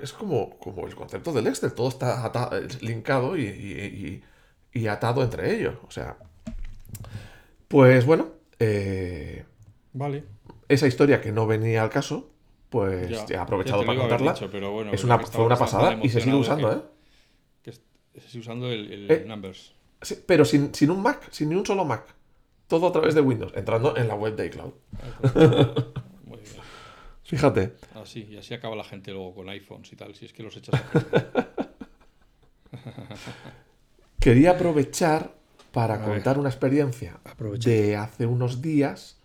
es 0.02 0.12
como, 0.12 0.58
como 0.58 0.86
el 0.86 0.94
concepto 0.94 1.32
del 1.32 1.46
Excel. 1.48 1.72
Todo 1.72 1.88
está 1.88 2.30
es 2.66 2.82
linkado 2.82 3.36
y, 3.36 3.42
y- 3.42 4.22
y- 4.74 4.80
y 4.80 4.86
atado 4.86 5.22
entre 5.22 5.54
ellos. 5.56 5.74
O 5.86 5.90
sea, 5.90 6.16
pues 7.68 8.04
bueno, 8.06 8.28
eh, 8.58 9.44
Vale. 9.92 10.24
esa 10.68 10.86
historia 10.86 11.20
que 11.20 11.32
no 11.32 11.46
venía 11.46 11.82
al 11.82 11.90
caso, 11.90 12.30
pues 12.68 13.08
ya, 13.10 13.24
he 13.28 13.36
aprovechado 13.36 13.84
para 13.84 13.98
contarla. 13.98 14.32
dicho, 14.32 14.48
pero 14.50 14.72
bueno, 14.72 14.92
es 14.92 15.02
una, 15.04 15.18
fue 15.18 15.44
una 15.44 15.56
pasada 15.56 15.98
y 16.02 16.08
se 16.08 16.20
sigue 16.20 16.36
usando, 16.36 16.72
¿eh? 16.72 16.80
que- 17.62 17.72
que 18.12 18.20
se 18.20 18.28
sigue 18.28 18.40
usando 18.42 18.70
el, 18.70 18.92
el 18.92 19.10
Eh. 19.10 19.24
Numbers. 19.26 19.72
Sí, 20.02 20.16
pero 20.26 20.44
sin, 20.44 20.74
sin 20.74 20.90
un 20.90 21.02
Mac, 21.02 21.28
sin 21.30 21.48
ni 21.48 21.54
un 21.54 21.66
solo 21.66 21.84
Mac. 21.84 22.04
Todo 22.68 22.86
a 22.88 22.92
través 22.92 23.14
de 23.14 23.20
Windows, 23.20 23.52
entrando 23.56 23.96
en 23.96 24.06
la 24.08 24.14
web 24.14 24.34
de 24.36 24.46
iCloud. 24.46 24.72
Fíjate. 27.30 27.76
Así, 27.94 28.26
y 28.28 28.36
así 28.38 28.54
acaba 28.54 28.74
la 28.74 28.82
gente 28.82 29.12
luego 29.12 29.34
con 29.36 29.48
iPhones 29.48 29.92
y 29.92 29.96
tal, 29.96 30.14
si 30.16 30.24
es 30.24 30.32
que 30.32 30.42
los 30.42 30.56
echas 30.56 30.74
a 30.74 31.46
Quería 34.18 34.52
aprovechar 34.52 35.34
para 35.72 36.02
contar 36.02 36.38
una 36.38 36.48
experiencia 36.48 37.20
Aprovecha. 37.24 37.70
de 37.70 37.96
hace 37.96 38.26
unos 38.26 38.60
días 38.60 39.18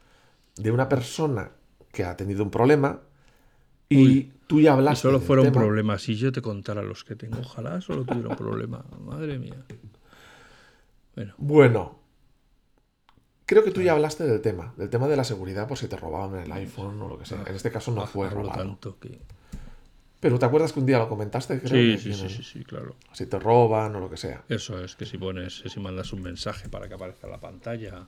de 0.55 0.71
una 0.71 0.87
persona 0.87 1.51
que 1.91 2.03
ha 2.03 2.15
tenido 2.15 2.43
un 2.43 2.51
problema 2.51 3.01
y 3.89 3.97
Uy. 3.97 4.33
tú 4.47 4.61
ya 4.61 4.69
Y 4.69 4.73
hablaste 4.73 5.01
solo 5.01 5.17
del 5.17 5.27
fueron 5.27 5.45
tema. 5.45 5.59
problemas. 5.61 6.01
Si 6.03 6.15
yo 6.15 6.31
te 6.31 6.41
contara 6.41 6.83
los 6.83 7.03
que 7.03 7.15
tengo, 7.15 7.39
ojalá 7.39 7.81
solo 7.81 8.05
tuviera 8.05 8.29
un 8.29 8.35
problema. 8.35 8.85
Madre 8.99 9.39
mía. 9.39 9.55
Bueno, 11.15 11.33
Bueno, 11.37 11.99
creo 13.45 13.63
que 13.63 13.71
tú 13.71 13.81
ya 13.81 13.93
hablaste 13.93 14.23
del 14.25 14.41
tema, 14.41 14.73
del 14.77 14.89
tema 14.89 15.07
de 15.07 15.15
la 15.17 15.23
seguridad 15.23 15.67
por 15.67 15.77
si 15.77 15.87
te 15.87 15.97
robaban 15.97 16.39
el 16.41 16.51
iPhone 16.51 17.01
o 17.01 17.07
lo 17.07 17.17
que 17.19 17.25
sea. 17.25 17.43
En 17.47 17.55
este 17.55 17.71
caso 17.71 17.91
no 17.91 18.05
fue 18.07 18.27
hablo 18.27 18.41
robado. 18.43 18.57
tanto 18.63 18.97
que. 18.99 19.19
Pero 20.19 20.39
¿te 20.39 20.45
acuerdas 20.45 20.73
que 20.73 20.79
un 20.79 20.85
día 20.87 20.97
lo 20.97 21.07
comentaste? 21.09 21.59
Creo 21.59 21.69
Sí, 21.69 21.91
que 21.91 21.97
sí, 21.97 22.13
sí, 22.13 22.19
tienen- 22.21 22.37
sí, 22.37 22.43
sí, 22.43 22.63
claro. 22.63 22.95
Si 23.13 23.27
te 23.27 23.37
roban 23.37 23.95
o 23.95 23.99
lo 23.99 24.09
que 24.09 24.17
sea. 24.17 24.43
Eso 24.49 24.83
es 24.83 24.95
que 24.95 25.05
si 25.05 25.17
pones, 25.17 25.61
si 25.65 25.79
mandas 25.79 26.11
un 26.13 26.21
mensaje 26.23 26.67
para 26.69 26.87
que 26.87 26.95
aparezca 26.95 27.27
en 27.27 27.31
la 27.31 27.39
pantalla, 27.39 28.07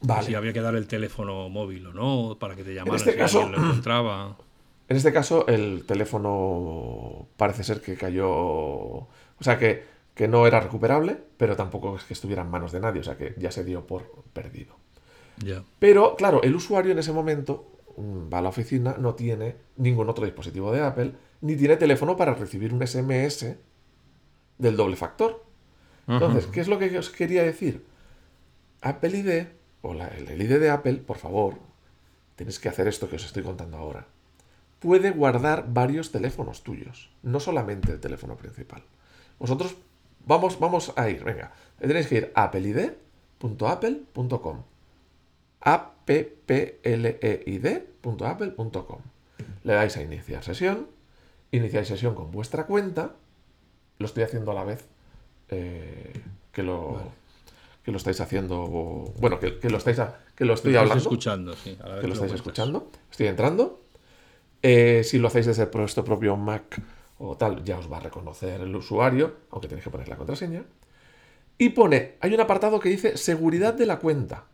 Vale. 0.00 0.26
si 0.26 0.34
había 0.34 0.52
que 0.52 0.60
dar 0.60 0.74
el 0.74 0.86
teléfono 0.88 1.48
móvil 1.48 1.86
o 1.86 1.92
no, 1.92 2.36
para 2.38 2.56
que 2.56 2.64
te 2.64 2.74
llamaran 2.74 2.96
este 2.96 3.12
si 3.12 3.18
caso- 3.18 3.42
alguien 3.42 3.60
lo 3.62 3.66
encontraba. 3.68 4.36
En 4.88 4.96
este 4.96 5.12
caso, 5.12 5.46
el 5.48 5.84
teléfono 5.86 7.28
parece 7.36 7.64
ser 7.64 7.80
que 7.80 7.96
cayó. 7.96 8.28
O 8.28 9.08
sea, 9.40 9.58
que, 9.58 9.84
que 10.16 10.26
no 10.26 10.46
era 10.48 10.58
recuperable, 10.58 11.16
pero 11.36 11.54
tampoco 11.54 11.94
es 11.96 12.02
que 12.04 12.14
estuviera 12.14 12.42
en 12.42 12.50
manos 12.50 12.72
de 12.72 12.80
nadie. 12.80 13.00
O 13.00 13.04
sea, 13.04 13.16
que 13.16 13.34
ya 13.38 13.52
se 13.52 13.62
dio 13.64 13.86
por 13.86 14.24
perdido. 14.32 14.74
Pero, 15.78 16.16
claro, 16.16 16.42
el 16.42 16.56
usuario 16.56 16.90
en 16.92 16.98
ese 16.98 17.12
momento 17.12 17.70
mm, 17.96 18.32
va 18.32 18.38
a 18.38 18.42
la 18.42 18.48
oficina, 18.48 18.96
no 18.98 19.14
tiene 19.14 19.56
ningún 19.76 20.08
otro 20.08 20.24
dispositivo 20.24 20.72
de 20.72 20.80
Apple, 20.80 21.12
ni 21.42 21.54
tiene 21.54 21.76
teléfono 21.76 22.16
para 22.16 22.34
recibir 22.34 22.72
un 22.74 22.82
SMS 22.84 23.56
del 24.58 24.76
doble 24.76 24.96
factor. 24.96 25.44
Entonces, 26.08 26.46
¿qué 26.46 26.60
es 26.60 26.68
lo 26.68 26.78
que 26.78 26.98
os 26.98 27.10
quería 27.10 27.42
decir? 27.42 27.84
Apple 28.80 29.18
ID, 29.18 29.46
o 29.82 29.92
la- 29.94 30.08
el 30.08 30.40
ID 30.40 30.58
de 30.58 30.70
Apple, 30.70 30.94
por 30.98 31.18
favor, 31.18 31.54
tenéis 32.36 32.58
que 32.58 32.68
hacer 32.68 32.88
esto 32.88 33.08
que 33.10 33.16
os 33.16 33.24
estoy 33.24 33.42
contando 33.42 33.76
ahora. 33.76 34.06
Puede 34.78 35.10
guardar 35.10 35.66
varios 35.68 36.12
teléfonos 36.12 36.62
tuyos, 36.62 37.10
no 37.22 37.40
solamente 37.40 37.92
el 37.92 38.00
teléfono 38.00 38.36
principal. 38.36 38.82
Vosotros, 39.38 39.76
vamos, 40.26 40.58
vamos 40.60 40.92
a 40.96 41.08
ir, 41.08 41.24
venga, 41.24 41.52
tenéis 41.80 42.06
que 42.08 42.16
ir 42.16 42.32
a 42.34 42.42
appleid.apple.com 42.44 44.62
appleid.apple.com 47.66 49.00
Le 49.64 49.72
dais 49.74 49.96
a 49.96 50.02
iniciar 50.02 50.44
sesión, 50.44 50.86
iniciáis 51.50 51.88
sesión 51.88 52.14
con 52.14 52.30
vuestra 52.30 52.66
cuenta, 52.66 53.12
lo 53.98 54.06
estoy 54.06 54.22
haciendo 54.22 54.52
a 54.52 54.54
la 54.54 54.64
vez 54.64 54.84
eh, 55.48 56.12
que 56.52 56.62
lo 56.62 57.00
que 57.84 57.90
lo 57.92 57.98
estáis 57.98 58.20
haciendo, 58.20 58.66
bueno, 59.20 59.38
que, 59.38 59.58
que 59.60 59.70
lo 59.70 59.78
estáis 59.78 60.00
a- 60.00 60.18
que 60.34 60.44
lo 60.44 60.54
estoy 60.54 60.72
Lo 60.72 60.80
hablando, 60.80 61.02
escuchando, 61.02 61.54
sí. 61.54 61.78
a 61.80 61.86
la 61.88 61.94
vez 61.94 62.00
que 62.02 62.08
lo 62.08 62.14
estáis 62.14 62.32
cuentas. 62.32 62.46
escuchando, 62.46 62.90
estoy 63.12 63.26
entrando. 63.28 63.80
Eh, 64.62 65.02
si 65.04 65.18
lo 65.18 65.28
hacéis 65.28 65.46
desde 65.46 65.66
vuestro 65.66 66.04
propio 66.04 66.36
Mac 66.36 66.80
o 67.18 67.36
tal, 67.36 67.64
ya 67.64 67.78
os 67.78 67.90
va 67.90 67.98
a 67.98 68.00
reconocer 68.00 68.60
el 68.60 68.74
usuario, 68.74 69.36
aunque 69.50 69.68
tenéis 69.68 69.84
que 69.84 69.90
poner 69.90 70.08
la 70.08 70.16
contraseña. 70.16 70.64
Y 71.58 71.70
pone, 71.70 72.16
hay 72.20 72.34
un 72.34 72.40
apartado 72.40 72.80
que 72.80 72.90
dice 72.90 73.16
seguridad 73.16 73.74
de 73.74 73.86
la 73.86 73.98
cuenta. 73.98 74.44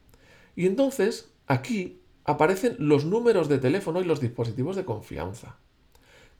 Y 0.55 0.66
entonces 0.66 1.31
aquí 1.46 2.01
aparecen 2.25 2.77
los 2.79 3.05
números 3.05 3.48
de 3.48 3.59
teléfono 3.59 4.01
y 4.01 4.05
los 4.05 4.20
dispositivos 4.20 4.77
de 4.77 4.85
confianza. 4.85 5.57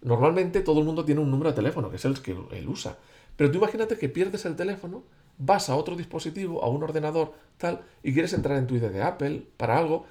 Normalmente 0.01 0.61
todo 0.61 0.81
el 0.81 0.87
mundo 0.87 1.05
tiene 1.05 1.21
un 1.21 1.31
número 1.31 1.51
de 1.51 1.57
teléfono, 1.57 1.91
que 1.91 1.97
es 1.97 2.05
el 2.05 2.21
que 2.21 2.37
él 2.53 2.69
usa. 2.69 2.99
Pero 3.37 3.51
tú 3.51 3.59
imagínate 3.59 3.97
que 3.97 4.09
pierdes 4.09 4.45
el 4.45 4.57
teléfono, 4.57 5.05
vas 5.39 5.69
a 5.71 5.77
otro 5.77 5.97
dispositivo, 5.97 6.63
a 6.63 6.69
un 6.69 6.83
ordenador, 6.83 7.33
tal, 7.57 7.83
y 8.03 8.13
quieres 8.13 8.33
entrar 8.33 8.59
en 8.59 8.67
tu 8.67 8.79
de 8.79 9.03
Apple 9.03 9.47
para 9.57 9.79
algo, 9.79 10.07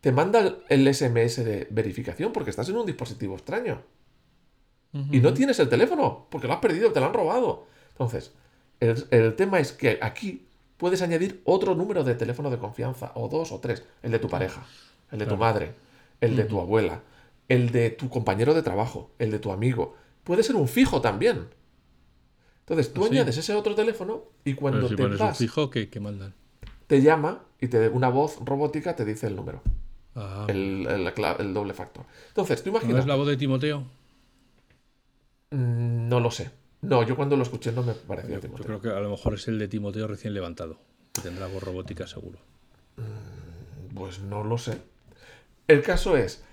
te 0.00 0.12
manda 0.12 0.58
el 0.68 0.94
SMS 0.94 1.44
de 1.44 1.66
verificación 1.70 2.32
porque 2.32 2.50
estás 2.50 2.68
en 2.68 2.76
un 2.76 2.86
dispositivo 2.86 3.34
extraño. 3.34 3.82
Y 5.12 5.20
no 5.20 5.32
tienes 5.34 5.58
el 5.58 5.68
teléfono 5.68 6.26
porque 6.30 6.46
lo 6.46 6.54
has 6.54 6.60
perdido, 6.60 6.92
te 6.92 7.00
lo 7.00 7.06
han 7.06 7.14
robado. 7.14 7.66
Entonces, 7.90 8.32
el, 8.80 9.04
el 9.10 9.34
tema 9.36 9.58
es 9.60 9.72
que 9.72 9.98
aquí 10.02 10.46
puedes 10.76 11.00
añadir 11.02 11.40
otro 11.44 11.74
número 11.74 12.04
de 12.04 12.14
teléfono 12.14 12.50
de 12.50 12.58
confianza, 12.58 13.12
o 13.14 13.28
dos 13.28 13.52
o 13.52 13.60
tres, 13.60 13.84
el 14.02 14.10
de 14.12 14.18
tu 14.18 14.28
pareja, 14.28 14.66
el 15.10 15.18
de 15.18 15.26
tu 15.26 15.36
madre, 15.36 15.74
el 16.20 16.36
de 16.36 16.44
tu 16.44 16.60
abuela, 16.60 17.02
el 17.48 17.70
de 17.70 17.90
tu 17.90 18.08
compañero 18.10 18.52
de 18.54 18.62
trabajo, 18.62 19.10
el 19.18 19.30
de 19.30 19.38
tu 19.38 19.52
amigo. 19.52 19.94
Puede 20.24 20.42
ser 20.42 20.56
un 20.56 20.68
fijo 20.68 21.00
también. 21.00 21.48
Entonces 22.60 22.92
tú 22.92 23.02
¿Ah, 23.04 23.08
sí? 23.08 23.14
añades 23.14 23.36
ese 23.38 23.54
otro 23.54 23.74
teléfono 23.74 24.24
y 24.44 24.54
cuando 24.54 24.88
si 24.88 24.96
te 24.96 25.06
vas, 25.06 25.38
fijo, 25.38 25.70
¿qué, 25.70 25.88
qué 25.88 26.00
mandan? 26.00 26.34
te 26.88 27.00
llama 27.00 27.42
y 27.60 27.68
te 27.68 27.88
una 27.88 28.08
voz 28.08 28.38
robótica 28.44 28.94
te 28.96 29.04
dice 29.04 29.26
el 29.28 29.36
número, 29.36 29.62
Ah, 30.14 30.46
el, 30.48 30.86
el- 30.88 31.54
doble 31.54 31.74
factor. 31.74 32.04
Entonces 32.28 32.62
tú 32.62 32.70
¿No 32.70 32.76
imaginas, 32.78 33.00
es 33.00 33.06
la 33.06 33.14
voz 33.14 33.28
de 33.28 33.36
Timoteo? 33.36 33.84
Mm, 35.50 36.08
no 36.08 36.20
lo 36.20 36.30
sé. 36.30 36.50
No, 36.82 37.02
yo 37.02 37.16
cuando 37.16 37.36
lo 37.36 37.42
escuché 37.42 37.72
no 37.72 37.82
me 37.82 37.94
pareció 37.94 38.34
Yo, 38.34 38.40
Timoteo. 38.40 38.66
creo 38.66 38.80
que 38.80 38.88
a 38.90 39.00
lo 39.00 39.10
mejor 39.10 39.34
es 39.34 39.48
el 39.48 39.58
de 39.58 39.68
Timoteo 39.68 40.06
recién 40.06 40.34
levantado. 40.34 40.78
Que 41.12 41.22
tendrá 41.22 41.46
voz 41.46 41.62
robótica 41.62 42.06
seguro. 42.06 42.38
Pues 43.94 44.20
no 44.20 44.44
lo 44.44 44.58
sé. 44.58 44.78
El 45.68 45.82
caso 45.82 46.16
es, 46.16 46.44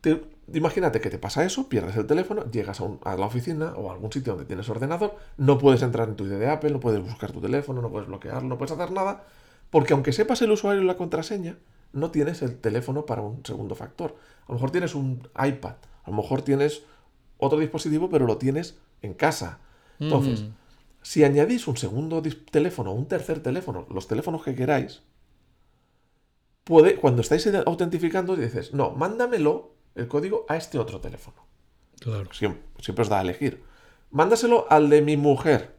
te- 0.00 0.22
imagínate 0.54 1.00
que 1.00 1.10
te 1.10 1.18
pasa 1.18 1.44
eso, 1.44 1.68
pierdes 1.68 1.96
el 1.96 2.06
teléfono, 2.06 2.48
llegas 2.50 2.80
a, 2.80 2.84
un- 2.84 3.00
a 3.04 3.16
la 3.16 3.26
oficina 3.26 3.72
o 3.76 3.90
a 3.90 3.94
algún 3.94 4.12
sitio 4.12 4.32
donde 4.34 4.46
tienes 4.46 4.68
ordenador, 4.68 5.16
no 5.36 5.58
puedes 5.58 5.82
entrar 5.82 6.08
en 6.08 6.16
tu 6.16 6.24
ID 6.26 6.38
de 6.38 6.48
Apple, 6.48 6.70
no 6.70 6.80
puedes 6.80 7.02
buscar 7.02 7.32
tu 7.32 7.40
teléfono, 7.40 7.82
no 7.82 7.90
puedes 7.90 8.08
bloquearlo, 8.08 8.48
no 8.48 8.56
puedes 8.56 8.72
hacer 8.72 8.92
nada, 8.92 9.24
porque 9.70 9.92
aunque 9.92 10.12
sepas 10.12 10.40
el 10.42 10.52
usuario 10.52 10.82
y 10.82 10.86
la 10.86 10.96
contraseña, 10.96 11.58
no 11.92 12.10
tienes 12.12 12.42
el 12.42 12.56
teléfono 12.58 13.04
para 13.04 13.22
un 13.22 13.44
segundo 13.44 13.74
factor. 13.74 14.16
A 14.44 14.48
lo 14.48 14.54
mejor 14.54 14.70
tienes 14.70 14.94
un 14.94 15.28
iPad, 15.44 15.74
a 16.04 16.10
lo 16.10 16.16
mejor 16.16 16.42
tienes 16.42 16.82
otro 17.38 17.58
dispositivo, 17.58 18.08
pero 18.10 18.26
lo 18.26 18.36
tienes 18.38 18.78
en 19.02 19.14
casa. 19.14 19.58
Entonces, 19.98 20.42
Mm. 20.42 20.48
si 21.02 21.24
añadís 21.24 21.66
un 21.68 21.76
segundo 21.76 22.22
teléfono, 22.50 22.92
un 22.92 23.06
tercer 23.06 23.40
teléfono, 23.42 23.86
los 23.90 24.06
teléfonos 24.08 24.42
que 24.42 24.54
queráis, 24.54 25.02
puede, 26.64 26.96
cuando 26.96 27.22
estáis 27.22 27.46
autentificando, 27.66 28.36
dices, 28.36 28.74
no, 28.74 28.90
mándamelo 28.90 29.72
el 29.94 30.08
código 30.08 30.44
a 30.48 30.56
este 30.56 30.78
otro 30.78 31.00
teléfono. 31.00 31.46
Claro. 32.00 32.32
Siempre, 32.32 32.62
siempre 32.80 33.02
os 33.02 33.08
da 33.08 33.18
a 33.18 33.22
elegir. 33.22 33.62
Mándaselo 34.10 34.66
al 34.70 34.90
de 34.90 35.00
mi 35.02 35.16
mujer. 35.16 35.74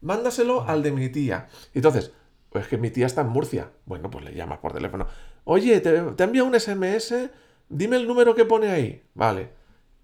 Mándaselo 0.00 0.62
al 0.68 0.82
de 0.82 0.92
mi 0.92 1.08
tía. 1.08 1.48
Entonces, 1.74 2.12
pues 2.50 2.66
que 2.68 2.76
mi 2.78 2.90
tía 2.90 3.06
está 3.06 3.22
en 3.22 3.28
Murcia. 3.28 3.70
Bueno, 3.86 4.10
pues 4.10 4.24
le 4.24 4.34
llamas 4.34 4.58
por 4.58 4.72
teléfono. 4.72 5.06
Oye, 5.44 5.80
te, 5.80 6.00
te 6.02 6.24
envía 6.24 6.44
un 6.44 6.54
SMS. 6.58 7.30
Dime 7.68 7.96
el 7.96 8.06
número 8.06 8.34
que 8.34 8.44
pone 8.44 8.68
ahí. 8.68 9.02
Vale. 9.14 9.50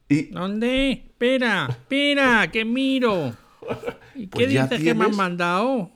Y 0.09 0.27
¿Dónde? 0.27 0.93
Espera, 0.93 1.67
espera, 1.71 2.51
que 2.51 2.64
miro. 2.64 3.35
¿Y 4.14 4.27
Pues 4.27 4.47
qué 4.47 4.51
dices 4.51 4.83
que 4.83 4.95
me 4.95 5.07
han 5.07 5.17
mandado? 5.17 5.90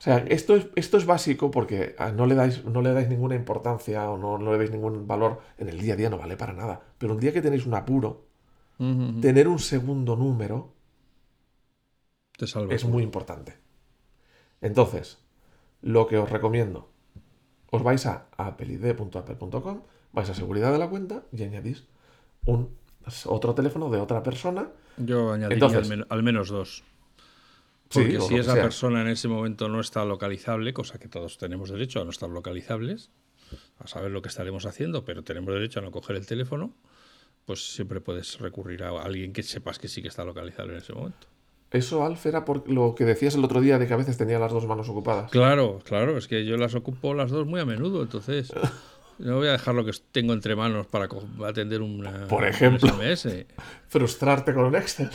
O 0.00 0.02
sea, 0.02 0.18
esto 0.28 0.56
es, 0.56 0.68
esto 0.76 0.96
es 0.96 1.04
básico 1.04 1.50
porque 1.50 1.94
ah, 1.98 2.10
no 2.10 2.24
le, 2.24 2.34
dais, 2.34 2.64
no 2.64 2.80
le 2.80 2.92
dais 2.92 3.08
ninguna 3.08 3.34
importancia 3.34 4.10
o 4.10 4.16
no, 4.16 4.38
no 4.38 4.52
le 4.52 4.58
dais 4.58 4.70
ningún 4.70 5.06
valor. 5.06 5.42
En 5.58 5.68
el 5.68 5.78
día 5.78 5.92
a 5.92 5.96
día 5.96 6.08
no 6.08 6.16
vale 6.16 6.38
para 6.38 6.54
nada. 6.54 6.80
Pero 6.96 7.12
un 7.14 7.20
día 7.20 7.32
que 7.34 7.42
tenéis 7.42 7.66
un 7.66 7.74
apuro, 7.74 8.26
tener 8.78 9.46
un 9.46 9.58
segundo 9.58 10.16
número 10.16 10.72
Te 12.38 12.46
salva. 12.46 12.74
es 12.74 12.86
muy 12.86 13.02
importante. 13.02 13.58
Entonces, 14.62 15.18
lo 15.82 16.06
que 16.06 16.16
os 16.16 16.30
recomiendo, 16.30 16.90
os 17.70 17.82
vais 17.82 18.06
a 18.06 18.28
apelid.apple.com, 18.38 19.82
vais 20.12 20.30
a 20.30 20.34
seguridad 20.34 20.72
de 20.72 20.78
la 20.78 20.88
cuenta 20.88 21.24
y 21.30 21.42
añadís 21.42 21.88
un 22.46 22.79
otro 23.26 23.54
teléfono 23.54 23.90
de 23.90 23.98
otra 24.00 24.22
persona. 24.22 24.68
Yo 24.96 25.32
añadiría 25.32 25.54
Entonces- 25.66 25.90
al, 25.90 25.98
men- 25.98 26.06
al 26.08 26.22
menos 26.22 26.48
dos. 26.48 26.84
Sí, 27.90 28.00
Porque 28.02 28.18
o 28.18 28.22
si 28.22 28.36
esa 28.36 28.52
sea. 28.54 28.62
persona 28.62 29.00
en 29.00 29.08
ese 29.08 29.26
momento 29.26 29.68
no 29.68 29.80
está 29.80 30.04
localizable, 30.04 30.72
cosa 30.72 30.98
que 31.00 31.08
todos 31.08 31.38
tenemos 31.38 31.70
derecho 31.70 32.00
a 32.00 32.04
no 32.04 32.10
estar 32.10 32.28
localizables, 32.30 33.10
a 33.80 33.88
saber 33.88 34.12
lo 34.12 34.22
que 34.22 34.28
estaremos 34.28 34.64
haciendo, 34.64 35.04
pero 35.04 35.24
tenemos 35.24 35.52
derecho 35.52 35.80
a 35.80 35.82
no 35.82 35.90
coger 35.90 36.14
el 36.16 36.24
teléfono, 36.26 36.72
pues 37.46 37.72
siempre 37.74 38.00
puedes 38.00 38.38
recurrir 38.38 38.84
a 38.84 38.90
alguien 39.02 39.32
que 39.32 39.42
sepas 39.42 39.80
que 39.80 39.88
sí 39.88 40.02
que 40.02 40.08
está 40.08 40.24
localizable 40.24 40.74
en 40.74 40.78
ese 40.78 40.92
momento. 40.92 41.26
Eso, 41.72 42.04
Alf, 42.04 42.26
era 42.26 42.44
por 42.44 42.68
lo 42.70 42.94
que 42.94 43.04
decías 43.04 43.34
el 43.34 43.44
otro 43.44 43.60
día 43.60 43.78
de 43.78 43.88
que 43.88 43.94
a 43.94 43.96
veces 43.96 44.16
tenía 44.16 44.38
las 44.38 44.52
dos 44.52 44.66
manos 44.66 44.88
ocupadas. 44.88 45.30
Claro, 45.32 45.80
claro, 45.84 46.16
es 46.16 46.28
que 46.28 46.44
yo 46.44 46.56
las 46.56 46.74
ocupo 46.76 47.12
las 47.14 47.30
dos 47.32 47.46
muy 47.46 47.58
a 47.60 47.64
menudo, 47.64 48.02
entonces 48.02 48.52
no 49.20 49.36
voy 49.36 49.48
a 49.48 49.52
dejar 49.52 49.74
lo 49.74 49.84
que 49.84 49.92
tengo 50.12 50.32
entre 50.32 50.56
manos 50.56 50.86
para 50.86 51.08
atender 51.46 51.82
una, 51.82 52.26
Por 52.26 52.42
un 52.42 52.48
ejemplo. 52.48 52.88
SMS. 52.88 53.46
Frustrarte 53.88 54.54
con 54.54 54.64
un 54.64 54.76
Excel. 54.76 55.10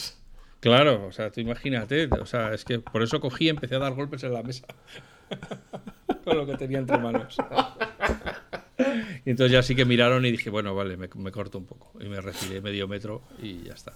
Claro, 0.60 1.06
o 1.08 1.12
sea, 1.12 1.32
tú 1.32 1.42
imagínate, 1.42 2.08
o 2.20 2.26
sea, 2.26 2.54
es 2.54 2.66
que 2.66 2.80
por 2.80 3.04
eso 3.04 3.20
cogí 3.20 3.46
y 3.46 3.50
empecé 3.50 3.76
a 3.76 3.80
dar 3.80 3.94
golpes 3.94 4.24
en 4.24 4.34
la 4.34 4.42
mesa 4.42 4.66
con 6.24 6.38
lo 6.38 6.46
que 6.46 6.56
tenía 6.56 6.80
entre 6.80 6.98
manos. 6.98 7.38
Y 9.26 9.30
entonces 9.32 9.52
ya 9.52 9.64
sí 9.64 9.76
que 9.76 9.86
miraron 9.86 10.26
y 10.26 10.32
dije, 10.32 10.50
bueno, 10.50 10.74
vale, 10.76 10.98
me, 10.98 11.10
me 11.16 11.32
corto 11.32 11.58
un 11.58 11.66
poco. 11.66 11.92
Y 12.00 12.08
me 12.08 12.22
retiré 12.22 12.62
medio 12.62 12.88
metro 12.88 13.22
y 13.42 13.64
ya 13.64 13.74
está. 13.74 13.94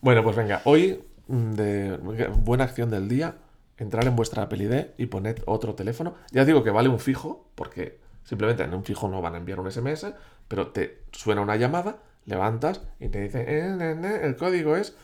Bueno, 0.00 0.22
pues 0.22 0.36
venga, 0.36 0.62
hoy, 0.64 1.00
mm, 1.28 1.52
de 1.52 1.96
buena 1.96 2.64
acción 2.64 2.90
del 2.90 3.08
día, 3.08 3.36
entrar 3.78 4.06
en 4.06 4.16
vuestra 4.16 4.48
ID 4.50 4.86
y 4.98 5.06
poned 5.06 5.38
otro 5.46 5.74
teléfono. 5.74 6.14
Ya 6.30 6.44
digo 6.44 6.62
que 6.62 6.70
vale 6.70 6.88
un 6.88 7.00
fijo, 7.00 7.48
porque 7.54 7.98
simplemente 8.26 8.62
en 8.64 8.74
un 8.74 8.84
fijo 8.84 9.08
no 9.08 9.22
van 9.22 9.34
a 9.34 9.38
enviar 9.38 9.58
un 9.58 9.70
SMS, 9.70 10.12
pero 10.48 10.66
te 10.68 10.98
suena 11.12 11.40
una 11.40 11.56
llamada, 11.56 11.96
levantas 12.26 12.82
y 13.00 13.08
te 13.08 13.22
dice, 13.22 13.44
"Eh, 13.48 13.70
ne, 13.70 13.94
ne", 13.94 14.26
el 14.26 14.36
código 14.36 14.76
es... 14.76 14.94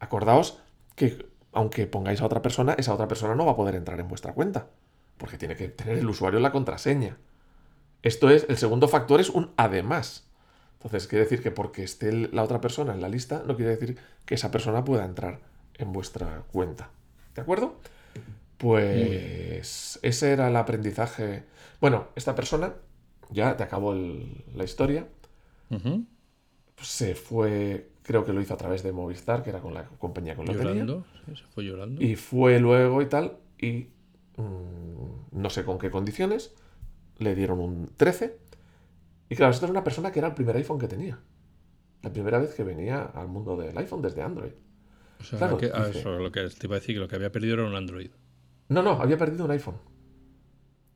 Acordaos 0.00 0.58
que 0.96 1.30
aunque 1.52 1.86
pongáis 1.86 2.20
a 2.20 2.26
otra 2.26 2.42
persona, 2.42 2.74
esa 2.78 2.94
otra 2.94 3.08
persona 3.08 3.34
no 3.34 3.44
va 3.44 3.52
a 3.52 3.56
poder 3.56 3.74
entrar 3.74 4.00
en 4.00 4.08
vuestra 4.08 4.32
cuenta, 4.32 4.66
porque 5.18 5.36
tiene 5.36 5.54
que 5.54 5.68
tener 5.68 5.98
el 5.98 6.08
usuario 6.08 6.40
la 6.40 6.50
contraseña. 6.50 7.18
Esto 8.02 8.30
es, 8.30 8.46
el 8.48 8.56
segundo 8.56 8.88
factor 8.88 9.20
es 9.20 9.30
un 9.30 9.52
además. 9.56 10.24
Entonces, 10.74 11.06
quiere 11.06 11.24
decir 11.24 11.42
que 11.42 11.50
porque 11.50 11.84
esté 11.84 12.10
la 12.10 12.42
otra 12.42 12.60
persona 12.60 12.92
en 12.92 13.00
la 13.00 13.08
lista, 13.08 13.44
no 13.46 13.54
quiere 13.54 13.76
decir 13.76 13.98
que 14.24 14.34
esa 14.34 14.50
persona 14.50 14.82
pueda 14.84 15.04
entrar 15.04 15.40
en 15.78 15.92
vuestra 15.92 16.42
cuenta. 16.50 16.90
¿De 17.34 17.42
acuerdo? 17.42 17.76
Pues 18.58 19.98
ese 20.02 20.32
era 20.32 20.48
el 20.48 20.56
aprendizaje. 20.56 21.44
Bueno, 21.82 22.06
esta 22.14 22.34
persona, 22.36 22.74
ya 23.30 23.56
te 23.56 23.64
acabó 23.64 23.92
el- 23.92 24.44
la 24.54 24.62
historia, 24.64 25.08
se 26.80 27.14
fue, 27.16 27.90
creo 28.02 28.24
que 28.24 28.32
lo 28.32 28.40
hizo 28.40 28.54
a 28.54 28.56
través 28.56 28.82
de 28.84 28.92
Movistar, 28.92 29.42
que 29.42 29.50
era 29.50 29.60
con 29.60 29.74
la 29.74 29.84
compañía 29.98 30.36
con 30.36 30.46
la 30.46 30.52
que 30.52 30.58
tenía. 30.58 30.84
Llorando, 30.84 31.06
sí, 31.26 31.36
se 31.36 31.44
fue 31.52 31.64
llorando. 31.64 32.00
Y 32.02 32.14
fue 32.14 32.60
luego 32.60 33.02
y 33.02 33.06
tal, 33.06 33.36
y 33.58 33.88
mm, 34.36 35.32
no 35.32 35.50
sé 35.50 35.64
con 35.64 35.78
qué 35.78 35.90
condiciones, 35.90 36.54
le 37.18 37.34
dieron 37.34 37.58
un 37.58 37.90
13. 37.96 38.38
Y 39.28 39.34
claro, 39.34 39.50
esto 39.52 39.66
era 39.66 39.72
una 39.72 39.82
persona 39.84 40.12
que 40.12 40.20
era 40.20 40.28
el 40.28 40.34
primer 40.34 40.56
iPhone 40.56 40.78
que 40.78 40.86
tenía. 40.88 41.18
La 42.02 42.12
primera 42.12 42.38
vez 42.38 42.54
que 42.54 42.62
venía 42.64 43.02
al 43.02 43.26
mundo 43.28 43.56
del 43.56 43.76
iPhone 43.76 44.02
desde 44.02 44.22
Android. 44.22 44.52
O 45.20 45.24
sea, 45.24 45.38
claro, 45.38 45.56
que- 45.56 45.70
ah, 45.74 45.86
dice- 45.86 45.98
eso, 46.00 46.18
lo 46.18 46.30
que 46.30 46.48
te 46.48 46.66
iba 46.66 46.76
a 46.76 46.78
decir, 46.78 46.94
que 46.94 47.00
lo 47.00 47.08
que 47.08 47.16
había 47.16 47.32
perdido 47.32 47.54
era 47.54 47.64
un 47.64 47.74
Android. 47.74 48.10
No, 48.68 48.82
no, 48.82 48.92
había 48.92 49.16
perdido 49.18 49.44
un 49.44 49.50
iPhone. 49.50 49.76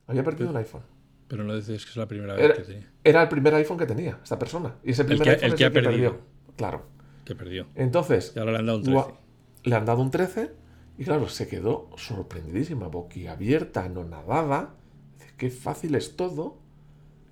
Había 0.07 0.23
perdido 0.23 0.49
un 0.49 0.57
iPhone. 0.57 0.81
Pero 1.27 1.43
no 1.43 1.55
dices 1.55 1.83
que 1.83 1.91
es 1.91 1.97
la 1.97 2.07
primera 2.07 2.33
vez 2.35 2.45
Era, 2.45 2.53
que, 2.55 2.61
tenía, 2.61 2.91
era 3.03 3.21
el 3.23 3.27
primer 3.29 3.53
iPhone 3.55 3.77
que 3.77 3.85
tenía 3.85 4.19
esta 4.23 4.39
persona. 4.39 4.75
Y 4.83 4.91
ese 4.91 5.03
primer 5.03 5.23
que- 5.23 5.29
iPhone 5.31 5.45
el 5.45 5.51
es 5.53 5.57
que 5.57 5.63
el 5.65 5.69
ha 5.69 5.73
perdido. 5.73 6.11
perdió. 6.11 6.21
Claro. 6.55 6.85
que 7.25 7.35
perdió. 7.35 7.67
Entonces, 7.75 8.31
Y 8.35 8.39
ahora 8.39 8.53
le 8.53 8.59
han 8.59 8.65
dado 8.67 8.77
un 8.79 8.85
Gua- 8.85 9.03
13. 9.07 9.19
Le 9.63 9.75
han 9.75 9.85
dado 9.85 10.01
un 10.01 10.11
13 10.11 10.51
y 10.97 11.03
claro, 11.03 11.27
se 11.27 11.47
quedó 11.49 11.89
sorprendidísima, 11.97 12.87
boquiabierta, 12.87 13.83
anonadada. 13.83 14.75
Dice, 15.19 15.33
qué 15.37 15.49
fácil 15.49 15.95
es 15.95 16.15
todo 16.15 16.57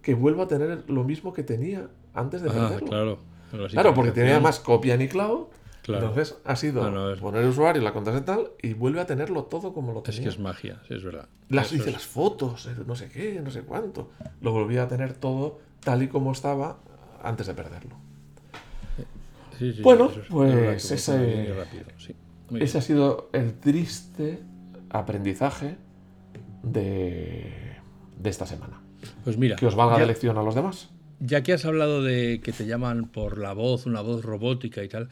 que 0.02 0.14
vuelva 0.14 0.44
a 0.44 0.48
tener 0.48 0.84
lo 0.90 1.06
mismo 1.06 1.32
que 1.32 1.44
tenía 1.44 1.90
antes 2.14 2.42
de 2.42 2.50
Ah, 2.50 2.54
perderlo. 2.54 2.88
claro. 2.88 3.20
Pero 3.52 3.68
Claro, 3.70 3.94
porque 3.94 4.12
tenía 4.12 4.40
más 4.42 4.60
copia 4.60 4.98
ni 4.98 5.08
cloud. 5.08 5.46
Claro. 5.86 6.08
Entonces 6.08 6.38
ha 6.43 6.56
sido 6.56 6.89
no, 6.89 7.12
es- 7.12 7.19
poner 7.19 7.43
el 7.43 7.50
usuario, 7.50 7.82
la 7.84 7.93
contraseña 7.93 8.24
y 8.24 8.26
tal, 8.26 8.48
y 8.62 8.74
vuelve 8.74 9.00
a 9.02 9.06
tenerlo 9.06 9.43
todo 9.43 9.71
como 9.71 9.91
lo 9.93 10.00
Es 10.00 10.04
tenía. 10.06 10.24
que 10.24 10.30
es 10.30 10.39
magia, 10.39 10.82
sí, 10.88 10.95
es 10.95 11.04
verdad. 11.04 11.30
Las, 11.50 11.67
Eso 11.67 11.76
dice 11.76 11.89
es- 11.89 11.93
las 11.93 12.06
fotos, 12.06 12.65
el 12.65 12.88
no 12.88 12.95
sé 12.95 13.10
qué, 13.10 13.39
no 13.43 13.52
sé 13.52 13.62
cuánto. 13.62 14.10
Lo 14.41 14.52
volvía 14.52 14.84
a 14.84 14.88
tener 14.88 15.13
todo 15.13 15.60
tal 15.82 16.02
y 16.02 16.08
como 16.08 16.32
estaba 16.32 16.80
antes 17.24 17.45
de 17.48 17.54
perderlo. 17.54 17.95
sí, 19.60 19.74
sí, 19.74 19.82
Bueno, 19.84 20.10
es- 20.10 20.17
es 20.17 20.24
pues 20.30 20.91
ese- 20.91 21.54
rápido, 21.54 21.86
sí. 21.98 22.15
Ese 22.60 22.78
ha 22.78 22.82
sido 22.82 23.30
el 23.34 23.54
triste 23.60 24.39
aprendizaje 24.89 25.78
de, 26.63 27.52
de 28.17 28.30
esta 28.30 28.45
semana. 28.45 28.82
Pues 29.24 29.38
mira. 29.38 29.56
Que 29.56 29.65
os 29.67 29.76
valga 29.76 29.95
ya- 29.95 30.02
de 30.02 30.08
lección 30.08 30.38
a 30.38 30.43
los 30.43 30.56
demás. 30.56 30.89
Ya 31.19 31.43
que 31.43 31.54
has 31.54 31.63
hablado 31.65 32.04
de 32.04 32.41
que 32.43 32.52
te 32.52 32.65
llaman 32.65 33.06
por 33.08 33.38
la 33.38 33.54
voz, 33.54 33.86
una 33.86 34.02
voz 34.02 34.24
robótica 34.24 34.84
y 34.84 34.89
tal, 34.89 35.08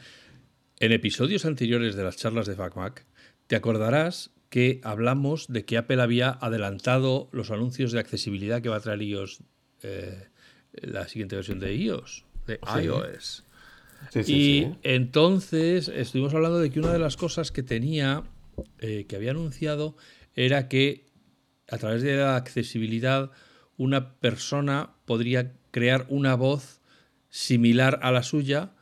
en 0.80 0.92
episodios 0.92 1.44
anteriores 1.44 1.94
de 1.94 2.04
las 2.04 2.16
charlas 2.16 2.46
de 2.46 2.54
FacMac, 2.54 3.06
te 3.46 3.56
acordarás 3.56 4.30
que 4.48 4.80
hablamos 4.84 5.48
de 5.48 5.64
que 5.64 5.76
Apple 5.76 6.00
había 6.00 6.30
adelantado 6.30 7.28
los 7.32 7.50
anuncios 7.50 7.92
de 7.92 8.00
accesibilidad 8.00 8.62
que 8.62 8.68
va 8.68 8.76
a 8.76 8.80
traer 8.80 9.02
iOS, 9.02 9.42
eh, 9.82 10.28
la 10.72 11.08
siguiente 11.08 11.36
versión 11.36 11.58
de 11.58 11.74
iOS, 11.74 12.24
de 12.46 12.60
iOS. 12.82 13.44
Sí, 14.10 14.24
sí, 14.24 14.32
y 14.32 14.64
sí. 14.64 14.78
entonces 14.82 15.88
estuvimos 15.88 16.34
hablando 16.34 16.60
de 16.60 16.70
que 16.70 16.78
una 16.78 16.92
de 16.92 16.98
las 16.98 17.16
cosas 17.16 17.50
que 17.50 17.62
tenía, 17.62 18.22
eh, 18.78 19.06
que 19.08 19.16
había 19.16 19.30
anunciado, 19.30 19.96
era 20.36 20.68
que 20.68 21.06
a 21.68 21.78
través 21.78 22.02
de 22.02 22.16
la 22.16 22.36
accesibilidad 22.36 23.30
una 23.76 24.14
persona 24.18 24.94
podría 25.04 25.52
crear 25.70 26.06
una 26.08 26.36
voz 26.36 26.80
similar 27.28 27.98
a 28.02 28.12
la 28.12 28.22
suya 28.22 28.72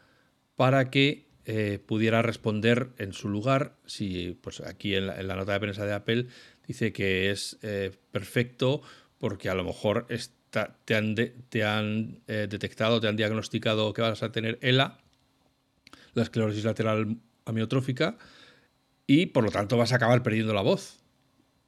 para 0.57 0.91
que 0.91 1.32
eh, 1.45 1.79
pudiera 1.85 2.23
responder 2.23 2.91
en 2.99 3.13
su 3.13 3.29
lugar. 3.29 3.77
Si, 3.87 4.39
pues 4.41 4.61
aquí 4.61 4.95
en 4.95 5.07
la, 5.07 5.37
nota 5.37 5.53
de 5.53 5.61
prensa 5.61 5.85
de 5.85 5.93
Apple 5.93 6.27
dice 6.67 6.93
que 6.93 7.31
es 7.31 7.59
eh, 7.63 7.91
perfecto 8.11 8.83
porque 9.19 9.49
a 9.49 9.55
lo 9.55 9.65
mejor 9.65 10.07
está- 10.09 10.77
te 10.85 10.95
han, 10.95 11.15
de- 11.15 11.35
te 11.49 11.65
han 11.65 12.21
eh, 12.27 12.47
detectado, 12.49 13.01
te 13.01 13.09
han 13.09 13.17
diagnosticado 13.17 13.93
que 13.93 14.03
vas 14.03 14.23
a 14.23 14.33
tener 14.33 14.59
ELA, 14.63 14.99
la 16.15 16.23
esclerosis 16.23 16.65
lateral 16.65 17.19
amiotrófica, 17.45 18.19
y 19.07 19.27
por 19.27 19.45
lo 19.45 19.51
tanto 19.51 19.77
vas 19.77 19.93
a 19.93 19.97
acabar 19.97 20.23
perdiendo 20.23 20.55
la 20.55 20.63
voz. 20.63 21.01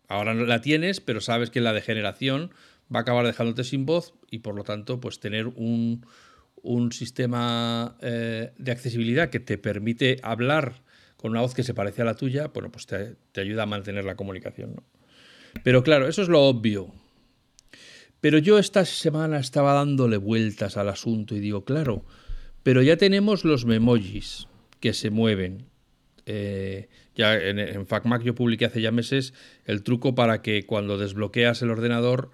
Ahora 0.08 0.34
no 0.34 0.44
la 0.44 0.60
tienes, 0.60 1.00
pero 1.00 1.20
sabes 1.20 1.50
que 1.50 1.60
la 1.60 1.72
degeneración 1.72 2.50
va 2.94 3.00
a 3.00 3.02
acabar 3.02 3.26
dejándote 3.26 3.64
sin 3.64 3.86
voz 3.86 4.14
y 4.30 4.40
por 4.40 4.54
lo 4.54 4.62
tanto, 4.62 5.00
pues 5.00 5.18
tener 5.18 5.46
un, 5.46 6.04
un 6.64 6.92
sistema 6.92 7.96
eh, 8.00 8.52
de 8.56 8.72
accesibilidad 8.72 9.28
que 9.28 9.38
te 9.38 9.58
permite 9.58 10.18
hablar 10.22 10.82
con 11.16 11.30
una 11.30 11.42
voz 11.42 11.54
que 11.54 11.62
se 11.62 11.74
parece 11.74 12.02
a 12.02 12.06
la 12.06 12.14
tuya, 12.14 12.48
bueno, 12.48 12.72
pues 12.72 12.86
te, 12.86 13.40
ayuda 13.40 13.62
a 13.62 13.66
mantener 13.66 14.04
la 14.04 14.16
comunicación. 14.16 14.74
¿no? 14.74 14.82
Pero 15.62 15.82
claro, 15.82 16.08
eso 16.08 16.22
es 16.22 16.28
lo 16.28 16.42
obvio. 16.42 16.92
Pero 18.20 18.38
yo 18.38 18.58
esta 18.58 18.86
semana 18.86 19.38
estaba 19.38 19.74
dándole 19.74 20.16
vueltas 20.16 20.78
al 20.78 20.88
asunto 20.88 21.36
y 21.36 21.40
digo, 21.40 21.64
claro, 21.64 22.04
pero 22.62 22.82
ya 22.82 22.96
tenemos 22.96 23.44
los 23.44 23.66
memojis 23.66 24.48
que 24.80 24.94
se 24.94 25.10
mueven. 25.10 25.66
Eh, 26.24 26.88
ya 27.14 27.34
en, 27.38 27.58
en 27.58 27.86
FacMac 27.86 28.22
yo 28.22 28.34
publiqué 28.34 28.64
hace 28.64 28.80
ya 28.80 28.90
meses 28.90 29.34
el 29.66 29.82
truco 29.82 30.14
para 30.14 30.40
que 30.40 30.64
cuando 30.64 30.96
desbloqueas 30.96 31.60
el 31.60 31.70
ordenador, 31.70 32.30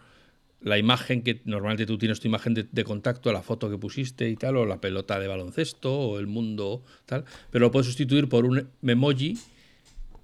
la 0.63 0.77
imagen 0.79 1.23
que 1.23 1.41
normalmente 1.45 1.87
tú 1.87 1.97
tienes 1.99 2.21
tu 2.21 2.29
imagen 2.29 2.53
de, 2.55 2.67
de 2.71 2.85
contacto, 2.85 3.33
la 3.33 3.43
foto 3.43 3.71
que 3.71 3.79
pusiste 3.79 4.29
y 4.29 4.37
tal, 4.37 4.57
o 4.59 4.67
la 4.67 4.81
pelota 4.81 5.19
de 5.19 5.27
baloncesto, 5.27 5.93
o 5.99 6.19
el 6.19 6.27
mundo, 6.27 6.85
tal, 7.07 7.25
pero 7.51 7.67
lo 7.67 7.71
puedes 7.71 7.87
sustituir 7.87 8.29
por 8.29 8.45
un 8.45 8.69
memoji 8.83 9.39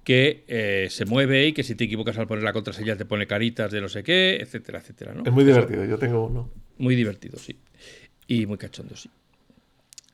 que 0.03 0.43
eh, 0.47 0.87
se 0.89 1.05
mueve 1.05 1.47
y 1.47 1.53
que 1.53 1.63
si 1.63 1.75
te 1.75 1.83
equivocas 1.83 2.17
al 2.17 2.27
poner 2.27 2.43
la 2.43 2.53
contraseña 2.53 2.95
te 2.95 3.03
pone 3.05 3.27
caritas 3.27 3.71
de 3.71 3.81
no 3.81 3.89
sé 3.89 4.03
qué, 4.03 4.37
etcétera, 4.39 4.79
etcétera. 4.79 5.13
¿no? 5.13 5.23
Es 5.25 5.31
muy 5.33 5.43
divertido, 5.43 5.83
yo 5.85 5.97
tengo 5.97 6.25
uno. 6.27 6.49
Muy 6.77 6.95
divertido, 6.95 7.37
sí. 7.39 7.57
Y 8.27 8.45
muy 8.45 8.57
cachondo, 8.57 8.95
sí. 8.95 9.09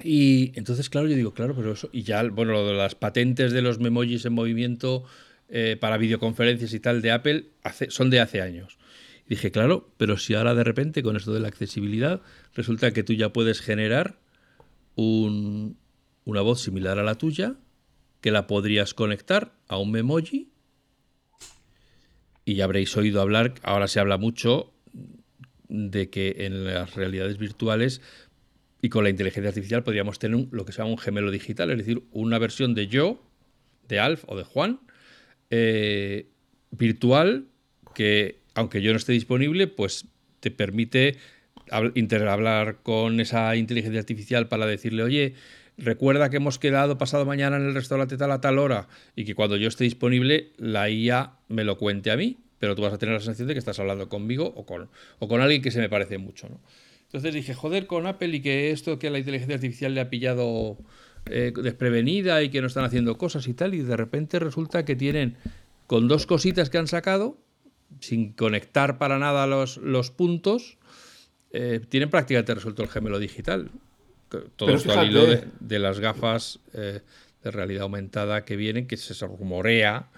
Y 0.04 0.52
entonces, 0.56 0.90
claro, 0.90 1.08
yo 1.08 1.16
digo, 1.16 1.34
claro, 1.34 1.54
pero 1.56 1.74
eso. 1.74 1.90
Y 1.92 2.04
ya, 2.04 2.24
bueno, 2.24 2.54
lo 2.54 2.66
de 2.68 2.74
las 2.74 2.96
patentes 2.96 3.52
de 3.52 3.62
los 3.62 3.80
memojis 3.80 4.26
en 4.26 4.34
movimiento 4.34 5.04
eh, 5.50 5.78
para 5.80 5.98
videoconferencias 5.98 6.74
y 6.74 6.80
tal 6.80 7.02
de 7.02 7.12
Apple 7.12 7.46
hace- 7.64 7.92
son 7.92 8.10
de 8.10 8.20
hace 8.20 8.42
años. 8.42 8.78
Dije, 9.28 9.52
claro, 9.52 9.90
pero 9.98 10.18
si 10.18 10.34
ahora 10.34 10.54
de 10.54 10.64
repente 10.64 11.02
con 11.02 11.16
esto 11.16 11.34
de 11.34 11.40
la 11.40 11.48
accesibilidad 11.48 12.22
resulta 12.54 12.92
que 12.92 13.04
tú 13.04 13.14
ya 13.14 13.32
puedes 13.32 13.62
generar 13.62 14.20
un- 14.96 15.78
una 16.26 16.42
voz 16.42 16.62
similar 16.62 17.00
a 17.00 17.04
la 17.04 17.16
tuya, 17.16 17.56
que 18.22 18.32
la 18.32 18.48
podrías 18.48 18.94
conectar 18.94 19.54
a 19.68 19.78
un 19.78 19.92
memoji. 19.92 20.50
Y 22.46 22.56
ya 22.56 22.66
habréis 22.66 22.96
oído 22.98 23.22
hablar, 23.22 23.54
ahora 23.64 23.88
se 23.88 24.00
habla 24.00 24.18
mucho 24.18 24.74
de 25.70 26.10
que 26.10 26.36
en 26.46 26.66
las 26.66 26.96
realidades 26.96 27.38
virtuales 27.38 28.02
y 28.82 28.90
con 28.90 29.06
la 29.06 29.10
inteligencia 29.10 29.48
artificial 29.50 29.84
podríamos 29.84 30.20
tener 30.20 30.48
lo 30.52 30.66
que 30.66 30.74
se 30.74 30.80
llama 30.80 30.92
un 30.92 30.98
gemelo 30.98 31.32
digital, 31.32 31.72
es 31.72 31.78
decir, 31.78 32.04
una 32.12 32.38
versión 32.40 32.76
de 32.76 32.88
yo, 32.88 33.24
de 33.88 34.00
Alf 34.00 34.26
o 34.28 34.36
de 34.38 34.44
Juan, 34.44 34.82
eh, 35.50 36.30
virtual, 36.72 37.48
que 37.96 38.43
aunque 38.56 38.82
yo 38.82 38.92
no 38.92 38.98
esté 38.98 39.14
disponible, 39.14 39.68
pues 39.68 40.06
te 40.40 40.52
permite 40.52 41.16
hab- 41.70 41.92
interhablar 41.96 42.78
con 42.84 43.20
esa 43.20 43.56
inteligencia 43.56 44.00
artificial 44.00 44.48
para 44.48 44.66
decirle, 44.66 45.04
oye, 45.04 45.34
recuerda 45.78 46.30
que 46.30 46.38
hemos 46.38 46.60
quedado 46.60 46.98
pasado 46.98 47.26
mañana 47.26 47.58
en 47.58 47.64
el 47.66 47.74
restaurante 47.74 48.18
tal 48.18 48.32
a 48.32 48.42
tal 48.42 48.60
hora 48.60 48.88
y 49.16 49.26
que 49.26 49.34
cuando 49.36 49.58
yo 49.58 49.68
esté 49.68 49.84
disponible 49.86 50.52
la 50.58 50.90
IA 50.90 51.34
me 51.50 51.64
lo 51.64 51.78
cuente 51.78 52.12
a 52.12 52.18
mí, 52.18 52.38
pero 52.60 52.76
tú 52.76 52.82
vas 52.82 52.94
a 52.94 52.98
tener 52.98 53.14
la 53.14 53.20
sensación 53.20 53.48
de 53.48 53.54
que 53.56 53.60
estás 53.60 53.80
hablando 53.80 54.08
conmigo 54.10 54.54
o 54.56 54.66
con, 54.66 54.90
o 55.20 55.28
con 55.28 55.42
alguien 55.42 55.62
que 55.62 55.72
se 55.72 55.80
me 55.80 55.90
parece 55.90 56.18
mucho. 56.18 56.48
¿no? 56.50 56.60
Entonces 57.08 57.34
dije, 57.34 57.54
joder, 57.54 57.88
con 57.88 58.06
Apple 58.08 58.36
y 58.36 58.42
que 58.42 58.72
esto 58.72 59.00
que 59.00 59.10
la 59.10 59.20
inteligencia 59.20 59.56
artificial 59.56 59.94
le 59.96 60.02
ha 60.02 60.10
pillado 60.10 60.78
eh, 61.26 61.52
desprevenida 61.56 62.42
y 62.44 62.50
que 62.50 62.62
no 62.62 62.68
están 62.68 62.86
haciendo 62.86 63.18
cosas 63.18 63.48
y 63.48 63.54
tal, 63.54 63.74
y 63.74 63.82
de 63.82 63.98
repente 63.98 64.40
resulta 64.40 64.86
que 64.86 64.96
tienen 64.96 65.38
con 65.88 66.08
dos 66.08 66.26
cositas 66.26 66.70
que 66.70 66.78
han 66.78 66.88
sacado, 66.88 67.38
sin 68.00 68.34
conectar 68.34 68.98
para 68.98 69.20
nada 69.20 69.48
los, 69.48 69.78
los 69.78 70.12
puntos, 70.12 70.78
eh, 71.52 71.80
tienen 71.90 72.10
prácticamente 72.10 72.54
resuelto 72.56 72.82
el 72.84 72.90
gemelo 72.90 73.20
digital. 73.20 73.70
Todo 74.30 74.48
Pero 74.58 74.78
esto 74.78 75.00
al 75.00 75.08
hilo 75.10 75.26
de, 75.60 75.80
las 75.80 76.00
gafas 76.00 76.60
eh, 76.74 77.02
de 77.44 77.52
realidad 77.52 77.84
aumentada 77.84 78.46
que 78.46 78.56
vienen, 78.56 78.88
que 78.88 78.98
se 78.98 79.14
rumorea 79.28 80.10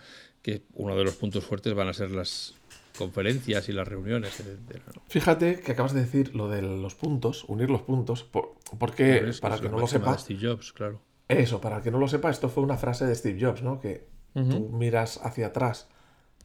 que 0.42 0.62
uno 0.76 0.96
de 0.96 1.04
los 1.04 1.16
puntos 1.16 1.44
fuertes 1.44 1.74
van 1.74 1.90
a 1.90 1.94
ser 1.94 2.12
las 2.12 2.54
conferencias 2.98 3.68
y 3.68 3.74
las 3.74 3.86
reuniones. 3.88 4.42
Fíjate 5.10 5.60
que 5.60 5.74
acabas 5.74 5.94
de 5.94 6.02
decir 6.02 6.34
lo 6.36 6.48
de 6.48 6.62
los 6.62 6.96
puntos, 6.96 7.44
unir 7.50 7.70
los 7.70 7.82
puntos, 7.82 8.24
por- 8.24 8.54
porque 8.80 9.18
Por 9.18 9.30
eso, 9.30 9.42
para 9.42 9.56
es 9.56 9.62
que 9.62 9.70
no 9.70 9.80
lo 9.80 9.88
sepa, 9.88 10.18
Steve 10.18 10.40
Jobs, 10.42 10.72
claro. 10.72 11.02
eso, 11.28 11.60
para 11.60 11.82
que 11.82 11.92
no 11.92 11.98
lo 12.00 12.08
sepa, 12.08 12.30
esto 12.30 12.48
fue 12.48 12.64
una 12.64 12.78
frase 12.78 13.06
de 13.06 13.16
Steve 13.16 13.38
Jobs, 13.44 13.62
¿no? 13.64 13.82
Que 13.82 14.08
tú 14.34 14.70
miras 14.70 15.20
hacia 15.24 15.48
atrás 15.48 15.88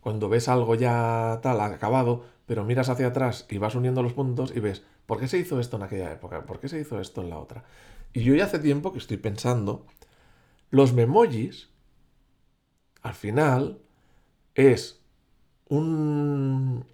cuando 0.01 0.29
ves 0.29 0.49
algo 0.49 0.75
ya 0.75 1.41
tal, 1.43 1.61
acabado, 1.61 2.25
pero 2.47 2.65
miras 2.65 2.89
hacia 2.89 3.09
atrás 3.09 3.47
y 3.49 3.59
vas 3.59 3.75
uniendo 3.75 4.03
los 4.03 4.13
puntos 4.13 4.53
y 4.55 4.61
ves, 4.61 4.83
¿por 5.07 5.21
qué 5.21 5.29
se 5.29 5.39
hizo 5.39 5.61
esto 5.61 5.77
en 5.77 5.83
aquella 5.83 6.13
época? 6.13 6.45
¿Por 6.47 6.61
qué 6.61 6.69
se 6.69 6.81
hizo 6.81 7.01
esto 7.01 7.21
en 7.21 7.31
la 7.31 7.39
otra? 7.39 7.65
Y 8.13 8.23
yo 8.23 8.35
ya 8.35 8.45
hace 8.45 8.59
tiempo 8.59 8.93
que 8.93 8.99
estoy 8.99 9.19
pensando, 9.19 9.87
los 10.71 10.93
memojis, 10.93 11.69
al 13.03 13.15
final, 13.15 13.79
es 14.55 15.01
un... 15.69 16.85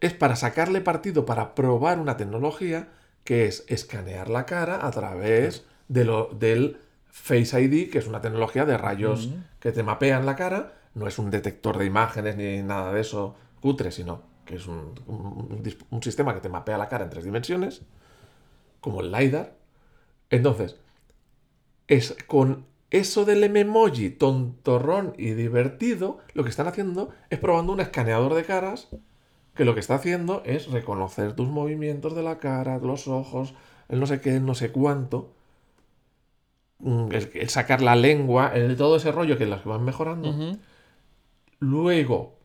es 0.00 0.14
para 0.14 0.36
sacarle 0.36 0.80
partido, 0.80 1.26
para 1.26 1.54
probar 1.54 1.98
una 1.98 2.16
tecnología 2.16 2.88
que 3.24 3.46
es 3.46 3.64
escanear 3.68 4.30
la 4.30 4.46
cara 4.46 4.86
a 4.86 4.90
través 4.90 5.66
de 5.88 6.04
lo, 6.04 6.30
del 6.32 6.78
Face 7.10 7.60
ID, 7.60 7.90
que 7.90 7.98
es 7.98 8.06
una 8.06 8.20
tecnología 8.20 8.64
de 8.64 8.78
rayos 8.78 9.30
que 9.60 9.72
te 9.72 9.82
mapean 9.82 10.24
la 10.24 10.36
cara, 10.36 10.77
no 10.94 11.06
es 11.06 11.18
un 11.18 11.30
detector 11.30 11.78
de 11.78 11.86
imágenes 11.86 12.36
ni 12.36 12.62
nada 12.62 12.92
de 12.92 13.00
eso 13.00 13.34
cutre, 13.60 13.90
sino 13.90 14.22
que 14.44 14.56
es 14.56 14.66
un, 14.66 14.94
sistema 16.02 16.34
que 16.34 16.40
te 16.40 16.48
mapea 16.48 16.78
la 16.78 16.88
cara 16.88 17.04
en 17.04 17.10
tres 17.10 17.24
dimensiones, 17.24 17.82
como 18.80 19.02
el 19.02 19.12
LiDAR. 19.12 19.54
Entonces, 20.30 20.76
es 21.86 22.16
con 22.26 22.64
eso 22.90 23.26
del 23.26 23.44
emoji 23.44 24.10
tontorrón 24.10 25.12
y 25.18 25.32
divertido, 25.32 26.18
lo 26.32 26.44
que 26.44 26.50
están 26.50 26.66
haciendo 26.66 27.10
es 27.28 27.38
probando 27.38 27.72
un 27.72 27.80
escaneador 27.80 28.34
de 28.34 28.44
caras 28.44 28.88
que 29.54 29.64
lo 29.64 29.74
que 29.74 29.80
está 29.80 29.96
haciendo 29.96 30.42
es 30.46 30.70
reconocer 30.70 31.34
tus 31.34 31.48
movimientos 31.48 32.14
de 32.14 32.22
la 32.22 32.38
cara, 32.38 32.78
los 32.78 33.08
ojos, 33.08 33.54
el 33.88 34.00
no 34.00 34.06
sé 34.06 34.20
qué, 34.20 34.36
el 34.36 34.46
no 34.46 34.54
sé 34.54 34.70
cuánto, 34.70 35.34
mm, 36.78 37.08
el, 37.12 37.48
sacar 37.50 37.82
la 37.82 37.96
lengua, 37.96 38.52
todo 38.78 38.96
ese 38.96 39.12
rollo 39.12 39.36
que 39.36 39.46
las 39.46 39.64
van 39.64 39.84
mejorando. 39.84 40.58
Luego, 41.60 42.38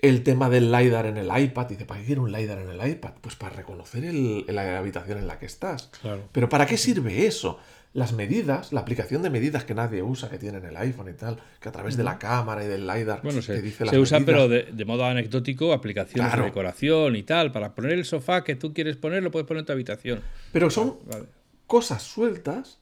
el 0.00 0.22
tema 0.22 0.48
del 0.48 0.70
LiDAR 0.72 1.06
en 1.06 1.16
el 1.16 1.28
iPad. 1.36 1.66
Dice, 1.66 1.84
¿para 1.84 2.00
qué 2.00 2.06
quiero 2.06 2.22
un 2.22 2.32
LiDAR 2.32 2.58
en 2.60 2.70
el 2.70 2.88
iPad? 2.90 3.14
Pues 3.20 3.34
para 3.36 3.54
reconocer 3.56 4.04
el- 4.04 4.44
la 4.48 4.78
habitación 4.78 5.18
en 5.18 5.26
la 5.26 5.38
que 5.38 5.46
estás. 5.46 5.90
Claro. 6.00 6.22
Pero 6.32 6.48
¿para 6.48 6.66
qué 6.66 6.76
sirve 6.76 7.26
eso? 7.26 7.58
Las 7.94 8.12
medidas, 8.12 8.72
la 8.72 8.80
aplicación 8.80 9.22
de 9.22 9.30
medidas 9.30 9.64
que 9.64 9.74
nadie 9.74 10.02
usa, 10.02 10.28
que 10.28 10.38
tiene 10.38 10.58
en 10.58 10.66
el 10.66 10.76
iPhone 10.76 11.08
y 11.08 11.14
tal, 11.14 11.40
que 11.58 11.68
a 11.68 11.72
través 11.72 11.96
de 11.96 12.04
la 12.04 12.18
cámara 12.18 12.62
y 12.62 12.68
del 12.68 12.86
LiDAR 12.86 13.22
Bueno, 13.22 13.38
te 13.40 13.46
se, 13.46 13.62
dice 13.62 13.84
las 13.86 13.92
se 13.94 13.98
usa, 13.98 14.20
medidas. 14.20 14.36
pero 14.36 14.48
de, 14.48 14.62
de 14.72 14.84
modo 14.84 15.04
anecdótico, 15.04 15.72
aplicaciones 15.72 16.28
Claro. 16.28 16.42
de 16.44 16.50
decoración 16.50 17.16
y 17.16 17.22
tal. 17.24 17.50
Para 17.50 17.74
poner 17.74 17.92
el 17.92 18.04
sofá 18.04 18.44
que 18.44 18.54
tú 18.56 18.72
quieres 18.74 18.96
poner, 18.96 19.22
lo 19.22 19.30
puedes 19.30 19.48
poner 19.48 19.60
en 19.62 19.66
tu 19.66 19.72
habitación. 19.72 20.20
Pero 20.52 20.70
son 20.70 20.98
Vale. 21.06 21.24
cosas 21.66 22.02
sueltas 22.02 22.78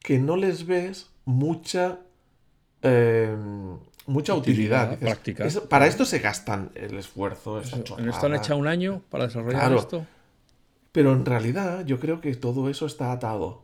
que 0.00 0.18
no 0.18 0.36
les 0.36 0.66
ves 0.66 1.10
mucha 1.24 2.00
eh, 2.84 3.34
mucha 4.06 4.34
utilidad. 4.34 4.96
Práctica. 4.98 5.44
eso- 5.44 5.68
para 5.68 5.86
esto 5.86 6.04
se 6.04 6.18
gastan 6.20 6.70
el 6.74 6.96
esfuerzo, 6.98 7.60
esa 7.60 7.76
En 7.98 8.08
esto 8.08 8.26
han 8.26 8.34
echado 8.34 8.58
un 8.58 8.66
año 8.68 9.02
para 9.10 9.24
desarrollar 9.26 9.60
Claro. 9.60 9.78
esto. 9.78 10.06
Pero 10.92 11.12
en 11.12 11.24
realidad 11.26 11.84
yo 11.84 11.98
creo 11.98 12.20
que 12.20 12.34
todo 12.36 12.68
eso 12.70 12.86
está 12.86 13.10
atado. 13.10 13.62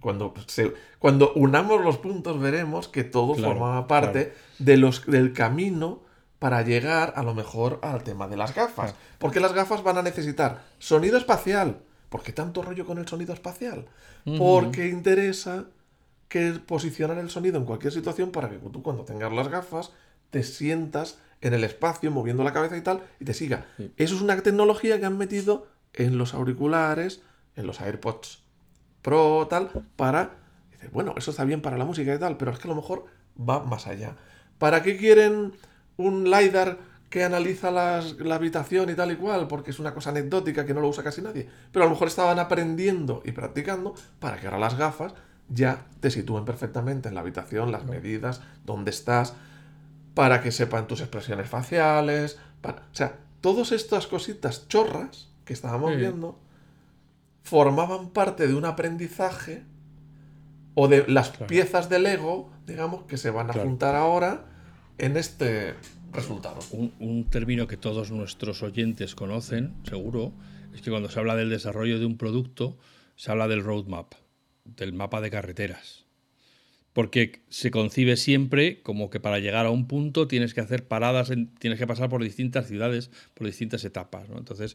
Cuando, 0.00 0.32
se- 0.46 0.72
cuando 0.98 1.32
unamos 1.34 1.84
los 1.84 1.98
puntos 1.98 2.40
veremos 2.40 2.88
que 2.88 3.04
todo 3.04 3.34
Claro, 3.34 3.50
formaba 3.52 3.86
parte 3.86 4.32
de 4.58 4.76
los, 4.78 5.04
del 5.04 5.34
camino 5.34 6.00
para 6.38 6.62
llegar 6.62 7.12
a 7.16 7.22
lo 7.22 7.34
mejor 7.34 7.80
al 7.82 8.02
tema 8.02 8.26
de 8.28 8.38
las 8.38 8.54
gafas. 8.54 8.94
Porque 9.18 9.40
las 9.40 9.52
gafas 9.52 9.82
van 9.82 9.98
a 9.98 10.02
necesitar 10.02 10.62
sonido 10.78 11.18
espacial. 11.18 11.80
¿Por 12.08 12.22
qué 12.22 12.32
tanto 12.32 12.62
rollo 12.62 12.86
con 12.86 12.96
el 12.96 13.06
sonido 13.06 13.34
espacial? 13.34 13.84
Porque 14.38 14.88
interesa 14.88 15.64
que 16.30 16.52
posicionar 16.64 17.18
el 17.18 17.28
sonido 17.28 17.58
en 17.58 17.66
cualquier 17.66 17.92
situación 17.92 18.30
para 18.30 18.48
que 18.48 18.56
tú 18.56 18.82
cuando 18.82 19.04
tengas 19.04 19.30
las 19.32 19.48
gafas 19.48 19.92
te 20.30 20.42
sientas 20.44 21.18
en 21.42 21.52
el 21.54 21.64
espacio 21.64 22.10
moviendo 22.10 22.44
la 22.44 22.52
cabeza 22.54 22.76
y 22.76 22.80
tal 22.82 23.02
y 23.18 23.24
te 23.26 23.34
siga. 23.34 23.66
Eso 23.98 24.14
es 24.14 24.22
una 24.22 24.40
tecnología 24.40 24.98
que 24.98 25.06
han 25.06 25.18
metido 25.18 25.66
en 25.92 26.16
los 26.16 26.32
auriculares, 26.32 27.20
en 27.56 27.66
los 27.66 27.80
AirPods 27.82 28.42
Pro, 29.02 29.46
tal, 29.50 29.70
para... 29.96 30.36
dices, 30.72 30.90
bueno, 30.92 31.14
eso 31.16 31.30
está 31.32 31.44
bien 31.44 31.62
para 31.62 31.76
la 31.78 31.84
música 31.84 32.14
y 32.14 32.18
tal, 32.18 32.36
pero 32.36 32.50
es 32.52 32.58
que 32.58 32.68
a 32.68 32.70
lo 32.70 32.76
mejor 32.76 33.06
va 33.38 33.64
más 33.64 33.86
allá. 33.86 34.16
¿Para 34.58 34.82
qué 34.82 34.96
quieren 34.98 35.52
un 35.96 36.24
LiDAR 36.30 36.78
que 37.08 37.24
analiza 37.24 37.70
las- 37.72 38.12
la 38.20 38.36
habitación 38.36 38.88
y 38.90 38.94
tal 38.94 39.10
y 39.10 39.16
cual? 39.16 39.48
Porque 39.48 39.70
es 39.72 39.78
una 39.80 39.94
cosa 39.94 40.10
anecdótica 40.10 40.64
que 40.66 40.74
no 40.74 40.80
lo 40.80 40.88
usa 40.88 41.02
casi 41.02 41.22
nadie. 41.22 41.48
Pero 41.72 41.82
a 41.84 41.86
lo 41.88 41.92
mejor 41.92 42.08
estaban 42.08 42.38
aprendiendo 42.38 43.22
y 43.24 43.32
practicando 43.32 43.94
para 44.20 44.38
que 44.38 44.46
ahora 44.46 44.58
las 44.60 44.76
gafas 44.76 45.14
ya 45.52 45.86
te 46.00 46.10
sitúen 46.10 46.44
perfectamente 46.44 47.08
en 47.08 47.14
la 47.14 47.20
habitación, 47.20 47.72
las 47.72 47.84
medidas, 47.84 48.40
dónde 48.64 48.90
estás, 48.90 49.34
para 50.14 50.40
que 50.42 50.52
sepan 50.52 50.86
tus 50.86 51.00
expresiones 51.00 51.48
faciales. 51.48 52.38
Para... 52.60 52.78
O 52.92 52.94
sea, 52.94 53.18
todas 53.40 53.72
estas 53.72 54.06
cositas 54.06 54.68
chorras 54.68 55.28
que 55.44 55.52
estábamos 55.52 55.90
Sí. 55.92 55.96
viendo 55.98 56.38
formaban 57.42 58.10
parte 58.10 58.46
de 58.46 58.54
un 58.54 58.64
aprendizaje 58.64 59.64
o 60.74 60.88
de 60.88 61.06
las 61.08 61.30
piezas 61.30 61.88
del 61.88 62.04
Lego, 62.04 62.50
digamos, 62.66 63.04
que 63.04 63.16
se 63.16 63.30
van 63.30 63.50
a 63.50 63.52
Claro. 63.54 63.68
juntar 63.68 63.94
ahora 63.96 64.44
en 64.98 65.16
este 65.16 65.74
resultado. 66.12 66.58
Un, 66.70 66.92
un 67.00 67.24
término 67.24 67.66
que 67.66 67.76
todos 67.76 68.10
nuestros 68.12 68.62
oyentes 68.62 69.14
conocen, 69.14 69.74
seguro, 69.84 70.32
es 70.74 70.82
que 70.82 70.90
cuando 70.90 71.08
se 71.08 71.18
habla 71.18 71.34
del 71.34 71.50
desarrollo 71.50 71.98
de 71.98 72.06
un 72.06 72.16
producto, 72.16 72.76
se 73.16 73.30
habla 73.32 73.48
del 73.48 73.64
roadmap, 73.64 74.12
del 74.76 74.92
mapa 74.92 75.20
de 75.20 75.30
carreteras. 75.30 76.04
Porque 76.92 77.40
se 77.48 77.70
concibe 77.70 78.16
siempre 78.16 78.82
como 78.82 79.10
que 79.10 79.20
para 79.20 79.38
llegar 79.38 79.64
a 79.66 79.70
un 79.70 79.86
punto 79.86 80.26
tienes 80.26 80.54
que 80.54 80.60
hacer 80.60 80.88
paradas, 80.88 81.30
en- 81.30 81.54
tienes 81.54 81.78
que 81.78 81.86
pasar 81.86 82.08
por 82.08 82.22
distintas 82.22 82.66
ciudades, 82.66 83.10
por 83.34 83.46
distintas 83.46 83.84
etapas. 83.84 84.28
¿no? 84.28 84.38
Entonces, 84.38 84.74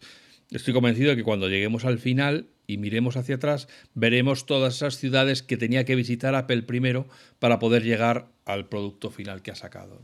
estoy 0.51 0.73
convencido 0.73 1.09
de 1.09 1.17
que 1.17 1.23
cuando 1.23 1.49
lleguemos 1.49 1.83
al 1.83 1.99
final 1.99 2.47
y 2.67 2.77
miremos 2.77 3.17
hacia 3.17 3.35
atrás, 3.35 3.67
veremos 3.95 4.45
todas 4.45 4.75
esas 4.75 4.97
ciudades 4.97 5.43
que 5.43 5.57
tenía 5.57 5.83
que 5.83 5.95
visitar 5.95 6.35
Apple 6.35 6.63
primero 6.63 7.05
para 7.39 7.59
poder 7.59 7.83
llegar 7.83 8.29
al 8.45 8.69
producto 8.69 9.09
final 9.11 9.41
que 9.41 9.51
ha 9.51 9.55
sacado. 9.55 10.01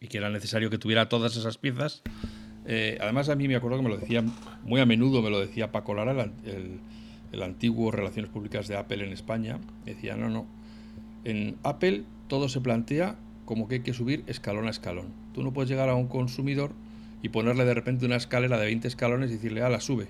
y 0.00 0.08
que 0.08 0.18
era 0.18 0.30
necesario 0.30 0.68
que 0.68 0.78
tuviera 0.78 1.08
todas 1.08 1.36
esas 1.36 1.58
piezas. 1.58 2.02
Eh, 2.66 2.98
además, 3.00 3.28
a 3.28 3.36
mí 3.36 3.46
me 3.46 3.54
acuerdo 3.54 3.76
que 3.78 3.84
me 3.84 3.88
lo 3.88 3.98
decía 3.98 4.20
muy 4.64 4.80
a 4.80 4.84
menudo, 4.86 5.22
me 5.22 5.30
lo 5.30 5.38
decía 5.40 5.70
Paco 5.70 5.94
Lara, 5.94 6.24
el, 6.44 6.80
el- 7.32 7.42
antiguo 7.42 7.90
Relaciones 7.90 8.30
Públicas 8.30 8.68
de 8.68 8.76
Apple 8.76 9.04
en 9.04 9.12
España. 9.12 9.58
Decía, 9.84 10.16
no, 10.16 10.28
no, 10.28 10.46
en 11.24 11.56
Apple 11.62 12.04
todo 12.28 12.48
se 12.48 12.60
plantea 12.60 13.16
como 13.44 13.68
que 13.68 13.76
hay 13.76 13.80
que 13.82 13.92
subir 13.92 14.24
escalón 14.26 14.66
a 14.66 14.70
escalón. 14.70 15.08
Tú 15.34 15.42
no 15.42 15.52
puedes 15.52 15.68
llegar 15.70 15.88
a 15.88 15.94
un 15.94 16.08
consumidor 16.08 16.72
y 17.22 17.28
ponerle 17.28 17.64
de 17.64 17.74
repente 17.74 18.06
una 18.06 18.16
escalera 18.16 18.58
de 18.58 18.66
20 18.66 18.88
escalones 18.88 19.30
y 19.30 19.34
decirle, 19.34 19.62
ah, 19.62 19.68
la 19.68 19.80
sube, 19.80 20.08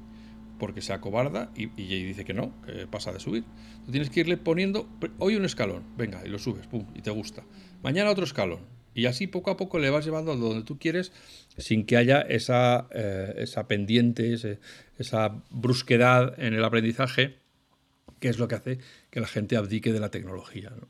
porque 0.59 0.81
se 0.81 0.93
acobarda 0.93 1.51
y, 1.57 1.65
y 1.81 2.05
dice 2.05 2.25
que 2.25 2.35
no, 2.35 2.53
que 2.65 2.87
pasa 2.87 3.13
de 3.13 3.21
subir. 3.21 3.45
Tú 3.85 3.91
tienes 3.91 4.11
que 4.11 4.21
irle 4.21 4.37
poniendo, 4.37 4.89
hoy 5.19 5.37
un 5.37 5.45
escalón, 5.45 5.83
venga, 5.97 6.23
y 6.25 6.29
lo 6.29 6.39
subes, 6.39 6.67
pum, 6.67 6.87
y 6.95 7.01
te 7.03 7.11
gusta. 7.11 7.43
Mañana 7.83 8.11
otro 8.11 8.25
escalón. 8.25 8.61
Y 8.95 9.07
así 9.07 9.27
poco 9.27 9.51
a 9.51 9.57
poco 9.57 9.79
le 9.79 9.89
vas 9.91 10.05
llevando 10.05 10.33
a 10.33 10.37
donde 10.37 10.65
tú 10.65 10.79
quieres 10.79 11.13
sin 11.59 11.87
que 11.87 11.97
haya 11.97 12.21
esa, 12.23 12.89
eh, 12.93 13.35
esa 13.39 13.69
pendiente, 13.69 14.35
esa 14.99 15.43
brusquedad 15.51 16.39
en 16.41 16.55
el 16.55 16.65
aprendizaje, 16.65 17.39
que 18.21 18.29
es 18.31 18.39
lo 18.39 18.49
que 18.49 18.57
hace 18.57 18.79
que 19.11 19.21
la 19.21 19.29
gente 19.29 19.57
abdique 19.57 19.93
de 19.93 20.01
la 20.01 20.11
tecnología. 20.11 20.71
¿no? 20.71 20.89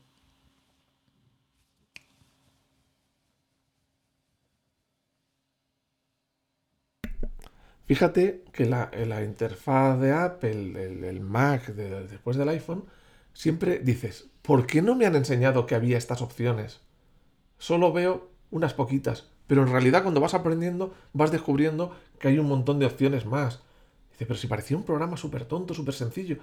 Fíjate 7.85 8.43
que 8.53 8.65
la, 8.65 8.89
la 9.05 9.23
interfaz 9.23 9.99
de 9.99 10.11
Apple, 10.13 10.83
el, 11.09 11.19
Mac, 11.21 11.67
de- 11.67 12.07
después 12.07 12.37
del 12.37 12.49
iPhone, 12.49 12.85
siempre 13.33 13.79
dices, 13.79 14.27
¿por 14.41 14.65
qué 14.67 14.81
no 14.81 14.95
me 14.95 15.05
han 15.05 15.15
enseñado 15.15 15.65
que 15.65 15.75
había 15.75 15.97
estas 15.97 16.21
opciones? 16.21 16.81
Solo 17.59 17.93
veo 17.93 18.31
unas 18.51 18.73
poquitas, 18.75 19.31
pero 19.47 19.61
en 19.63 19.71
realidad 19.71 20.01
cuando 20.03 20.21
vas 20.21 20.33
aprendiendo 20.33 20.93
vas 21.13 21.31
descubriendo 21.31 21.95
que 22.19 22.27
hay 22.29 22.39
un 22.39 22.47
montón 22.47 22.79
de 22.79 22.85
opciones 22.85 23.25
más. 23.25 23.61
Dice, 24.11 24.25
pero 24.25 24.35
si 24.37 24.47
parecía 24.47 24.77
un 24.77 24.83
programa 24.83 25.17
súper 25.17 25.45
tonto, 25.45 25.73
súper 25.73 25.93
sencillo. 25.93 26.37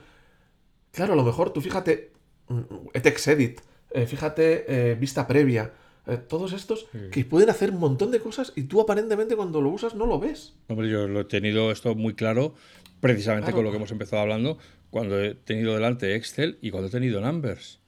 Claro, 0.92 1.12
a 1.12 1.16
lo 1.16 1.22
mejor 1.24 1.52
tú 1.52 1.60
fíjate, 1.60 2.12
mm, 2.48 2.60
TextEdit, 3.02 3.60
eh, 3.92 4.06
fíjate 4.06 4.64
eh, 4.90 4.94
vista 4.94 5.26
previa, 5.26 5.72
eh, 6.06 6.16
todos 6.16 6.52
estos 6.52 6.86
que 7.12 7.24
pueden 7.24 7.50
hacer 7.50 7.70
un 7.70 7.78
montón 7.78 8.10
de 8.10 8.20
cosas 8.20 8.52
y 8.56 8.64
tú 8.64 8.80
aparentemente 8.80 9.36
cuando 9.36 9.60
lo 9.60 9.70
usas 9.70 9.94
no 9.94 10.06
lo 10.06 10.18
ves. 10.18 10.54
Hombre, 10.68 10.88
yo 10.88 11.06
lo 11.06 11.20
he 11.20 11.24
tenido 11.24 11.70
esto 11.70 11.94
muy 11.94 12.14
claro 12.14 12.54
precisamente 13.00 13.46
Claro. 13.46 13.56
con 13.58 13.64
lo 13.64 13.70
que 13.70 13.76
hemos 13.76 13.92
empezado 13.92 14.22
hablando 14.22 14.58
cuando 14.90 15.22
he 15.22 15.34
tenido 15.34 15.74
delante 15.74 16.16
Excel 16.16 16.58
y 16.60 16.70
cuando 16.70 16.88
he 16.88 16.90
tenido 16.90 17.20
Numbers. 17.20 17.79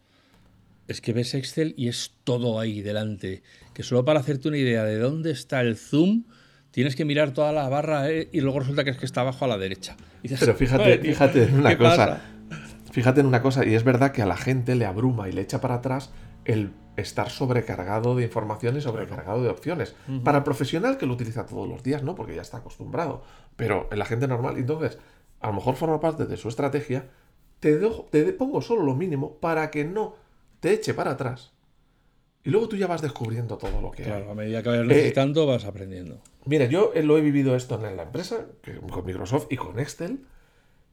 Es 0.93 1.01
que 1.01 1.13
ves 1.13 1.35
Excel 1.35 1.75
y 1.77 1.89
es 1.89 2.15
todo 2.25 2.61
ahí 2.61 2.83
delante. 2.83 3.43
Que 3.75 3.83
solo 3.83 4.05
para 4.05 4.21
hacerte 4.21 4.49
una 4.49 4.59
idea 4.59 4.85
de 4.85 4.99
dónde 4.99 5.31
está 5.33 5.61
el 5.63 5.77
zoom, 5.77 6.25
tienes 6.71 6.95
que 6.97 7.05
mirar 7.05 7.33
toda 7.33 7.51
la 7.53 7.69
barra 7.69 8.11
eh, 8.11 8.29
y 8.33 8.41
luego 8.41 8.61
resulta 8.61 8.85
que 8.85 8.91
es 8.91 8.97
que 8.99 9.07
está 9.07 9.23
abajo 9.23 9.45
a 9.45 9.49
la 9.49 9.59
derecha. 9.59 9.97
Y 10.23 10.29
dices, 10.29 10.41
Pero 10.41 10.55
fíjate, 10.55 10.83
"Joder, 10.85 11.01
tío, 11.01 11.11
fíjate 11.13 11.43
en 11.45 11.55
una 11.59 11.71
¿qué 11.71 11.79
cosa. 11.79 11.97
pasa?". 11.97 12.23
Fíjate 12.93 13.21
en 13.21 13.27
una 13.27 13.41
cosa, 13.43 13.65
y 13.67 13.75
es 13.75 13.85
verdad 13.85 14.13
que 14.13 14.21
a 14.23 14.27
la 14.27 14.37
gente 14.37 14.75
le 14.75 14.85
abruma 14.85 15.29
y 15.29 15.33
le 15.33 15.41
echa 15.41 15.61
para 15.63 15.77
atrás 15.77 16.11
el 16.45 16.73
estar 16.99 17.31
sobrecargado 17.31 18.15
de 18.15 18.25
información 18.25 18.77
y 18.77 18.83
sobrecargado 18.83 19.43
de 19.43 19.49
opciones. 19.49 19.95
Para 20.25 20.39
el 20.39 20.45
profesional 20.45 20.99
que 20.99 21.07
lo 21.07 21.15
utiliza 21.15 21.47
todos 21.47 21.67
los 21.67 21.83
días, 21.83 22.03
¿no? 22.03 22.15
Porque 22.15 22.35
ya 22.35 22.43
está 22.43 22.59
acostumbrado. 22.59 23.23
Pero 23.57 23.89
en 23.91 23.99
la 23.99 24.05
gente 24.05 24.29
normal, 24.29 24.59
entonces, 24.59 24.99
a 25.41 25.47
lo 25.47 25.55
mejor 25.55 25.77
forma 25.77 26.01
parte 26.01 26.27
de 26.27 26.37
su 26.37 26.49
estrategia, 26.51 27.07
te, 27.61 27.81
dejo- 27.81 28.09
te 28.11 28.25
pongo 28.35 28.61
solo 28.61 28.83
lo 28.83 28.95
mínimo 28.95 29.39
para 29.39 29.71
que 29.71 29.87
no 29.87 30.17
te 30.63 30.73
eche 30.73 30.95
para 30.95 31.11
atrás. 31.11 31.51
Y 32.45 32.51
luego 32.51 32.69
tú 32.69 32.77
ya 32.77 32.87
vas 32.87 33.03
descubriendo 33.03 33.59
todo 33.59 33.81
lo 33.81 33.91
que 33.91 34.05
hay. 34.05 34.09
Claro, 34.09 34.31
a 34.31 34.35
medida 34.35 34.63
que 34.63 34.69
vayas 34.69 34.85
Eh, 34.85 34.89
necesitando 34.89 35.45
vas 35.45 35.65
aprendiendo. 35.65 36.21
Mira, 36.45 36.67
yo 36.67 36.93
eh, 36.95 37.03
lo 37.03 37.19
he 37.19 37.21
vivido 37.21 37.57
esto 37.57 37.75
en 37.85 37.97
la 37.97 38.05
empresa, 38.05 38.47
con 38.91 39.05
Microsoft 39.05 39.49
y 39.51 39.57
con 39.57 39.81
Excel, 39.81 40.21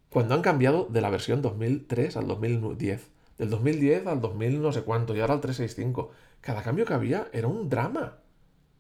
cuando 0.10 0.34
han 0.34 0.42
cambiado 0.42 0.88
de 0.90 1.02
la 1.02 1.12
versión 1.12 1.44
2003 1.44 2.18
al 2.18 2.28
2010. 2.28 3.12
Del 3.38 3.52
2010 3.52 4.08
al 4.08 4.22
2000 4.22 4.60
no 4.60 4.72
sé 4.74 4.82
cuánto, 4.82 5.16
y 5.16 5.20
ahora 5.20 5.36
al 5.36 5.42
365. 5.42 6.10
Cada 6.42 6.64
cambio 6.64 6.86
que 6.86 6.96
había 6.96 7.28
era 7.32 7.48
un 7.48 7.70
drama. 7.70 8.18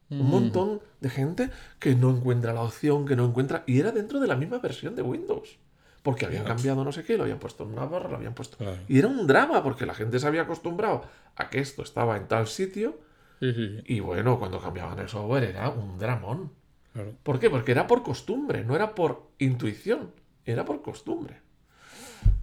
Un 0.09 0.27
montón 0.27 0.81
de 1.01 1.09
gente 1.11 1.51
que 1.77 1.93
no 1.93 2.09
encuentra 2.09 2.51
la 2.51 2.63
opción, 2.63 3.05
que 3.05 3.15
no 3.15 3.25
encuentra... 3.25 3.63
Y 3.67 3.79
era 3.79 3.91
dentro 3.91 4.19
de 4.19 4.25
la 4.25 4.35
misma 4.35 4.57
versión 4.57 4.95
de 4.95 5.03
Windows. 5.03 5.59
Porque 6.03 6.25
habían 6.25 6.45
cambiado 6.45 6.83
no 6.83 6.91
sé 6.91 7.03
qué, 7.03 7.17
lo 7.17 7.23
habían 7.23 7.39
puesto 7.39 7.63
en 7.63 7.73
una 7.73 7.85
barra, 7.85 8.09
lo 8.09 8.15
habían 8.15 8.33
puesto... 8.33 8.57
Claro. 8.57 8.77
Y 8.87 8.99
era 8.99 9.07
un 9.07 9.27
drama, 9.27 9.61
porque 9.63 9.85
la 9.85 9.93
gente 9.93 10.19
se 10.19 10.27
había 10.27 10.43
acostumbrado 10.43 11.03
a 11.35 11.49
que 11.49 11.59
esto 11.59 11.83
estaba 11.83 12.15
en 12.17 12.27
tal 12.27 12.47
sitio. 12.47 12.99
Sí, 13.39 13.53
sí, 13.53 13.67
sí, 13.77 13.83
Y 13.85 13.99
bueno, 13.99 14.39
cuando 14.39 14.59
cambiaban 14.61 14.97
el 14.99 15.09
software 15.09 15.43
era 15.43 15.69
un 15.69 15.97
dramón. 15.99 16.51
claro. 16.93 17.13
¿Por 17.23 17.39
qué? 17.39 17.49
Porque 17.49 17.71
era 17.71 17.85
por 17.87 18.03
costumbre, 18.03 18.63
no 18.63 18.75
era 18.75 18.95
por 18.95 19.29
intuición, 19.39 20.11
era 20.45 20.63
por 20.65 20.81
costumbre. 20.81 21.41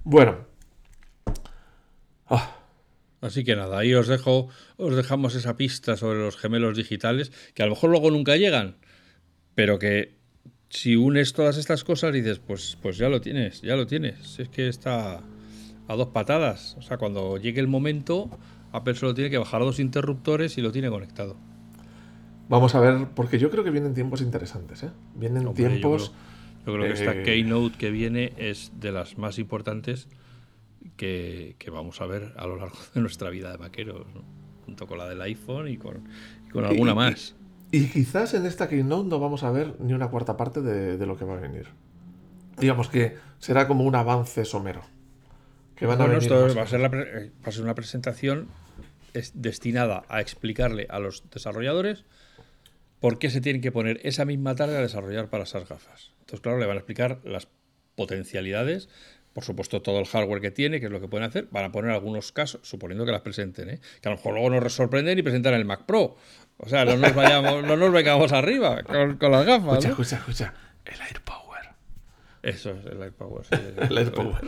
Bueno. 0.05 0.37
Ah, 2.28 2.57
Así 3.20 3.45
que 3.45 3.57
nada, 3.57 3.78
ahí 3.78 3.95
os 3.95 4.07
dejo, 4.09 4.49
os 4.76 4.95
dejamos 4.95 5.35
esa 5.35 5.57
pista 5.57 5.97
sobre 5.97 6.20
los 6.20 6.37
gemelos 6.37 6.76
digitales, 6.76 7.33
que 7.55 7.62
a 7.62 7.66
lo 7.66 7.72
mejor 7.72 7.91
luego 7.91 8.11
nunca 8.11 8.37
llegan, 8.37 8.76
pero 9.55 9.78
que 9.78 10.16
si 10.69 10.97
unes 10.97 11.33
todas 11.33 11.57
estas 11.59 11.85
cosas 11.85 12.12
dices, 12.12 12.39
pues, 12.39 12.77
pues 12.83 12.97
ya 12.99 13.09
lo 13.09 13.21
tienes, 13.21 13.62
ya 13.62 13.77
lo 13.77 13.87
tienes. 13.87 14.39
Es 14.39 14.49
que 14.49 14.69
está 14.69 15.21
a 15.89 15.95
dos 15.97 16.09
patadas. 16.09 16.75
O 16.79 16.83
sea, 16.83 16.97
cuando 16.99 17.37
llegue 17.39 17.61
el 17.61 17.69
momento, 17.69 18.29
Apple 18.73 18.95
solo 18.95 19.14
tiene 19.14 19.31
que 19.31 19.39
bajar 19.39 19.61
dos 19.62 19.79
interruptores 19.79 20.59
y 20.59 20.62
lo 20.62 20.73
tiene 20.73 20.91
conectado. 20.91 21.37
vamos 22.49 22.75
a 22.75 22.81
ver, 22.81 23.09
porque 23.14 23.39
yo 23.39 23.51
creo 23.51 23.64
que 23.64 23.71
vienen 23.71 23.95
tiempos 23.95 24.21
interesantes, 24.21 24.83
¿eh? 24.83 24.91
Vienen 25.14 25.47
Hombre, 25.47 25.62
yo 25.64 25.69
tiempos... 25.71 26.11
creo- 26.11 26.27
Yo 26.67 26.73
creo, 26.81 26.87
que 26.95 27.01
esta 27.01 27.14
eh, 27.14 27.23
Keynote 27.23 27.77
que 27.79 27.91
viene 27.93 28.33
es 28.37 28.73
de 28.81 28.91
las 28.91 29.19
más 29.19 29.39
importantes 29.39 30.09
que, 30.97 31.55
que 31.59 31.71
vamos 31.71 32.01
a 32.01 32.07
ver 32.07 32.33
a 32.37 32.47
lo 32.47 32.57
largo 32.57 32.77
de 32.95 33.01
nuestra 33.01 33.31
vida 33.31 33.51
de 33.53 33.57
vaqueros. 33.57 34.07
¿no? 34.14 34.23
junto 34.64 34.89
con 34.89 34.99
la 34.99 35.09
del 35.09 35.23
iPhone 35.23 35.69
y 35.69 35.77
con, 35.77 36.09
y 36.49 36.51
con 36.51 36.64
alguna 36.64 36.91
Y- 36.91 36.93
y- 36.93 36.97
más. 36.97 37.37
Y 37.39 37.45
quizás 37.85 38.35
en 38.35 38.47
esta 38.47 38.68
Keynote 38.68 39.09
no 39.09 39.18
vamos 39.20 39.43
a 39.43 39.51
ver 39.51 39.74
ni 39.81 39.93
una 39.93 40.09
cuarta 40.09 40.37
parte 40.37 40.62
de, 40.62 40.97
de 40.97 41.07
lo 41.07 41.16
que 41.16 41.24
va 41.24 41.35
a 41.37 41.41
venir. 41.41 41.66
Digamos 42.59 42.89
que 42.89 43.16
será 43.39 43.66
como 43.68 43.85
un 43.85 43.95
avance 43.95 44.45
somero. 44.45 44.83
Que 45.77 45.85
van 45.87 46.01
a 46.01 46.07
Bueno, 46.07 46.18
venir 46.18 46.33
esto 46.33 46.57
va 46.59 46.62
a, 46.62 46.66
ser 46.66 46.81
la 46.81 46.87
eh, 46.87 47.31
va 47.45 47.49
a 47.49 47.53
ser 47.53 47.62
una 47.62 47.74
presentación 47.74 48.49
es- 49.12 49.33
destinada 49.35 50.05
a 50.09 50.20
explicarle 50.22 50.87
a 50.89 50.99
los 50.99 51.22
desarrolladores 51.31 52.05
por 53.01 53.18
qué 53.18 53.29
se 53.29 53.43
tienen 53.43 53.61
que 53.61 53.72
poner 53.72 54.01
esa 54.05 54.24
misma 54.24 54.55
tarde 54.55 54.79
a 54.79 54.81
desarrollar 54.81 55.29
para 55.29 55.45
esas 55.45 55.68
gafas. 55.68 56.12
Entonces, 56.20 56.41
claro, 56.41 56.59
le 56.59 56.66
van 56.66 56.77
a 56.77 56.81
explicar 56.81 57.20
las 57.24 57.49
potencialidades, 57.95 58.89
por 59.37 59.45
supuesto, 59.45 59.82
todo 59.82 60.01
el 60.01 60.07
hardware 60.07 60.41
que 60.41 60.51
tiene, 60.51 60.80
qué 60.80 60.87
es 60.87 60.91
lo 60.91 60.99
que 60.99 61.09
pueden 61.09 61.28
hacer. 61.28 61.47
Van 61.51 61.66
a 61.66 61.70
poner 61.70 61.91
algunos 61.91 62.32
casos, 62.32 62.59
suponiendo 62.62 63.05
que 63.05 63.12
las 63.12 63.20
presenten, 63.20 63.68
¿eh? 63.68 63.80
que 64.01 64.09
a 64.09 64.12
lo 64.12 64.16
mejor 64.16 64.32
luego 64.32 64.49
nos 64.49 64.72
sorprenden 64.72 65.18
y 65.18 65.22
presentan 65.22 65.53
el 65.53 65.66
Mac 65.66 65.84
Pro. 65.84 66.16
O 66.57 66.66
sea, 66.70 66.87
no 66.87 66.97
nos, 66.97 67.14
vayamos, 67.14 67.62
no 67.62 67.76
nos 67.76 67.93
vengamos 67.93 68.32
arriba 68.32 68.82
con, 68.82 69.18
con 69.18 69.32
las 69.32 69.45
gafas. 69.45 69.84
Escucha, 69.84 69.89
¿no? 69.89 69.93
escucha, 69.93 70.16
escucha. 70.16 70.55
El 70.87 71.03
AirPower. 71.03 71.68
Eso 72.43 72.70
es 72.70 72.87
el 72.87 73.03
AirPower. 73.03 73.45
sí. 73.45 73.57
El 73.91 73.99
AirPower. 73.99 74.43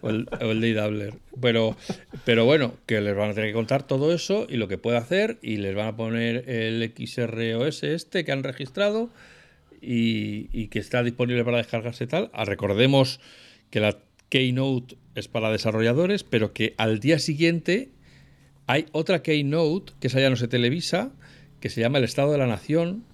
O 0.00 0.10
el, 0.10 0.28
o 0.40 0.50
el 0.50 0.60
de. 0.60 1.14
Pero, 1.40 1.76
pero 2.24 2.44
bueno, 2.44 2.74
que 2.86 3.00
les 3.00 3.14
van 3.14 3.30
a 3.30 3.34
tener 3.34 3.50
que 3.50 3.54
contar 3.54 3.84
todo 3.84 4.12
eso 4.12 4.48
y 4.48 4.56
lo 4.56 4.66
que 4.66 4.78
puede 4.78 4.96
hacer 4.96 5.38
y 5.42 5.58
les 5.58 5.76
van 5.76 5.86
a 5.86 5.96
poner 5.96 6.50
el 6.50 6.92
XROS 6.92 7.84
este 7.84 8.24
que 8.24 8.32
han 8.32 8.42
registrado 8.42 9.10
y, 9.80 10.48
y 10.52 10.66
que 10.70 10.80
está 10.80 11.04
disponible 11.04 11.44
para 11.44 11.58
descargarse 11.58 12.08
tal. 12.08 12.32
Ah, 12.32 12.44
recordemos 12.44 13.20
que 13.70 13.78
la 13.78 13.96
Keynote 14.28 14.96
es 15.14 15.28
para 15.28 15.50
desarrolladores, 15.50 16.24
pero 16.24 16.52
que 16.52 16.74
al 16.76 17.00
día 17.00 17.18
siguiente 17.18 17.90
hay 18.66 18.86
otra 18.92 19.22
Keynote 19.22 19.92
que 20.00 20.08
esa 20.08 20.20
ya 20.20 20.30
no 20.30 20.36
se 20.36 20.48
televisa, 20.48 21.12
que 21.60 21.70
se 21.70 21.80
llama 21.80 21.98
El 21.98 22.04
Estado 22.04 22.32
de 22.32 22.38
la 22.38 22.46
Nación, 22.46 23.04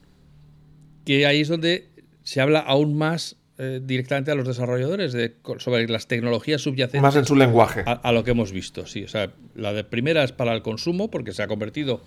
que 1.04 1.26
ahí 1.26 1.40
es 1.40 1.48
donde 1.48 1.88
se 2.22 2.40
habla 2.40 2.60
aún 2.60 2.96
más 2.96 3.36
eh, 3.58 3.80
directamente 3.82 4.30
a 4.30 4.34
los 4.34 4.46
desarrolladores 4.46 5.12
de, 5.12 5.36
sobre 5.58 5.86
las 5.88 6.06
tecnologías 6.06 6.62
subyacentes 6.62 7.02
Más 7.02 7.16
en 7.16 7.26
su 7.26 7.36
lenguaje. 7.36 7.82
a, 7.84 7.92
a 7.92 8.12
lo 8.12 8.24
que 8.24 8.30
hemos 8.30 8.52
visto. 8.52 8.86
Sí, 8.86 9.04
o 9.04 9.08
sea, 9.08 9.32
la 9.54 9.72
de 9.72 9.84
primera 9.84 10.24
es 10.24 10.32
para 10.32 10.54
el 10.54 10.62
consumo, 10.62 11.10
porque 11.10 11.32
se 11.32 11.42
ha 11.42 11.46
convertido 11.46 12.02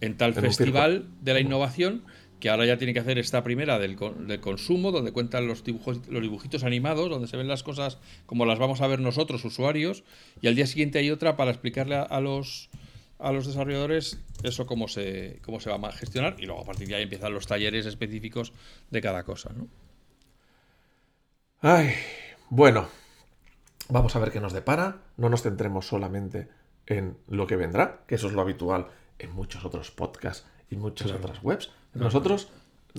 en 0.00 0.16
tal 0.16 0.34
En 0.36 0.42
festival 0.42 1.06
de 1.22 1.34
la 1.34 1.40
innovación 1.40 2.02
que 2.40 2.50
ahora 2.50 2.66
ya 2.66 2.76
tiene 2.76 2.92
que 2.92 3.00
hacer 3.00 3.18
esta 3.18 3.42
primera 3.42 3.78
del, 3.78 3.96
del 3.96 4.40
consumo, 4.40 4.92
donde 4.92 5.12
cuentan 5.12 5.46
los 5.46 5.64
dibujos, 5.64 6.06
los 6.08 6.22
dibujitos 6.22 6.64
animados, 6.64 7.08
donde 7.08 7.28
se 7.28 7.36
ven 7.36 7.48
las 7.48 7.62
cosas 7.62 7.98
como 8.26 8.44
las 8.46 8.58
vamos 8.58 8.80
a 8.80 8.86
ver 8.86 9.00
nosotros, 9.00 9.44
usuarios, 9.44 10.04
y 10.40 10.48
al 10.48 10.54
día 10.54 10.66
siguiente 10.66 10.98
hay 10.98 11.10
otra 11.10 11.36
para 11.36 11.50
explicarle 11.50 11.96
a, 11.96 12.02
a 12.02 12.20
los 12.20 12.68
a 13.18 13.32
los 13.32 13.46
desarrolladores 13.46 14.18
eso 14.42 14.66
cómo 14.66 14.88
se 14.88 15.38
cómo 15.42 15.60
se 15.60 15.70
va 15.70 15.88
a 15.88 15.92
gestionar 15.92 16.36
y 16.38 16.46
luego 16.46 16.62
a 16.62 16.64
partir 16.64 16.88
de 16.88 16.96
ahí 16.96 17.04
empiezan 17.04 17.32
los 17.32 17.46
talleres 17.46 17.86
específicos 17.86 18.52
de 18.90 19.00
cada 19.00 19.22
cosa, 19.22 19.52
¿no? 19.56 19.68
Ay, 21.60 21.94
bueno. 22.50 22.88
Vamos 23.88 24.16
a 24.16 24.18
ver 24.18 24.30
qué 24.30 24.40
nos 24.40 24.52
depara. 24.52 24.98
No 25.16 25.28
nos 25.28 25.42
centremos 25.42 25.86
solamente 25.86 26.48
en 26.86 27.16
lo 27.28 27.46
que 27.46 27.56
vendrá, 27.56 28.02
que 28.06 28.16
eso 28.16 28.26
es 28.26 28.34
lo 28.34 28.42
habitual 28.42 28.88
en 29.18 29.32
muchos 29.32 29.64
otros 29.64 29.90
podcasts 29.90 30.46
y 30.70 30.76
muchas 30.76 31.12
otras 31.12 31.42
webs. 31.42 31.70
Nosotros 31.94 32.48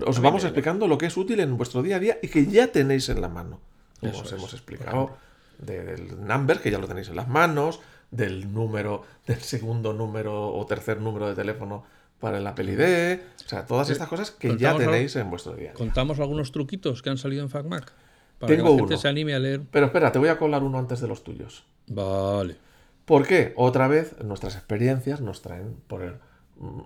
os 0.06 0.20
vamos 0.22 0.44
explicando 0.44 0.88
lo 0.88 0.98
que 0.98 1.06
es 1.08 1.18
útil 1.18 1.40
en 1.40 1.58
vuestro 1.58 1.82
día 1.84 1.98
a 1.98 2.00
día 2.00 2.18
y 2.22 2.28
que 2.28 2.46
ya 2.48 2.68
tenéis 2.72 3.10
en 3.10 3.22
la 3.22 3.30
mano. 3.30 3.60
Como 4.00 4.12
Eso 4.12 4.22
os 4.22 4.28
es, 4.28 4.34
hemos 4.34 4.54
explicado 4.54 5.18
del 5.60 6.26
number, 6.28 6.60
que 6.60 6.70
ya 6.72 6.78
lo 6.80 6.88
tenéis 6.88 7.08
en 7.10 7.16
las 7.16 7.28
manos, 7.28 7.80
del 8.12 8.54
número, 8.54 9.04
del 9.26 9.40
segundo 9.42 9.94
número 9.94 10.54
o 10.54 10.66
tercer 10.66 11.00
número 11.02 11.28
de 11.28 11.36
teléfono 11.36 11.84
para 12.20 12.38
el 12.40 12.48
Apple 12.48 12.72
ID. 12.74 13.20
O 13.46 13.50
sea, 13.50 13.66
todas 13.66 13.90
estas 13.90 14.08
cosas 14.08 14.32
que 14.32 14.58
ya 14.58 14.76
tenéis 14.78 15.16
en 15.16 15.30
vuestro 15.30 15.54
día 15.54 15.70
a 15.70 15.74
día. 15.74 15.78
Contamos 15.78 16.20
algunos 16.20 16.52
truquitos 16.52 17.02
que 17.02 17.10
han 17.10 17.18
salido 17.18 17.44
en 17.44 17.50
FacMac 17.50 17.92
para 18.40 18.48
Tengo 18.54 18.66
que 18.66 18.72
la 18.72 18.78
gente 18.78 18.94
uno. 18.96 19.02
se 19.02 19.08
anime 19.08 19.34
a 19.34 19.40
leer. 19.40 19.62
Pero 19.72 19.86
espera, 19.88 20.12
te 20.12 20.20
voy 20.20 20.30
a 20.30 20.38
colar 20.38 20.64
uno 20.64 20.78
antes 20.78 21.00
de 21.00 21.08
los 21.08 21.24
tuyos. 21.24 21.64
Vale. 21.88 22.58
¿Por 23.06 23.26
qué? 23.28 23.54
Otra 23.56 23.88
vez 23.88 24.16
nuestras 24.24 24.56
experiencias 24.56 25.22
nos 25.22 25.42
traen 25.42 25.76
por 25.88 26.02
el- 26.04 26.16
mm, 26.58 26.80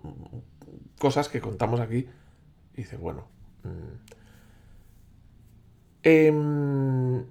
cosas 0.97 1.29
que 1.29 1.41
contamos 1.41 1.79
aquí 1.79 2.07
y 2.73 2.77
dice, 2.77 2.97
bueno. 2.97 3.27
mm, 3.63 3.69
em, 6.03 7.25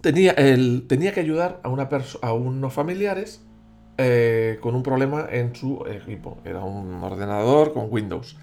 tenía, 0.00 0.32
el, 0.32 0.86
tenía 0.88 1.12
que 1.12 1.20
ayudar 1.20 1.60
a, 1.62 1.68
una 1.68 1.88
a 2.22 2.32
unos 2.32 2.72
familiares 2.72 3.42
eh, 3.98 4.58
con 4.60 4.74
un 4.74 4.82
problema 4.82 5.26
en 5.30 5.54
su 5.54 5.84
equipo. 5.86 6.38
Era 6.44 6.64
un 6.64 7.02
ordenador 7.02 7.74
con 7.74 7.88
Windows. 7.90 8.36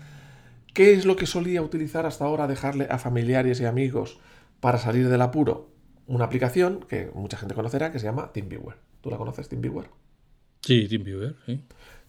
¿Qué 0.74 0.94
es 0.94 1.06
lo 1.06 1.16
que 1.16 1.26
solía 1.26 1.64
utilizar 1.64 2.06
hasta 2.06 2.26
ahora 2.26 2.46
dejarle 2.46 2.88
a 2.92 3.00
familiares 3.00 3.60
y 3.60 3.66
amigos 3.66 4.20
para 4.60 4.78
salir 4.78 5.10
del 5.10 5.22
apuro? 5.22 5.72
Una 6.06 6.26
aplicación 6.26 6.82
que 6.88 7.10
mucha 7.16 7.38
gente 7.38 7.56
conocerá 7.56 7.92
que 7.92 7.98
se 7.98 8.06
llama 8.06 8.32
TeamViewer. 8.32 8.76
¿Tú 9.02 9.10
la 9.10 9.18
conoces, 9.18 9.50
TeamViewer? 9.50 9.90
Sí, 10.62 10.88
TeamViewer, 10.88 11.36
sí. 11.46 11.60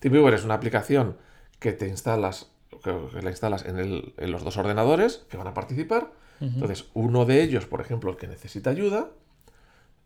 TeamViewer 0.01 0.35
es 0.35 0.45
una 0.45 0.55
aplicación 0.55 1.17
que 1.59 1.73
te 1.73 1.89
instalas, 1.89 2.51
que 2.85 2.93
la 3.23 3.31
instalas 3.31 3.65
en, 3.65 3.79
el- 3.79 4.15
en 4.17 4.31
los 4.31 4.45
dos 4.45 4.57
ordenadores 4.57 5.25
que 5.29 5.37
van 5.37 5.47
a 5.49 5.55
participar. 5.55 6.13
Entonces, 6.41 6.87
uno 6.95 7.25
de 7.25 7.43
ellos, 7.43 7.67
por 7.67 7.81
ejemplo, 7.81 8.11
el 8.11 8.17
que 8.17 8.29
necesita 8.29 8.71
ayuda, 8.71 9.11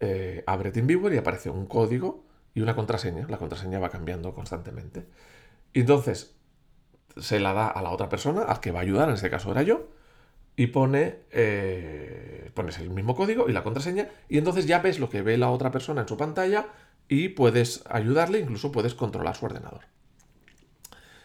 eh, 0.00 0.42
abre 0.46 0.70
TeamViewer 0.72 1.12
y 1.12 1.18
aparece 1.18 1.50
un 1.50 1.66
código 1.66 2.24
y 2.54 2.60
una 2.62 2.74
contraseña. 2.74 3.26
La 3.28 3.36
contraseña 3.38 3.78
va 3.78 3.90
cambiando 3.90 4.34
constantemente. 4.34 5.04
Y 5.72 5.80
entonces 5.80 6.34
se 7.18 7.38
la 7.40 7.52
da 7.52 7.68
a 7.68 7.82
la 7.82 7.90
otra 7.90 8.08
persona, 8.08 8.42
al 8.42 8.60
que 8.60 8.70
va 8.72 8.78
a 8.80 8.82
ayudar, 8.82 9.08
en 9.08 9.14
este 9.16 9.28
caso 9.30 9.50
era 9.50 9.62
yo, 9.62 9.88
y 10.56 10.68
pone, 10.68 11.16
eh, 11.30 12.50
pones 12.54 12.78
el 12.78 12.90
mismo 12.90 13.14
código 13.14 13.48
y 13.48 13.52
la 13.52 13.62
contraseña, 13.62 14.08
y 14.28 14.38
entonces 14.38 14.66
ya 14.66 14.78
ves 14.80 14.98
lo 14.98 15.08
que 15.10 15.22
ve 15.22 15.36
la 15.38 15.50
otra 15.50 15.70
persona 15.70 16.02
en 16.02 16.08
su 16.08 16.16
pantalla 16.16 16.66
y 17.14 17.28
puedes 17.28 17.82
ayudarle, 17.90 18.38
incluso 18.38 18.72
puedes 18.72 18.94
controlar 18.94 19.36
su 19.36 19.44
ordenador. 19.44 19.82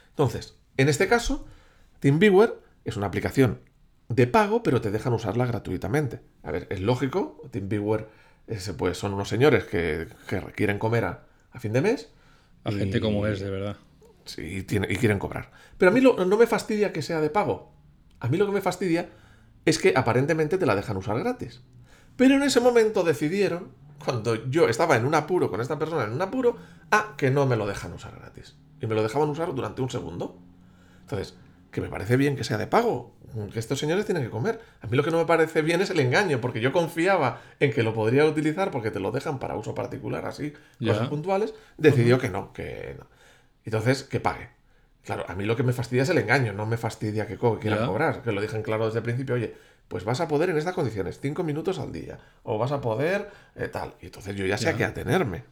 Entonces, 0.10 0.58
en 0.78 0.90
este 0.90 1.08
caso, 1.08 1.46
TeamViewer 2.00 2.60
es 2.86 2.98
una 2.98 3.08
aplicación 3.08 3.62
de 4.10 4.28
pago, 4.28 4.64
pero 4.64 4.82
te 4.82 4.92
dejan 4.92 5.14
usarla 5.14 5.46
gratuitamente. 5.46 6.20
A 6.44 6.52
ver, 6.52 6.68
es 6.70 6.82
lógico, 6.82 7.42
TeamViewer 7.52 8.10
ese, 8.48 8.74
pues, 8.74 8.98
son 8.98 9.14
unos 9.14 9.30
señores 9.30 9.64
que, 9.66 10.08
que 10.28 10.42
quieren 10.56 10.80
comer 10.80 11.06
a, 11.06 11.28
a 11.52 11.60
fin 11.60 11.74
de 11.74 11.82
mes. 11.82 12.10
Y- 12.66 12.74
gente 12.74 13.00
como 13.00 13.26
es, 13.28 13.40
de 13.40 13.50
verdad. 13.50 13.78
Sí, 14.26 14.42
y, 14.42 14.64
tiene- 14.64 14.88
y 14.92 14.98
quieren 14.98 15.20
cobrar. 15.20 15.52
Pero 15.78 15.92
a 15.92 15.94
mí 15.94 16.02
lo- 16.02 16.26
no 16.26 16.38
me 16.38 16.48
fastidia 16.48 16.92
que 16.92 17.02
sea 17.02 17.22
de 17.22 17.30
pago. 17.30 17.72
A 18.20 18.28
mí 18.28 18.38
lo 18.38 18.46
que 18.46 18.52
me 18.52 18.62
fastidia 18.62 19.10
es 19.66 19.80
que 19.80 19.94
aparentemente 19.96 20.58
te 20.58 20.66
la 20.66 20.76
dejan 20.76 20.98
usar 20.98 21.18
gratis. 21.20 21.62
Pero 22.18 22.36
en 22.36 22.44
ese 22.44 22.60
momento 22.60 23.04
decidieron, 23.04 23.72
cuando 24.04 24.36
yo 24.50 24.68
estaba 24.70 24.96
en 24.96 25.06
un 25.06 25.16
apuro 25.16 25.50
con 25.50 25.62
esta 25.62 25.78
persona 25.80 26.04
en 26.06 26.12
un 26.14 26.22
apuro, 26.22 26.58
a 26.92 27.16
que 27.18 27.30
no 27.32 27.46
me 27.46 27.56
lo 27.56 27.68
dejan 27.68 27.94
usar 27.94 28.16
gratis. 28.20 28.56
Y 28.82 28.88
me 28.88 28.96
lo 28.96 29.04
dejaban 29.04 29.30
usar 29.30 29.54
durante 29.56 29.82
un 29.82 29.90
segundo. 29.90 30.38
Entonces, 31.02 31.36
que 31.72 31.82
me 31.82 31.90
parece 31.90 32.18
bien 32.18 32.36
que 32.36 32.44
sea 32.44 32.58
de 32.58 32.68
pago, 32.68 33.14
que 33.52 33.60
estos 33.60 33.80
señores 33.80 34.06
tienen 34.06 34.24
que 34.24 34.30
comer. 34.30 34.60
A 34.82 34.88
mí 34.88 34.96
lo 34.98 35.04
que 35.04 35.12
no 35.12 35.18
me 35.18 35.26
parece 35.26 35.62
bien 35.62 35.82
es 35.82 35.90
el 35.90 36.00
engaño, 36.00 36.40
porque 36.42 36.62
yo 36.62 36.72
confiaba 36.72 37.42
en 37.60 37.72
que 37.74 37.84
lo 37.84 37.94
podría 37.94 38.26
utilizar 38.26 38.72
porque 38.72 38.92
te 38.92 39.00
lo 39.00 39.12
dejan 39.12 39.40
para 39.40 39.56
uso 39.56 39.76
particular, 39.76 40.26
así, 40.26 40.54
cosas 40.80 41.08
puntuales. 41.10 41.54
Decidió 41.78 42.20
que 42.20 42.30
no, 42.30 42.54
que 42.54 42.96
no. 42.98 43.06
Entonces, 43.66 44.04
que 44.04 44.20
pague. 44.20 44.50
Claro, 45.04 45.24
a 45.28 45.36
mí 45.36 45.46
lo 45.46 45.56
que 45.56 45.64
me 45.64 45.72
fastidia 45.74 46.04
es 46.04 46.10
el 46.10 46.18
engaño, 46.18 46.52
no 46.54 46.66
me 46.66 46.76
fastidia 46.78 47.28
que 47.28 47.38
co- 47.38 47.60
quieran 47.60 47.80
cobrar, 47.88 48.22
que 48.24 48.32
lo 48.34 48.42
dejen 48.42 48.62
claro 48.62 48.86
desde 48.88 49.00
el 49.00 49.04
principio, 49.04 49.36
oye, 49.36 49.56
pues 49.88 50.04
vas 50.04 50.20
a 50.20 50.28
poder 50.28 50.50
en 50.50 50.58
estas 50.58 50.74
condiciones, 50.74 51.20
cinco 51.20 51.44
minutos 51.44 51.80
al 51.80 51.92
día, 51.92 52.20
o 52.44 52.58
vas 52.58 52.72
a 52.72 52.82
poder 52.82 53.30
eh, 53.56 53.68
tal. 53.68 53.94
Y 54.02 54.08
entonces 54.08 54.36
yo 54.36 54.46
ya 54.46 54.58
sé 54.58 54.70
a 54.70 54.76
qué 54.76 54.84
atenerme. 54.84 55.44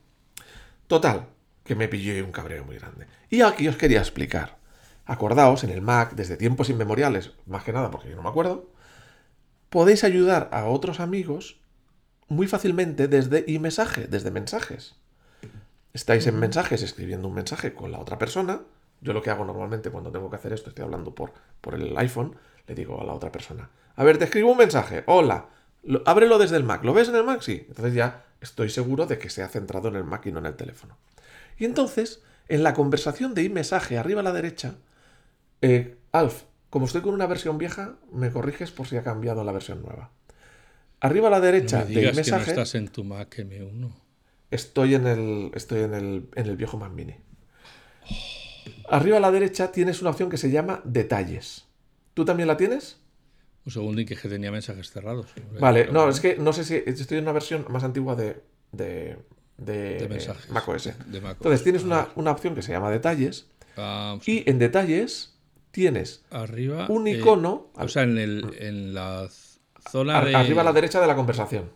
Total, 0.88 1.27
que 1.63 1.75
me 1.75 1.88
pilló 1.88 2.23
un 2.23 2.31
cabreo 2.31 2.63
muy 2.63 2.77
grande. 2.77 3.07
Y 3.29 3.41
aquí 3.41 3.67
os 3.67 3.77
quería 3.77 3.99
explicar. 3.99 4.57
Acordaos, 5.05 5.63
en 5.63 5.69
el 5.69 5.81
Mac, 5.81 6.13
desde 6.15 6.38
tiempos 6.38 6.69
inmemoriales, 6.69 7.31
más 7.45 7.63
que 7.63 7.73
nada 7.73 7.91
porque 7.91 8.09
yo 8.09 8.15
no 8.15 8.23
me 8.23 8.29
acuerdo, 8.29 8.69
podéis 9.69 10.03
ayudar 10.03 10.49
a 10.51 10.65
otros 10.65 10.99
amigos 10.99 11.59
muy 12.27 12.47
fácilmente 12.47 13.07
desde 13.07 13.43
iMessage, 13.47 14.07
desde 14.07 14.31
mensajes. 14.31 14.95
Estáis 15.93 16.27
en 16.27 16.39
mensajes 16.39 16.81
escribiendo 16.81 17.27
un 17.27 17.36
mensaje 17.36 17.73
con 17.73 17.91
la 17.91 17.99
otra 17.99 18.17
persona. 18.17 18.61
Yo 19.01 19.13
lo 19.13 19.21
que 19.21 19.29
hago 19.29 19.45
normalmente 19.45 19.91
cuando 19.91 20.11
tengo 20.11 20.29
que 20.29 20.36
hacer 20.36 20.53
esto, 20.53 20.69
estoy 20.69 20.83
hablando 20.83 21.13
por, 21.13 21.33
por 21.61 21.75
el 21.75 21.95
iPhone, 21.97 22.36
le 22.67 22.75
digo 22.75 22.99
a 22.99 23.05
la 23.05 23.13
otra 23.13 23.31
persona, 23.31 23.69
a 23.96 24.04
ver, 24.04 24.18
te 24.18 24.26
escribo 24.26 24.52
un 24.52 24.58
mensaje, 24.58 25.04
hola, 25.08 25.50
Lo- 25.84 26.02
ábrelo 26.06 26.38
desde 26.39 26.58
el 26.58 26.64
Mac, 26.64 26.84
¿lo 26.84 26.93
ves 26.93 27.10
en 27.10 27.16
el 27.16 27.24
Mac? 27.24 27.41
Sí. 27.41 27.66
Entonces 27.68 27.93
ya 27.93 28.26
estoy 28.41 28.70
seguro 28.70 29.06
de 29.06 29.18
que 29.20 29.30
se 29.30 29.43
ha 29.43 29.48
centrado 29.48 29.88
en 29.89 29.96
el 29.96 30.04
Mac 30.04 30.26
y 30.26 30.32
no 30.32 30.39
en 30.39 30.48
el 30.48 30.56
teléfono. 30.56 30.98
Y 31.58 31.66
entonces, 31.66 32.22
en 32.48 32.64
la 32.64 32.74
conversación 32.74 33.34
de 33.34 33.43
iMessage 33.43 33.98
arriba 33.98 34.22
a 34.22 34.24
la 34.24 34.34
derecha, 34.34 34.76
eh, 35.62 35.98
Alf, 36.12 36.43
como 36.70 36.86
estoy 36.88 37.02
con 37.02 37.14
una 37.14 37.28
versión 37.28 37.58
vieja, 37.58 37.96
me 38.12 38.32
corriges 38.32 38.72
por 38.72 38.88
si 38.88 38.98
ha 38.98 39.04
cambiado 39.04 39.43
la 39.43 39.52
versión 39.52 39.82
nueva. 39.82 40.10
Arriba 41.00 41.28
a 41.28 41.32
la 41.32 41.38
No 41.39 41.43
derecha 41.46 41.80
me 41.80 41.86
de 41.86 41.89
digas 41.89 42.04
que 42.04 42.22
no 42.32 42.38
iMessage 42.38 42.50
estás 42.50 42.76
en 42.76 42.88
tu 42.89 43.04
Mac 43.04 43.36
M1. 43.38 43.91
estoy 44.52 44.96
en 44.96 45.06
el, 45.08 45.52
estoy 45.54 45.82
en 45.84 45.93
el, 45.93 46.30
en 46.36 46.46
el 46.48 46.58
viejo 46.58 46.78
Mac 46.78 46.91
Mini. 46.91 47.16
Arriba 48.89 49.18
a 49.18 49.20
la 49.20 49.32
derecha 49.32 49.72
tienes 49.72 50.02
una 50.02 50.12
opción 50.12 50.30
que 50.30 50.38
se 50.38 50.50
llama 50.52 50.82
Detalles. 50.84 51.66
¿Tú 52.14 52.26
también 52.26 52.48
la 52.48 52.58
tienes? 52.58 52.98
Un 53.66 53.72
segundo 53.72 54.01
que 54.05 54.16
que 54.16 54.30
tenía 54.30 54.51
mensajes 54.51 54.91
cerrados. 54.91 55.28
Vale, 55.59 55.89
no, 55.91 56.07
es 56.09 56.20
que 56.20 56.38
no 56.38 56.53
sé 56.53 56.63
si 56.63 56.76
estoy 56.86 57.18
en 57.18 57.24
una 57.24 57.32
versión 57.34 57.66
más 57.70 57.84
antigua 57.84 58.16
de, 58.16 58.41
de, 58.72 59.18
de, 59.57 59.97
De 59.97 60.07
mensajes. 60.07 60.51
macOS. 60.51 60.84
De. 61.07 61.18
Entonces 61.18 61.63
tienes 61.63 61.84
una, 61.84 62.09
una 62.16 62.32
opción 62.32 62.53
que 62.55 62.61
se 62.61 62.72
llama 62.72 62.91
Detalles 62.91 63.47
Ah, 63.78 64.18
y 64.26 64.49
en 64.49 64.59
Detalles 64.59 65.34
tienes 65.72 66.24
arriba. 66.32 66.86
un 66.89 67.07
eh, 67.07 67.18
icono 67.18 67.68
o 67.74 67.88
sea, 67.89 68.03
en, 68.03 68.18
el, 68.18 68.55
en 68.59 68.93
la 68.93 69.28
zona 69.89 70.20
ar- 70.20 70.26
de. 70.26 70.36
arriba 70.36 70.61
a 70.61 70.66
la 70.66 70.72
derecha 70.74 71.01
de 71.01 71.07
la 71.07 71.16
conversación. 71.16 71.70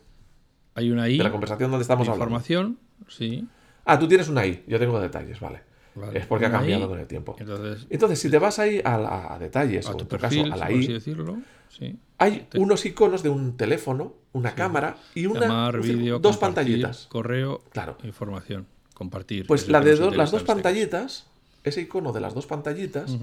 Hay 0.76 0.92
una 0.92 1.10
I. 1.10 1.18
De 1.18 1.24
la 1.24 1.32
conversación 1.32 1.72
donde 1.72 1.82
estamos 1.82 2.08
de 2.08 2.14
hablando. 2.14 2.36
información. 2.36 2.80
Sí. 3.10 3.48
Ah, 3.84 3.98
tú 4.00 4.08
tienes 4.08 4.30
una 4.30 4.46
I, 4.46 4.64
yo 4.68 4.78
tengo 4.80 5.00
Detalles, 5.00 5.40
vale. 5.40 5.62
Vale, 5.96 6.20
Es 6.20 6.26
porque 6.26 6.46
ha 6.46 6.52
cambiado 6.52 6.88
con 6.88 7.00
el 7.00 7.08
tiempo. 7.08 7.36
Entonces, 7.40 7.88
Entonces, 7.90 8.20
si 8.20 8.30
te 8.30 8.38
vas 8.40 8.60
ahí 8.60 8.82
a, 8.84 8.98
la- 8.98 9.34
a 9.34 9.40
Detalles, 9.40 9.86
a 9.88 9.92
o 9.92 9.96
tu 9.96 10.04
en 10.04 10.08
tu 10.08 10.18
perfil, 10.18 10.44
caso 10.50 10.54
a 10.54 10.58
la 10.58 10.72
I, 10.72 10.88
decirlo. 10.88 11.38
Sí. 11.70 11.98
hay 12.18 12.48
unos 12.56 12.86
iconos 12.86 13.22
de 13.24 13.30
un 13.30 13.56
teléfono, 13.58 14.14
una 14.34 14.56
cámara 14.56 14.98
y 15.16 15.26
una 15.28 15.42
Llamar, 15.42 15.80
dos 16.22 16.38
pantallitas. 16.38 17.06
Correo, 17.10 17.62
Claro. 17.72 17.98
información. 18.04 18.66
Compartir. 18.94 19.46
Pues 19.48 19.68
la 19.70 19.80
de 19.82 19.96
do- 19.96 20.12
las 20.12 20.32
dos 20.32 20.42
este 20.42 20.54
pantallitas, 20.54 21.28
ese 21.64 21.82
icono 21.82 22.12
de 22.12 22.20
las 22.22 22.34
dos 22.34 22.46
pantallitas, 22.48 23.16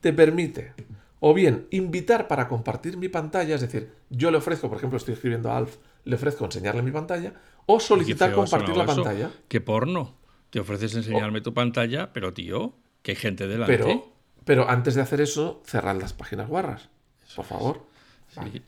te 0.00 0.12
permite 0.12 0.72
o 1.20 1.34
bien 1.34 1.66
invitar 1.70 2.28
para 2.28 2.46
compartir 2.48 2.96
mi 2.96 3.08
pantalla, 3.08 3.56
es 3.56 3.60
decir, 3.60 3.90
yo 4.10 4.30
le 4.30 4.38
ofrezco, 4.38 4.68
por 4.68 4.78
ejemplo, 4.78 4.96
estoy 4.96 5.14
escribiendo 5.14 5.50
a 5.50 5.56
Alf, 5.56 5.76
le 6.04 6.14
ofrezco 6.14 6.44
enseñarle 6.44 6.82
mi 6.82 6.92
pantalla, 6.92 7.34
o 7.66 7.80
solicitar 7.80 8.30
ha 8.30 8.34
compartir 8.34 8.76
la 8.76 8.84
eso. 8.84 8.94
pantalla. 8.94 9.30
Qué 9.48 9.60
porno. 9.60 10.14
Te 10.50 10.60
ofreces 10.60 10.94
enseñarme 10.94 11.40
tu 11.40 11.52
pantalla, 11.54 12.12
pero 12.12 12.32
tío, 12.32 12.74
que 13.02 13.12
hay 13.12 13.16
gente 13.16 13.46
delante. 13.46 13.76
Pero, 13.76 14.12
pero 14.44 14.68
antes 14.70 14.94
de 14.94 15.02
hacer 15.02 15.20
eso, 15.20 15.62
cerrar 15.66 15.96
las 15.96 16.12
páginas 16.14 16.48
guarras. 16.48 16.88
Por 17.36 17.44
favor. 17.44 17.86
Sí. 18.30 18.62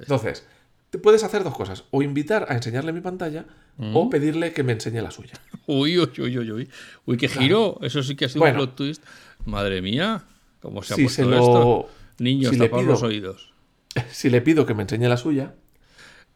Entonces, 0.00 0.46
te 0.90 0.98
puedes 0.98 1.22
hacer 1.24 1.44
dos 1.44 1.54
cosas. 1.54 1.84
O 1.90 2.02
invitar 2.02 2.46
a 2.50 2.54
enseñarle 2.54 2.92
mi 2.92 3.00
pantalla 3.00 3.44
o 3.78 4.08
pedirle 4.10 4.52
que 4.52 4.62
me 4.64 4.72
enseñe 4.72 5.00
la 5.02 5.10
suya. 5.10 5.34
Uy, 5.66 5.98
uy, 5.98 6.10
uy, 6.18 6.38
uy, 6.38 6.50
uy. 6.52 6.70
Uy, 7.04 7.16
qué 7.18 7.28
giro. 7.28 7.78
Eso 7.82 8.02
sí 8.02 8.16
que 8.16 8.24
ha 8.24 8.28
sido 8.28 8.40
Bueno. 8.40 8.60
un 8.60 8.66
plot 8.66 8.76
twist. 8.76 9.04
Madre 9.44 9.82
mía. 9.82 10.24
¿Cómo 10.60 10.82
se 10.82 10.94
ha 10.94 10.96
Si 10.96 11.02
puesto 11.04 11.22
se 11.22 11.28
lo- 11.28 11.36
esto? 11.36 11.90
Niños, 12.18 12.50
si 12.52 12.58
pido- 12.58 12.82
los 12.82 13.02
oídos. 13.02 13.52
Si 14.10 14.30
le 14.30 14.40
pido 14.40 14.64
que 14.66 14.74
me 14.74 14.82
enseñe 14.82 15.08
la 15.08 15.16
suya, 15.16 15.54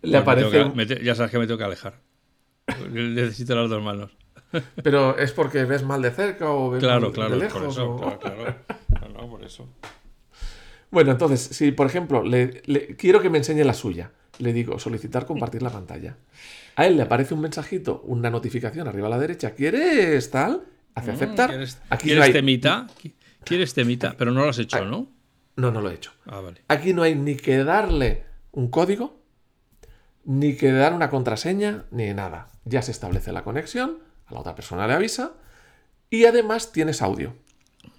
le 0.02 0.12
me 0.12 0.18
aparece... 0.18 0.50
tengo 0.50 0.64
que- 0.64 0.70
un- 0.70 0.76
me 0.76 0.86
te- 0.86 1.02
ya 1.02 1.14
sabes 1.14 1.30
que 1.32 1.38
me 1.38 1.46
tengo 1.46 1.58
que 1.58 1.64
alejar. 1.64 1.98
Necesito 2.92 3.54
las 3.56 3.68
dos 3.70 3.82
manos. 3.82 4.12
Pero 4.82 5.16
es 5.18 5.32
porque 5.32 5.64
ves 5.64 5.82
mal 5.82 6.02
de 6.02 6.10
cerca 6.10 6.50
o 6.50 6.70
ves 6.70 6.80
Claro, 6.82 7.02
mal 7.06 7.12
claro, 7.12 7.38
de 7.38 7.48
por 7.48 7.60
lejos. 7.62 7.74
eso. 7.74 7.90
o- 7.94 8.18
Claro, 8.18 8.18
claro. 8.20 9.12
No, 9.14 9.28
por 9.30 9.42
eso. 9.44 9.68
Bueno, 10.90 11.12
entonces, 11.12 11.40
si 11.40 11.72
por 11.72 11.86
ejemplo 11.86 12.22
le, 12.22 12.62
le- 12.66 12.96
quiero 12.96 13.20
que 13.22 13.30
me 13.30 13.38
enseñe 13.38 13.64
la 13.64 13.74
suya, 13.74 14.10
le 14.38 14.52
digo 14.52 14.78
solicitar 14.78 15.24
compartir 15.26 15.62
la 15.62 15.70
pantalla. 15.70 16.16
A 16.76 16.86
él 16.86 16.96
le 16.96 17.02
aparece 17.02 17.34
un 17.34 17.40
mensajito, 17.40 18.02
una 18.06 18.30
notificación 18.30 18.88
arriba 18.88 19.06
a 19.06 19.10
la 19.10 19.18
derecha. 19.18 19.52
¿Quieres 19.52 20.30
tal? 20.30 20.62
Hace 20.94 21.10
aceptar. 21.12 21.48
Mm, 21.48 21.52
¿Quieres, 21.52 21.78
Aquí 21.90 22.02
¿quieres 22.04 22.18
no 22.18 22.24
hay... 22.24 22.32
temita? 22.32 22.86
¿Quieres 23.44 23.74
temita? 23.74 24.14
Pero 24.18 24.30
no 24.32 24.42
lo 24.42 24.50
has 24.50 24.58
hecho, 24.58 24.84
¿no? 24.84 25.08
No, 25.56 25.70
no 25.70 25.80
lo 25.80 25.90
he 25.90 25.94
hecho. 25.94 26.12
Ah, 26.26 26.40
vale. 26.40 26.62
Aquí 26.68 26.92
no 26.94 27.02
hay 27.02 27.14
ni 27.14 27.36
que 27.36 27.62
darle 27.64 28.24
un 28.52 28.68
código, 28.70 29.18
ni 30.24 30.56
que 30.56 30.72
dar 30.72 30.92
una 30.94 31.10
contraseña, 31.10 31.84
ni 31.90 32.12
nada. 32.14 32.48
Ya 32.64 32.80
se 32.82 32.90
establece 32.90 33.32
la 33.32 33.42
conexión, 33.42 33.98
la 34.32 34.40
otra 34.40 34.54
persona 34.54 34.86
le 34.86 34.94
avisa 34.94 35.32
y 36.10 36.24
además 36.26 36.72
tienes 36.72 37.02
audio. 37.02 37.34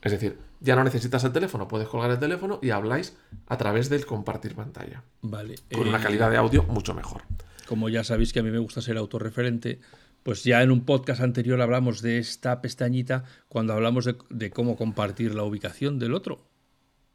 Es 0.02 0.12
decir, 0.12 0.38
ya 0.60 0.76
no 0.76 0.84
necesitas 0.84 1.24
el 1.24 1.32
teléfono, 1.34 1.68
puedes 1.68 1.88
colgar 1.88 2.12
el 2.12 2.20
teléfono 2.20 2.60
y 2.62 2.70
habláis 2.70 3.16
a 3.48 3.58
través 3.58 3.90
del 3.90 4.06
compartir 4.06 4.56
pantalla. 4.56 5.04
Vale. 5.22 5.56
Con 5.74 5.88
una 5.88 5.98
Eh, 6.00 6.02
calidad 6.04 6.30
de 6.32 6.38
audio 6.38 6.64
mucho 6.64 6.94
mejor. 6.94 7.24
Como 7.68 7.90
ya 7.90 8.04
sabéis 8.04 8.34
que 8.34 8.40
a 8.40 8.44
mí 8.44 8.52
me 8.52 8.60
gusta 8.60 8.82
ser 8.82 8.98
autorreferente, 8.98 9.80
pues 10.24 10.44
ya 10.44 10.62
en 10.62 10.72
un 10.72 10.86
podcast 10.86 11.22
anterior 11.22 11.62
hablamos 11.62 12.02
de 12.02 12.18
esta 12.18 12.62
pestañita 12.62 13.24
cuando 13.50 13.74
hablamos 13.74 14.06
de, 14.06 14.16
de 14.30 14.52
cómo 14.52 14.78
compartir 14.78 15.36
la 15.36 15.44
ubicación 15.44 16.00
del 16.00 16.14
otro. 16.14 16.46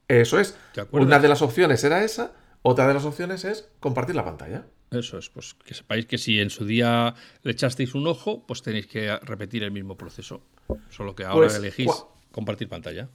Eso 0.09 0.39
es. 0.39 0.57
Una 0.91 1.19
de 1.19 1.29
las 1.29 1.43
opciones 1.43 1.85
era 1.85 2.03
esa, 2.05 2.33
otra 2.63 2.87
de 2.89 2.95
las 2.95 3.05
opciones 3.05 3.45
es 3.45 3.69
compartir 3.81 4.15
la 4.15 4.25
pantalla. 4.25 4.67
Eso 4.91 5.19
es, 5.19 5.29
pues 5.29 5.55
que 5.55 5.75
sepáis 5.75 6.07
que 6.07 6.17
si 6.19 6.41
en 6.41 6.51
su 6.51 6.65
día 6.65 7.15
le 7.43 7.53
echasteis 7.53 7.95
un 7.95 8.07
ojo, 8.07 8.45
pues 8.47 8.63
tenéis 8.63 8.87
que 8.87 9.17
repetir 9.19 9.63
el 9.63 9.71
mismo 9.71 9.97
proceso. 9.97 10.43
Solo 10.91 11.15
que 11.15 11.25
ahora 11.25 11.47
Pues, 11.47 11.57
elegís 11.57 11.91
compartir 12.31 12.69
pantalla. 12.69 13.09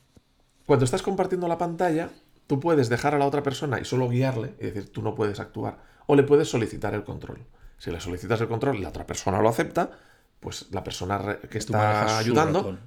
Cuando 0.65 0.85
estás 0.85 1.01
compartiendo 1.01 1.47
la 1.47 1.57
pantalla, 1.57 2.09
tú 2.47 2.59
puedes 2.59 2.89
dejar 2.89 3.15
a 3.15 3.17
la 3.17 3.25
otra 3.25 3.43
persona 3.43 3.79
y 3.79 3.85
solo 3.85 4.09
guiarle, 4.09 4.53
y 4.59 4.65
decir, 4.65 4.89
tú 4.89 5.01
no 5.01 5.15
puedes 5.15 5.39
actuar, 5.39 5.79
o 6.05 6.15
le 6.15 6.23
puedes 6.23 6.47
solicitar 6.47 6.93
el 6.93 7.03
control. 7.03 7.39
Si 7.77 7.91
le 7.91 7.99
solicitas 7.99 8.39
el 8.41 8.47
control 8.47 8.77
y 8.77 8.81
la 8.81 8.89
otra 8.89 9.05
persona 9.05 9.41
lo 9.41 9.49
acepta, 9.49 9.91
pues 10.39 10.67
la 10.71 10.83
persona 10.83 11.39
que 11.49 11.57
está 11.57 12.17
ayudando 12.17 12.77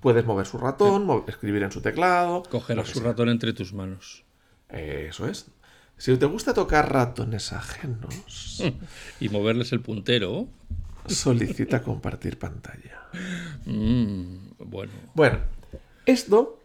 puedes 0.00 0.24
mover 0.24 0.46
su 0.46 0.58
ratón, 0.58 1.24
escribir 1.26 1.62
en 1.62 1.72
su 1.72 1.80
teclado. 1.80 2.42
Coger 2.50 2.84
su 2.86 3.00
sea. 3.00 3.08
ratón 3.08 3.28
entre 3.28 3.52
tus 3.52 3.72
manos. 3.72 4.24
Eso 4.68 5.26
es. 5.26 5.50
Si 5.98 6.16
te 6.16 6.26
gusta 6.26 6.54
tocar 6.54 6.92
ratones 6.92 7.52
ajenos, 7.52 8.62
Y 9.20 9.28
moverles 9.28 9.72
el 9.72 9.80
puntero. 9.80 10.48
solicita 11.06 11.82
compartir 11.82 12.38
pantalla. 12.38 12.98
Mm, 13.66 14.50
bueno, 14.58 14.92
Bueno, 15.14 15.38
esto 16.06 16.60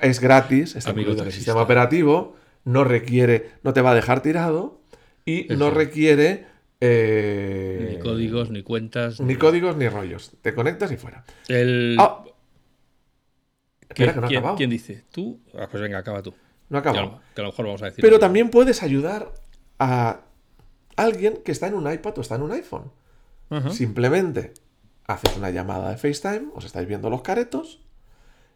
es 0.00 0.20
gratis, 0.20 0.74
está 0.76 0.90
Amigo 0.90 1.10
incluido 1.10 1.22
en 1.24 1.28
el 1.28 1.34
sistema 1.34 1.62
operativo, 1.62 2.36
no 2.64 2.84
requiere, 2.84 3.50
no 3.62 3.72
te 3.72 3.80
va 3.82 3.90
a 3.92 3.94
dejar 3.94 4.22
tirado 4.22 4.80
y 5.24 5.46
no 5.50 5.70
requiere 5.70 6.46
eh, 6.80 7.90
ni 7.92 7.98
códigos, 8.00 8.50
ni 8.50 8.62
cuentas. 8.62 9.20
ni 9.20 9.36
códigos 9.36 9.76
ni 9.76 9.88
rollos. 9.88 10.32
Te 10.42 10.54
conectas 10.54 10.90
y 10.92 10.96
fuera. 10.96 11.24
El... 11.48 11.96
Ah, 12.00 12.24
¿Quién, 13.94 14.08
espera, 14.08 14.14
que 14.14 14.20
no 14.20 14.26
ha 14.26 14.28
quién- 14.28 14.38
acabado. 14.38 14.56
quién 14.56 14.70
dice? 14.70 15.04
¿Tú? 15.12 15.40
Ah, 15.58 15.68
pues 15.70 15.82
venga, 15.82 15.98
acaba 15.98 16.22
tú. 16.22 16.34
No 16.72 16.78
ha 16.78 16.82
Que 16.82 16.88
a, 16.88 16.92
lo, 17.02 17.20
que 17.34 17.40
a 17.40 17.44
lo 17.44 17.50
mejor 17.50 17.66
vamos 17.66 17.82
a 17.82 17.84
decir. 17.86 18.02
Pero 18.02 18.18
también 18.18 18.50
puedes 18.50 18.82
ayudar 18.82 19.32
a 19.78 20.20
alguien 20.96 21.38
que 21.44 21.52
está 21.52 21.66
en 21.68 21.74
un 21.74 21.90
iPad 21.90 22.18
o 22.18 22.20
está 22.20 22.34
en 22.34 22.42
un 22.42 22.52
iPhone. 22.52 22.90
Simplemente 23.70 24.54
haces 25.06 25.36
una 25.36 25.50
llamada 25.50 25.90
de 25.90 25.98
FaceTime, 25.98 26.48
os 26.54 26.64
estáis 26.64 26.88
viendo 26.88 27.10
los 27.10 27.20
caretos, 27.22 27.82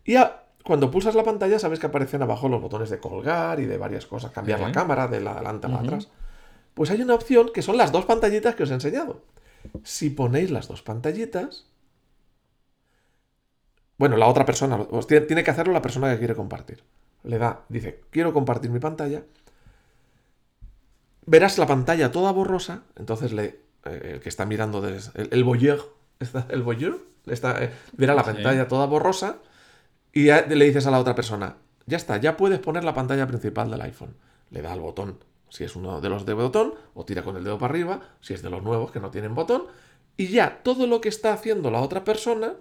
y 0.05 0.17
a- 0.17 0.45
cuando 0.64 0.91
pulsas 0.91 1.14
la 1.14 1.23
pantalla 1.23 1.59
sabes 1.59 1.79
que 1.79 1.87
aparecen 1.87 2.23
abajo 2.23 2.49
los 2.49 2.61
botones 2.62 2.89
de 2.91 2.99
colgar 2.99 3.61
y 3.61 3.67
de 3.67 3.77
varias 3.79 4.07
cosas, 4.07 4.33
cambiar 4.33 4.59
la 4.61 4.67
cámara 4.73 5.07
de 5.09 5.21
la 5.21 5.33
adelante 5.33 5.67
a 5.67 5.71
la 5.71 5.77
atrás. 5.81 6.09
Pues 6.75 6.91
hay 6.91 7.03
una 7.03 7.14
opción 7.14 7.51
que 7.55 7.62
son 7.62 7.77
las 7.77 7.93
dos 7.93 8.05
pantallitas 8.07 8.55
que 8.55 8.62
os 8.64 8.71
he 8.71 8.75
enseñado. 8.75 9.21
Si 9.85 10.11
ponéis 10.11 10.51
las 10.51 10.67
dos 10.69 10.83
pantallitas, 10.83 11.67
bueno, 13.99 14.17
la 14.17 14.27
otra 14.27 14.45
persona, 14.45 14.77
os 14.77 15.07
tiene, 15.07 15.27
tiene 15.27 15.45
que 15.45 15.51
hacerlo 15.51 15.73
la 15.73 15.83
persona 15.83 16.11
que 16.12 16.19
quiere 16.19 16.35
compartir. 16.35 16.83
Le 17.27 17.39
da, 17.39 17.64
dice, 17.68 18.01
quiero 18.11 18.33
compartir 18.33 18.70
mi 18.70 18.79
pantalla. 18.79 19.22
Verás 21.27 21.59
la 21.59 21.66
pantalla 21.66 22.12
toda 22.12 22.31
borrosa, 22.33 22.83
entonces 22.97 23.33
le, 23.33 23.59
eh, 23.85 24.12
el 24.14 24.20
que 24.20 24.29
está 24.29 24.47
mirando, 24.47 24.81
des- 24.81 25.11
el, 25.14 25.29
el 25.33 25.45
voyeur, 25.45 25.93
está- 26.20 26.47
el 26.51 26.62
voyeur 26.62 27.01
está, 27.27 27.62
eh, 27.64 27.72
verá 27.97 28.14
la 28.14 28.22
Sí. 28.24 28.31
pantalla 28.33 28.68
toda 28.68 28.87
borrosa 28.87 29.39
y 30.12 30.24
le 30.31 30.64
dices 30.64 30.87
a 30.87 30.91
la 30.91 31.01
otra 31.01 31.14
persona, 31.14 31.57
ya 31.87 31.97
está, 31.97 32.16
ya 32.18 32.37
puedes 32.37 32.61
poner 32.61 32.85
la 32.85 32.95
pantalla 32.95 33.27
principal 33.27 33.70
del 33.70 33.81
iPhone. 33.83 34.14
Le 34.51 34.62
da 34.62 34.72
al 34.72 34.81
botón, 34.81 35.18
si 35.51 35.64
es 35.64 35.74
uno 35.77 36.01
de 36.01 36.09
los 36.09 36.24
de 36.24 36.33
botón, 36.35 36.74
o 36.95 37.05
tira 37.05 37.22
con 37.22 37.37
el 37.37 37.45
dedo 37.45 37.59
para 37.59 37.72
arriba, 37.72 38.01
si 38.20 38.33
es 38.35 38.43
de 38.43 38.51
los 38.51 38.62
nuevos 38.62 38.93
que 38.93 39.01
no 39.01 39.11
tienen 39.11 39.35
botón, 39.35 39.64
y 40.16 40.29
ya 40.29 40.61
todo 40.62 40.87
lo 40.87 41.01
que 41.01 41.09
está 41.09 41.33
haciendo 41.33 41.70
la 41.70 41.81
otra 41.81 42.05
persona 42.05 42.55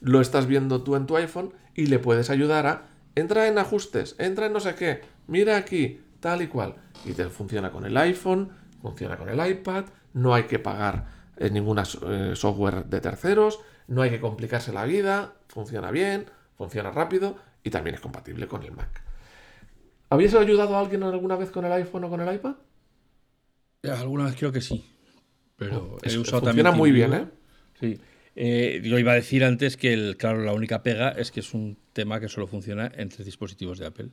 lo 0.00 0.20
estás 0.20 0.46
viendo 0.46 0.82
tú 0.82 0.94
en 0.96 1.06
tu 1.06 1.16
iPhone 1.16 1.52
y 1.74 1.86
le 1.86 1.98
puedes 1.98 2.30
ayudar 2.30 2.66
a 2.66 2.82
entra 3.16 3.48
en 3.48 3.58
ajustes, 3.58 4.14
entra 4.18 4.46
en 4.46 4.52
no 4.52 4.60
sé 4.60 4.76
qué, 4.76 5.00
mira 5.26 5.56
aquí, 5.56 6.00
tal 6.20 6.42
y 6.42 6.46
cual. 6.46 6.76
Y 7.04 7.12
te 7.12 7.28
funciona 7.28 7.72
con 7.72 7.84
el 7.84 7.96
iPhone, 7.96 8.50
funciona 8.80 9.16
con 9.16 9.28
el 9.28 9.44
iPad, 9.50 9.86
no 10.12 10.34
hay 10.34 10.44
que 10.44 10.58
pagar 10.60 11.08
eh, 11.36 11.50
ninguna 11.50 11.82
eh, 11.82 12.32
software 12.36 12.84
de 12.84 13.00
terceros, 13.00 13.58
no 13.88 14.02
hay 14.02 14.10
que 14.10 14.20
complicarse 14.20 14.72
la 14.72 14.84
vida, 14.84 15.34
funciona 15.48 15.90
bien, 15.90 16.26
funciona 16.56 16.90
rápido 16.92 17.36
y 17.64 17.70
también 17.70 17.94
es 17.94 18.00
compatible 18.00 18.46
con 18.46 18.62
el 18.62 18.70
Mac. 18.72 19.02
¿Habías 20.08 20.34
ayudado 20.34 20.76
a 20.76 20.80
alguien 20.80 21.02
alguna 21.02 21.34
vez 21.36 21.50
con 21.50 21.64
el 21.64 21.72
iPhone 21.72 22.04
o 22.04 22.08
con 22.10 22.20
el 22.20 22.32
iPad? 22.34 22.54
Ya, 23.82 24.00
Alguna 24.00 24.26
vez 24.26 24.36
creo 24.36 24.52
que 24.52 24.60
sí. 24.60 24.84
Pero 25.56 25.96
Es- 26.02 26.14
he 26.14 26.18
usado 26.18 26.40
funciona 26.42 26.70
también 26.70 26.78
muy 26.78 26.92
bien. 26.92 27.12
¿eh? 27.14 27.26
Sí. 27.80 28.00
Eh, 28.34 28.82
yo 28.84 28.98
iba 28.98 29.12
a 29.12 29.14
decir 29.14 29.44
antes 29.44 29.76
que, 29.76 29.92
el, 29.94 30.16
claro, 30.16 30.42
la 30.42 30.52
única 30.52 30.82
pega 30.82 31.10
es 31.10 31.30
que 31.30 31.40
es 31.40 31.54
un 31.54 31.78
tema 31.96 32.20
que 32.20 32.28
solo 32.28 32.46
funciona 32.46 32.92
entre 32.94 33.24
dispositivos 33.24 33.78
de 33.78 33.86
Apple. 33.86 34.10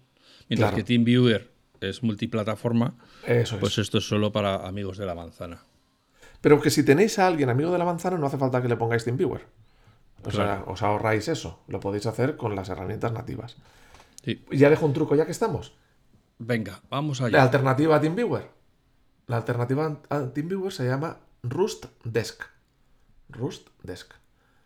Mientras 0.50 0.72
Claro. 0.72 0.76
que 0.78 0.84
TeamViewer 0.84 1.52
es 1.82 2.02
multiplataforma, 2.02 2.96
Eso 3.28 3.56
es. 3.56 3.60
pues 3.60 3.78
esto 3.78 3.98
es 4.00 4.08
solo 4.08 4.32
para 4.32 4.66
amigos 4.68 4.98
de 4.98 5.06
la 5.06 5.14
manzana. 5.16 5.60
Pero 6.42 6.60
que 6.62 6.70
si 6.70 6.84
tenéis 6.84 7.20
a 7.20 7.28
alguien 7.28 7.50
amigo 7.50 7.72
de 7.72 7.78
la 7.78 7.86
manzana, 7.86 8.18
no 8.18 8.26
hace 8.28 8.38
falta 8.38 8.62
que 8.62 8.68
le 8.70 8.78
pongáis 8.78 9.04
TeamViewer. 9.04 9.46
O 10.26 10.32
sea, 10.32 10.64
os 10.68 10.82
ahorráis 10.82 11.28
eso. 11.28 11.60
Lo 11.68 11.80
podéis 11.82 12.06
hacer 12.06 12.38
con 12.38 12.56
las 12.56 12.70
herramientas 12.70 13.12
nativas. 13.12 13.58
Sí. 14.24 14.44
Y 14.52 14.58
ya 14.58 14.70
dejo 14.70 14.86
un 14.86 14.94
truco 14.94 15.16
ya 15.16 15.26
que 15.26 15.32
estamos. 15.34 15.74
Venga, 16.40 16.82
vamos 16.90 17.20
La 17.20 17.28
allá. 17.28 17.44
alternativa 17.44 17.98
a 17.98 18.02
TeamViewer. 18.02 18.50
La 19.28 19.38
alternativa 19.38 20.00
a 20.10 20.20
TeamViewer 20.34 20.72
se 20.72 20.86
llama 20.86 21.20
Rust 21.44 21.86
Desk. 22.06 22.44
Rust 23.30 23.68
Desk. 23.84 24.14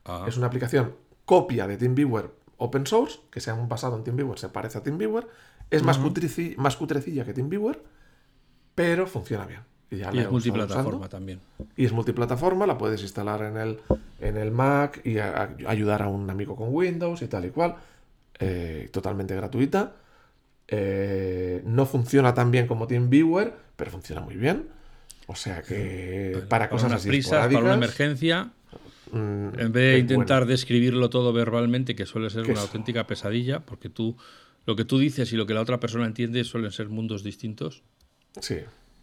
Ah, 0.06 0.26
Es 0.28 0.38
una 0.38 0.48
aplicación 0.48 0.96
copia 1.26 1.68
de 1.68 1.78
TeamViewer 1.78 2.32
open 2.58 2.86
source, 2.88 3.20
que 3.32 3.40
se 3.40 3.52
han 3.52 3.68
basado 3.70 3.96
en 3.98 4.04
TeamViewer, 4.04 4.38
se 4.40 4.50
parece 4.50 4.78
a 4.80 4.84
TeamViewer. 4.84 5.28
Es 5.70 5.84
más, 5.84 6.00
cutrici- 6.00 6.56
más 6.58 6.76
cutrecilla 6.78 7.26
que 7.26 7.34
TeamViewer, 7.34 7.82
pero 8.76 9.06
funciona 9.08 9.46
bien. 9.46 9.62
Y, 9.90 9.98
ya 9.98 10.12
y 10.12 10.18
la 10.18 10.22
es 10.24 10.32
multiplataforma 10.32 11.08
también. 11.08 11.40
Y 11.76 11.86
es 11.86 11.92
multiplataforma, 11.94 12.66
la 12.68 12.78
puedes 12.78 13.02
instalar 13.02 13.42
en 13.44 13.58
el, 13.58 13.80
en 14.20 14.38
el 14.38 14.52
Mac 14.52 15.02
y 15.06 15.18
a- 15.20 15.44
a- 15.44 15.70
ayudar 15.70 16.02
a 16.02 16.08
un 16.08 16.30
amigo 16.30 16.56
con 16.56 16.74
Windows 16.74 17.22
y 17.22 17.28
tal 17.28 17.46
y 17.46 17.50
cual. 17.52 17.76
Eh, 18.40 18.90
totalmente 18.92 19.36
gratuita. 19.36 19.94
Eh, 20.68 21.62
no 21.66 21.86
funciona 21.86 22.34
tan 22.34 22.52
bien 22.52 22.68
como 22.68 22.88
TeamViewer, 22.88 23.54
pero 23.76 23.92
funciona 23.92 24.22
muy 24.22 24.36
bien. 24.36 24.68
O 25.28 25.36
sea 25.36 25.62
que 25.62 26.44
para 26.50 26.70
cosas 26.70 26.90
unas 26.90 27.02
así 27.02 27.10
prisas, 27.10 27.32
para 27.32 27.48
una 27.60 27.74
emergencia, 27.86 28.50
mm, 29.12 29.60
en 29.60 29.72
vez 29.72 29.94
de 29.94 30.00
intentar 30.00 30.42
bueno. 30.42 30.52
describirlo 30.52 31.10
todo 31.10 31.34
verbalmente, 31.34 31.96
que 31.96 32.06
suele 32.06 32.30
ser 32.30 32.44
una 32.44 32.54
eso. 32.54 32.62
auténtica 32.62 33.08
pesadilla, 33.08 33.60
porque 33.62 33.90
tú 33.90 34.16
lo 34.66 34.76
que 34.76 34.86
tú 34.86 35.00
dices 35.00 35.32
y 35.32 35.38
lo 35.38 35.46
que 35.46 35.54
la 35.54 35.62
otra 35.62 35.80
persona 35.80 36.06
entiende 36.06 36.44
suelen 36.44 36.72
ser 36.72 36.90
mundos 36.90 37.24
distintos. 37.24 37.84
Sí. 38.42 38.58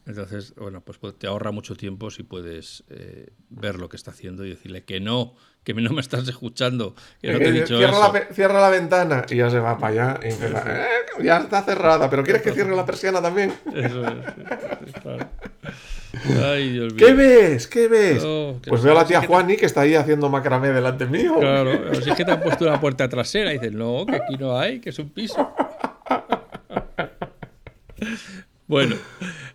Entonces, 0.06 0.54
bueno, 0.56 0.82
pues 0.82 1.00
pu- 1.00 1.14
te 1.16 1.26
ahorra 1.26 1.50
mucho 1.50 1.76
tiempo 1.76 2.10
si 2.10 2.22
puedes 2.24 2.84
eh, 2.90 3.30
ver 3.48 3.76
lo 3.76 3.88
que 3.88 3.96
está 3.96 4.10
haciendo 4.10 4.44
y 4.44 4.50
decirle 4.50 4.84
que 4.84 5.00
no, 5.00 5.34
que 5.62 5.72
no 5.72 5.90
me 5.94 6.02
estás 6.02 6.28
escuchando, 6.28 6.94
que 7.22 7.32
no 7.32 7.38
te 7.38 7.44
he 7.46 7.48
Eh, 7.48 7.52
dicho 7.52 7.78
cierra, 7.78 7.98
la, 7.98 8.04
eso. 8.06 8.12
pe- 8.12 8.34
cierra 8.34 8.60
la 8.60 8.68
ventana 8.68 9.24
y 9.30 9.36
ya 9.36 9.48
se 9.48 9.58
va 9.60 9.78
para 9.78 10.12
allá. 10.12 10.20
y 10.22 10.32
empieza, 10.32 10.62
"Eh, 10.86 10.88
ya 11.22 11.38
está 11.38 11.62
cerrada, 11.62 12.10
pero 12.10 12.22
¿quieres 12.22 12.42
que 12.42 12.52
cierre 12.52 12.76
la 12.76 12.84
persiana 12.84 13.22
también? 13.22 13.54
Eso 13.74 14.04
es, 14.06 14.92
claro. 15.02 15.26
Ay, 16.44 16.70
Dios 16.72 16.92
mío. 16.94 17.06
¿Qué 17.06 17.14
ves? 17.14 17.66
¿Qué 17.66 17.88
ves? 17.88 18.24
Pues 18.68 18.82
veo 18.82 18.92
a 18.92 18.96
la 18.96 19.06
tía 19.06 19.22
Juani 19.26 19.56
que 19.56 19.66
está 19.66 19.80
ahí 19.80 19.94
haciendo 19.94 20.28
macramé 20.28 20.68
delante 20.68 21.06
mío. 21.06 21.36
Claro, 21.40 21.94
si 22.02 22.10
es 22.10 22.14
que 22.16 22.24
te 22.26 22.30
han 22.32 22.42
puesto 22.42 22.66
una 22.66 22.78
puerta 22.78 23.08
trasera 23.08 23.50
y 23.52 23.58
dices, 23.58 23.72
no, 23.72 24.04
que 24.06 24.16
aquí 24.16 24.36
no 24.36 24.56
hay, 24.58 24.80
que 24.80 24.90
es 24.90 24.98
un 24.98 25.08
piso. 25.08 25.50
Bueno, 28.66 28.96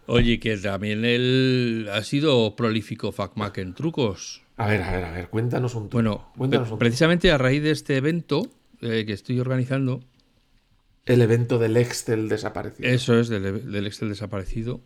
oye, 0.09 0.39
que 0.39 0.57
también 0.57 1.05
él 1.05 1.87
ha 1.91 2.03
sido 2.03 2.55
prolífico 2.55 3.11
FacMac 3.11 3.57
en 3.59 3.73
trucos. 3.73 4.41
A 4.57 4.67
ver, 4.67 4.81
a 4.81 4.91
ver, 4.91 5.03
a 5.05 5.11
ver, 5.11 5.29
cuéntanos 5.29 5.73
un 5.75 5.83
truco. 5.83 5.95
Bueno, 5.95 6.31
cuéntanos 6.37 6.65
un 6.65 6.69
truco. 6.71 6.79
precisamente 6.79 7.31
a 7.31 7.37
raíz 7.37 7.63
de 7.63 7.71
este 7.71 7.95
evento 7.97 8.43
eh, 8.81 9.05
que 9.05 9.13
estoy 9.13 9.39
organizando, 9.39 10.01
El 11.05 11.21
evento 11.21 11.57
del 11.59 11.77
Excel 11.77 12.27
desaparecido. 12.29 12.89
eso 12.89 13.17
es 13.19 13.29
del, 13.29 13.71
del 13.71 13.87
Excel 13.87 14.09
desaparecido, 14.09 14.81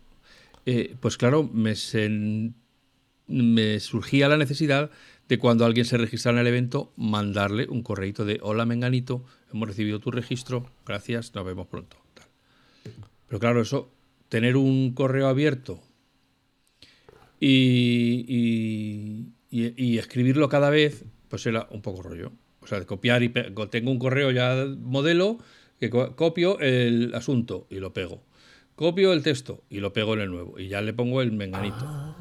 eh, 0.66 0.94
pues 1.00 1.16
claro, 1.16 1.42
me, 1.52 1.72
sen- 1.72 2.54
me 3.26 3.80
surgía 3.80 4.28
la 4.28 4.36
necesidad 4.36 4.90
de 5.28 5.38
cuando 5.38 5.64
alguien 5.64 5.86
se 5.86 5.96
registrara 5.98 6.38
en 6.38 6.42
el 6.42 6.48
evento, 6.48 6.92
mandarle 6.96 7.66
un 7.68 7.82
correíto 7.82 8.24
de 8.24 8.38
hola 8.42 8.64
Menganito, 8.66 9.24
hemos 9.52 9.68
recibido 9.68 9.98
tu 9.98 10.10
registro, 10.10 10.66
gracias, 10.86 11.34
nos 11.34 11.44
vemos 11.44 11.66
pronto. 11.66 11.96
tal. 12.14 12.26
Pero 13.28 13.40
claro, 13.40 13.60
eso, 13.62 13.90
tener 14.34 14.56
un 14.56 14.94
correo 14.94 15.28
abierto 15.28 15.80
y, 17.38 18.24
y- 18.28 19.28
y- 19.48 19.74
y 19.76 19.98
escribirlo 19.98 20.48
cada 20.48 20.70
vez, 20.70 21.04
pues 21.28 21.46
era 21.46 21.68
un 21.70 21.82
poco 21.82 22.02
rollo. 22.02 22.32
O 22.60 22.66
sea, 22.66 22.80
de 22.80 22.86
copiar 22.86 23.22
y 23.22 23.28
tengo 23.28 23.92
un 23.92 23.98
correo 24.00 24.32
ya 24.32 24.66
modelo 24.80 25.38
que 25.78 25.88
co- 25.88 26.16
copio 26.16 26.58
el 26.58 27.14
asunto 27.14 27.68
y 27.70 27.76
lo 27.76 27.92
pego. 27.92 28.24
Copio 28.74 29.12
el 29.12 29.22
texto 29.22 29.62
y 29.70 29.78
lo 29.78 29.92
pego 29.92 30.14
en 30.14 30.20
el 30.22 30.30
nuevo. 30.30 30.58
Y 30.58 30.66
ya 30.66 30.80
le 30.80 30.92
pongo 30.92 31.22
el 31.22 31.30
menganito. 31.30 31.84
Ah, 31.86 32.16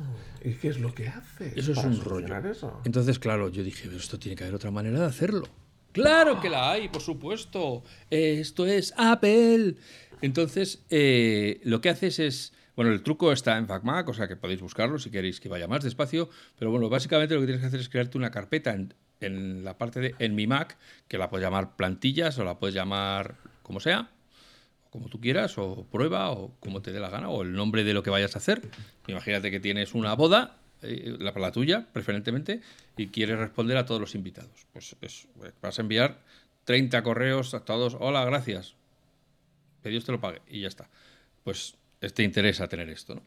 ¿Y 0.45 0.51
qué 0.53 0.67
es 0.67 0.79
lo 0.79 0.93
que 0.93 1.07
hace? 1.07 1.51
Eso 1.55 1.71
es 1.71 1.77
un 1.79 1.99
rollo. 1.99 2.27
eso? 2.47 2.79
Entonces, 2.85 3.17
claro, 3.17 3.49
yo 3.49 3.63
dije, 3.63 3.85
"Pero 3.85 3.97
esto 3.97 4.19
tiene 4.19 4.35
que 4.35 4.43
haber 4.43 4.53
otra 4.53 4.69
manera 4.69 4.99
de 4.99 5.05
hacerlo. 5.07 5.47
Claro 5.93 6.39
que 6.41 6.49
la 6.49 6.71
hay, 6.71 6.89
por 6.89 7.01
supuesto. 7.01 7.83
Esto 8.11 8.67
es 8.67 8.93
Apple. 8.97 9.75
Entonces, 10.23 10.83
eh, 10.89 11.59
lo 11.63 11.81
que 11.81 11.89
haces 11.89 12.17
es. 12.19 12.53
Bueno, 12.75 12.91
el 12.91 13.03
truco 13.03 13.31
está 13.31 13.57
en 13.57 13.67
FacMac, 13.67 14.07
o 14.09 14.13
sea 14.13 14.27
que 14.27 14.35
podéis 14.35 14.61
buscarlo 14.61 14.97
si 14.97 15.11
queréis 15.11 15.39
que 15.39 15.49
vaya 15.49 15.67
más 15.67 15.83
despacio. 15.83 16.29
Pero 16.57 16.71
bueno, 16.71 16.89
básicamente 16.89 17.35
lo 17.35 17.41
que 17.41 17.45
tienes 17.47 17.61
que 17.61 17.67
hacer 17.67 17.79
es 17.81 17.89
crearte 17.89 18.17
una 18.17 18.31
carpeta 18.31 18.73
en, 18.73 18.93
en 19.19 19.63
la 19.63 19.77
parte 19.77 19.99
de 19.99 20.15
en 20.19 20.33
mi 20.33 20.47
Mac, 20.47 20.77
que 21.07 21.17
la 21.17 21.29
puedes 21.29 21.43
llamar 21.45 21.75
plantillas 21.75 22.39
o 22.39 22.43
la 22.45 22.57
puedes 22.57 22.73
llamar 22.73 23.35
como 23.61 23.79
sea, 23.79 24.09
como 24.89 25.07
tú 25.09 25.19
quieras, 25.19 25.57
o 25.57 25.85
prueba, 25.91 26.31
o 26.31 26.55
como 26.61 26.81
te 26.81 26.91
dé 26.93 26.99
la 26.99 27.09
gana, 27.09 27.29
o 27.29 27.43
el 27.43 27.53
nombre 27.53 27.83
de 27.83 27.93
lo 27.93 28.01
que 28.01 28.09
vayas 28.09 28.35
a 28.35 28.39
hacer. 28.39 28.61
Imagínate 29.07 29.51
que 29.51 29.59
tienes 29.59 29.93
una 29.93 30.13
boda, 30.15 30.57
eh, 30.81 31.15
la, 31.19 31.31
la 31.31 31.51
tuya, 31.51 31.87
preferentemente, 31.93 32.61
y 32.97 33.07
quieres 33.07 33.37
responder 33.37 33.77
a 33.77 33.85
todos 33.85 34.01
los 34.01 34.15
invitados. 34.15 34.65
Pues 34.71 34.95
es- 35.01 35.27
vas 35.61 35.77
a 35.77 35.81
enviar 35.83 36.21
30 36.63 37.03
correos 37.03 37.53
a 37.53 37.65
todos, 37.65 37.97
hola, 37.99 38.25
gracias, 38.25 38.75
que 39.83 39.89
Dios 39.89 40.05
te 40.05 40.11
lo 40.11 40.19
pague, 40.19 40.41
y 40.47 40.61
ya 40.61 40.67
está. 40.67 40.89
Pues 41.43 41.75
te 42.13 42.23
interesa 42.23 42.67
tener 42.67 42.89
esto, 42.89 43.15
¿no? 43.15 43.21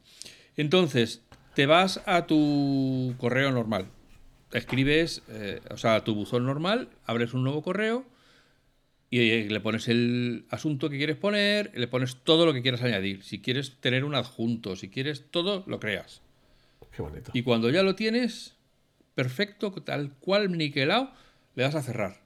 Entonces, 0.56 1.22
te 1.54 1.66
vas 1.66 2.02
a 2.06 2.26
tu 2.26 3.14
correo 3.18 3.52
normal, 3.52 3.86
escribes, 4.52 5.22
eh, 5.28 5.60
o 5.70 5.76
sea, 5.76 5.96
a 5.96 6.04
tu 6.04 6.14
buzón 6.14 6.46
normal, 6.46 6.88
abres 7.04 7.34
un 7.34 7.44
nuevo 7.44 7.62
correo, 7.62 8.04
y 9.08 9.20
eh, 9.30 9.46
le 9.48 9.60
pones 9.60 9.88
el 9.88 10.46
asunto 10.50 10.90
que 10.90 10.96
quieres 10.96 11.16
poner, 11.16 11.70
le 11.74 11.86
pones 11.86 12.16
todo 12.24 12.44
lo 12.44 12.52
que 12.52 12.62
quieras 12.62 12.82
añadir. 12.82 13.22
Si 13.22 13.40
quieres 13.40 13.76
tener 13.80 14.04
un 14.04 14.14
adjunto, 14.14 14.74
si 14.74 14.88
quieres 14.88 15.30
todo, 15.30 15.62
lo 15.66 15.78
creas. 15.78 16.22
Qué 16.94 17.02
bonito. 17.02 17.30
Y 17.32 17.42
cuando 17.42 17.70
ya 17.70 17.82
lo 17.82 17.94
tienes, 17.94 18.56
perfecto, 19.14 19.70
tal 19.70 20.12
cual 20.18 20.56
niquelado, 20.56 21.12
le 21.54 21.62
das 21.62 21.76
a 21.76 21.82
cerrar. 21.82 22.25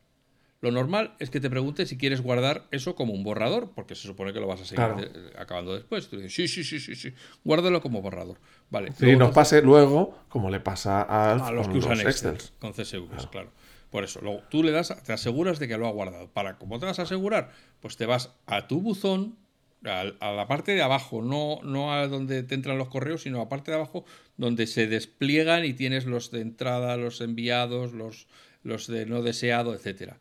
Lo 0.61 0.71
normal 0.71 1.15
es 1.19 1.31
que 1.31 1.41
te 1.41 1.49
pregunte 1.49 1.87
si 1.87 1.97
quieres 1.97 2.21
guardar 2.21 2.67
eso 2.71 2.95
como 2.95 3.15
un 3.15 3.25
borrador, 3.25 3.71
porque 3.75 3.95
se 3.95 4.07
supone 4.07 4.33
que 4.35 4.41
lo 4.41 4.47
vas 4.47 4.61
a 4.61 4.65
seguir 4.65 4.85
Claro. 4.85 5.01
eh, 5.01 5.33
acabando 5.39 5.75
después. 5.75 6.09
Tú 6.09 6.17
dices, 6.17 6.35
sí, 6.35 6.49
sí, 6.49 6.65
sí, 6.65 6.81
sí, 6.81 6.95
sí, 6.95 7.15
guárdalo 7.45 7.81
como 7.81 8.03
borrador. 8.03 8.39
Vale. 8.69 8.93
Sí, 8.93 9.17
nos 9.17 9.33
pase 9.33 9.63
luego, 9.63 10.19
como 10.29 10.51
le 10.51 10.61
pasa 10.61 11.03
a, 11.03 11.33
a 11.47 11.53
los 11.53 11.69
que 11.69 11.79
usan 11.79 11.99
los 11.99 12.07
Excel, 12.07 12.37
con 12.59 12.73
CSVs, 12.73 13.27
claro. 13.31 13.51
Por 13.91 14.05
eso, 14.05 14.21
luego 14.21 14.43
tú 14.51 14.63
le 14.63 14.71
das, 14.71 14.95
te 15.03 15.13
aseguras 15.13 15.59
de 15.59 15.67
que 15.67 15.77
lo 15.77 15.89
ha 15.89 15.91
guardado. 15.91 16.29
Para 16.29 16.59
cómo 16.59 16.79
te 16.79 16.87
vas 16.87 16.99
a 16.99 17.03
asegurar, 17.03 17.51
pues 17.81 17.97
te 17.97 18.07
vas 18.07 18.31
a 18.47 18.69
tu 18.69 18.81
buzón, 18.81 19.37
a, 19.85 20.33
la 20.33 20.47
parte 20.47 20.73
de 20.73 20.83
abajo, 20.83 21.23
no, 21.23 21.61
no 21.63 21.93
a 21.93 22.07
donde 22.07 22.43
te 22.43 22.55
entran 22.55 22.79
los 22.79 22.89
correos, 22.89 23.23
sino 23.23 23.39
a 23.39 23.45
la 23.45 23.49
parte 23.49 23.71
de 23.71 23.79
abajo 23.79 24.05
donde 24.37 24.67
se 24.67 24.87
despliegan 24.87 25.65
y 25.65 25.73
tienes 25.73 26.05
los 26.05 26.31
de 26.31 26.43
entrada, 26.43 26.97
los 26.97 27.21
enviados, 27.21 27.93
los, 27.93 28.27
los 28.63 28.87
de 28.87 29.07
no 29.07 29.23
deseado, 29.23 29.75
etcétera. 29.75 30.19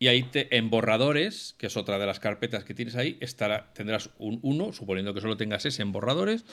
Y 0.00 0.06
ahí 0.08 0.22
te, 0.22 0.56
en 0.56 0.70
borradores, 0.70 1.54
que 1.58 1.66
es 1.66 1.76
otra 1.76 1.98
de 1.98 2.06
las 2.06 2.20
carpetas 2.20 2.62
que 2.64 2.72
tienes 2.74 2.94
ahí, 2.94 3.16
estará, 3.20 3.72
tendrás 3.74 4.10
un 4.18 4.38
1, 4.42 4.72
suponiendo 4.72 5.12
que 5.12 5.20
solo 5.20 5.36
tengas 5.36 5.64
ese 5.66 5.82
en 5.82 5.90
borradores, 5.92 6.44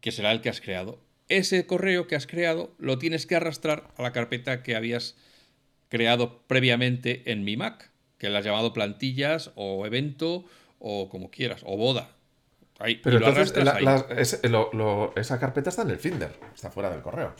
que 0.00 0.12
será 0.12 0.30
el 0.32 0.40
que 0.40 0.50
has 0.50 0.60
creado. 0.60 1.00
Ese 1.28 1.66
correo 1.66 2.06
que 2.06 2.14
has 2.16 2.26
creado 2.26 2.74
lo 2.78 2.98
tienes 2.98 3.26
que 3.26 3.34
arrastrar 3.34 3.88
a 3.96 4.02
la 4.02 4.12
carpeta 4.12 4.62
que 4.62 4.76
habías 4.76 5.16
creado 5.88 6.42
previamente 6.46 7.30
en 7.32 7.42
mi 7.44 7.56
Mac, 7.56 7.90
que 8.18 8.28
le 8.28 8.38
has 8.38 8.44
llamado 8.44 8.72
plantillas 8.72 9.50
o 9.56 9.84
evento 9.86 10.44
o 10.78 11.08
como 11.08 11.30
quieras, 11.30 11.62
o 11.64 11.76
boda. 11.76 12.10
Ahí, 12.78 12.96
Pero 12.96 13.18
lo 13.18 13.28
entonces 13.28 13.64
la- 13.64 13.74
ahí. 13.76 13.84
la- 13.84 14.06
es- 14.16 14.40
lo- 14.44 14.70
lo- 14.72 15.12
esa 15.16 15.40
carpeta 15.40 15.70
está 15.70 15.82
en 15.82 15.90
el 15.90 15.98
Finder, 15.98 16.32
está 16.54 16.70
fuera 16.70 16.90
del 16.90 17.00
correo. 17.02 17.34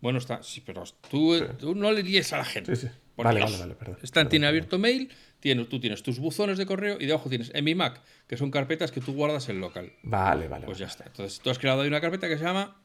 Bueno, 0.00 0.18
está, 0.18 0.42
sí, 0.42 0.60
pero 0.64 0.84
tú, 1.10 1.36
tú 1.58 1.74
no 1.74 1.90
le 1.90 2.02
líes 2.02 2.32
a 2.32 2.38
la 2.38 2.44
gente. 2.44 2.76
Sí, 2.76 2.86
sí. 2.86 2.92
Vale, 3.24 3.40
vale, 3.40 3.58
vale, 3.58 3.74
perdón. 3.74 3.98
Está 4.02 4.20
en 4.20 4.26
Perdón, 4.26 4.30
tiene 4.30 4.46
abierto 4.46 4.78
mail, 4.78 5.10
tiene, 5.40 5.64
tú 5.64 5.80
tienes 5.80 6.02
tus 6.02 6.18
buzones 6.18 6.58
de 6.58 6.66
correo 6.66 6.96
y 7.00 7.06
debajo 7.06 7.28
tienes 7.28 7.50
en 7.54 7.64
mi 7.64 7.74
Mac, 7.74 8.00
que 8.26 8.36
son 8.36 8.50
carpetas 8.50 8.92
que 8.92 9.00
tú 9.00 9.14
guardas 9.14 9.48
en 9.48 9.60
local. 9.60 9.92
Vale, 10.02 10.48
vale. 10.48 10.66
Pues 10.66 10.78
ya 10.78 10.86
está. 10.86 11.04
Entonces 11.06 11.40
tú 11.40 11.50
has 11.50 11.58
creado 11.58 11.82
ahí 11.82 11.88
una 11.88 12.00
carpeta 12.00 12.28
que 12.28 12.38
se 12.38 12.44
llama 12.44 12.76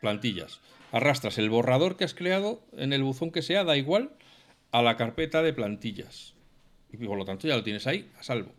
plantillas. 0.00 0.60
Arrastras 0.90 1.38
el 1.38 1.48
borrador 1.48 1.96
que 1.96 2.04
has 2.04 2.14
creado 2.14 2.62
en 2.76 2.92
el 2.92 3.02
buzón 3.02 3.30
que 3.30 3.40
sea, 3.40 3.64
da 3.64 3.76
igual, 3.76 4.10
a 4.72 4.82
la 4.82 4.96
carpeta 4.96 5.42
de 5.42 5.52
plantillas. 5.52 6.34
Y 6.92 6.98
por 6.98 7.16
lo 7.16 7.24
tanto 7.24 7.48
ya 7.48 7.56
lo 7.56 7.62
tienes 7.62 7.86
ahí 7.86 8.10
a 8.18 8.22
salvo. 8.22 8.52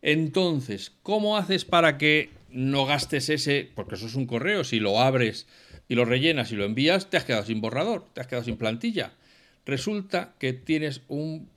Entonces, 0.00 0.92
¿cómo 1.04 1.36
haces 1.36 1.64
para 1.64 1.96
que 1.96 2.30
no 2.50 2.86
gastes 2.86 3.28
ese? 3.28 3.70
Porque 3.74 3.94
eso 3.94 4.06
es 4.06 4.16
un 4.16 4.26
correo. 4.26 4.64
Si 4.64 4.80
lo 4.80 4.98
abres 4.98 5.46
y 5.88 5.94
lo 5.94 6.04
rellenas 6.04 6.50
y 6.50 6.56
lo 6.56 6.64
envías, 6.64 7.08
te 7.08 7.16
has 7.16 7.24
quedado 7.24 7.44
sin 7.44 7.60
borrador, 7.60 8.06
te 8.12 8.20
has 8.20 8.26
quedado 8.26 8.44
sin 8.44 8.56
plantilla. 8.56 9.12
Resulta 9.66 10.34
que 10.38 10.52
tienes 10.52 11.02
un 11.08 11.48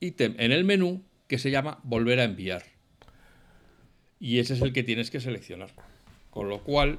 ítem 0.00 0.34
en 0.38 0.52
el 0.52 0.64
menú 0.64 1.02
que 1.26 1.38
se 1.38 1.50
llama 1.50 1.80
volver 1.82 2.20
a 2.20 2.24
enviar. 2.24 2.62
Y 4.20 4.38
ese 4.38 4.54
es 4.54 4.62
el 4.62 4.72
que 4.72 4.82
tienes 4.82 5.10
que 5.10 5.20
seleccionar. 5.20 5.70
Con 6.30 6.48
lo 6.48 6.62
cual, 6.62 6.98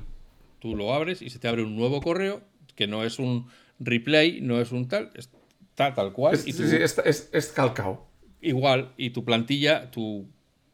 Tú 0.59 0.75
lo 0.75 0.95
abres 0.95 1.21
y 1.21 1.29
se 1.29 1.37
te 1.37 1.47
abre 1.47 1.61
un 1.61 1.75
nuevo 1.75 2.01
correo 2.01 2.41
que 2.75 2.87
no 2.87 3.03
es 3.03 3.19
un 3.19 3.47
replay, 3.79 4.41
no 4.41 4.59
es 4.59 4.71
un 4.71 4.87
tal, 4.87 5.11
está 5.13 5.93
tal 5.93 6.11
cual. 6.11 6.33
Es, 6.33 6.47
y 6.47 6.53
sí, 6.53 6.63
tú- 6.63 6.69
sí, 6.69 6.75
es, 6.77 6.97
es- 7.05 7.29
es 7.33 7.47
calcao. 7.51 8.07
Igual, 8.41 8.91
y 8.97 9.11
tu 9.11 9.23
plantilla, 9.23 9.91
tu 9.91 10.25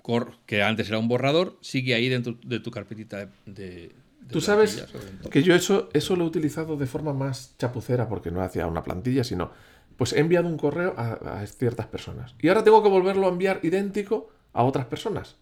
cor, 0.01 0.35
que 0.45 0.61
antes 0.63 0.87
era 0.87 0.97
un 0.97 1.09
borrador, 1.09 1.57
sigue 1.61 1.93
ahí 1.93 2.07
dentro 2.07 2.37
de 2.45 2.59
tu 2.61 2.71
carpetita 2.71 3.29
de 3.45 3.91
Tú 4.29 4.39
sabes 4.41 4.85
que 5.29 5.43
yo 5.43 5.53
eso, 5.55 5.89
eso 5.93 6.15
lo 6.15 6.23
he 6.23 6.27
utilizado 6.27 6.77
de 6.77 6.85
forma 6.87 7.13
más 7.13 7.55
chapucera 7.57 8.07
porque 8.07 8.31
no 8.31 8.41
hacía 8.41 8.67
una 8.67 8.83
plantilla, 8.83 9.23
sino 9.23 9.51
pues 9.97 10.13
he 10.13 10.19
enviado 10.19 10.47
un 10.47 10.57
correo 10.57 10.93
a, 10.97 11.41
a 11.41 11.45
ciertas 11.47 11.87
personas. 11.87 12.33
Y 12.39 12.47
ahora 12.47 12.63
tengo 12.63 12.81
que 12.81 12.89
volverlo 12.89 13.27
a 13.27 13.29
enviar 13.29 13.59
idéntico 13.63 14.29
a 14.53 14.63
otras 14.63 14.85
personas. 14.85 15.35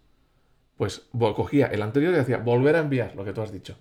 Pues 0.77 1.03
cogía 1.11 1.67
el 1.67 1.81
anterior 1.81 2.13
y 2.13 2.17
decía 2.17 2.37
volver 2.37 2.75
a 2.75 2.79
enviar 2.79 3.15
lo 3.15 3.23
que 3.25 3.33
tú 3.33 3.41
has 3.41 3.51
dicho. 3.51 3.75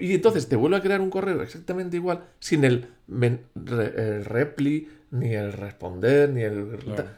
Y 0.00 0.14
entonces 0.14 0.48
te 0.48 0.56
vuelve 0.56 0.76
a 0.76 0.80
crear 0.82 1.00
un 1.00 1.10
correo 1.10 1.42
exactamente 1.42 1.96
igual 1.96 2.24
sin 2.40 2.64
el, 2.64 2.88
men- 3.06 3.42
re- 3.54 4.16
el 4.16 4.24
repli, 4.24 4.88
ni 5.10 5.34
el 5.34 5.52
responder, 5.52 6.30
ni 6.30 6.42
el... 6.42 6.78
Claro. 6.84 7.08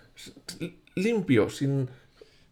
Limpio, 0.95 1.49
sin, 1.51 1.89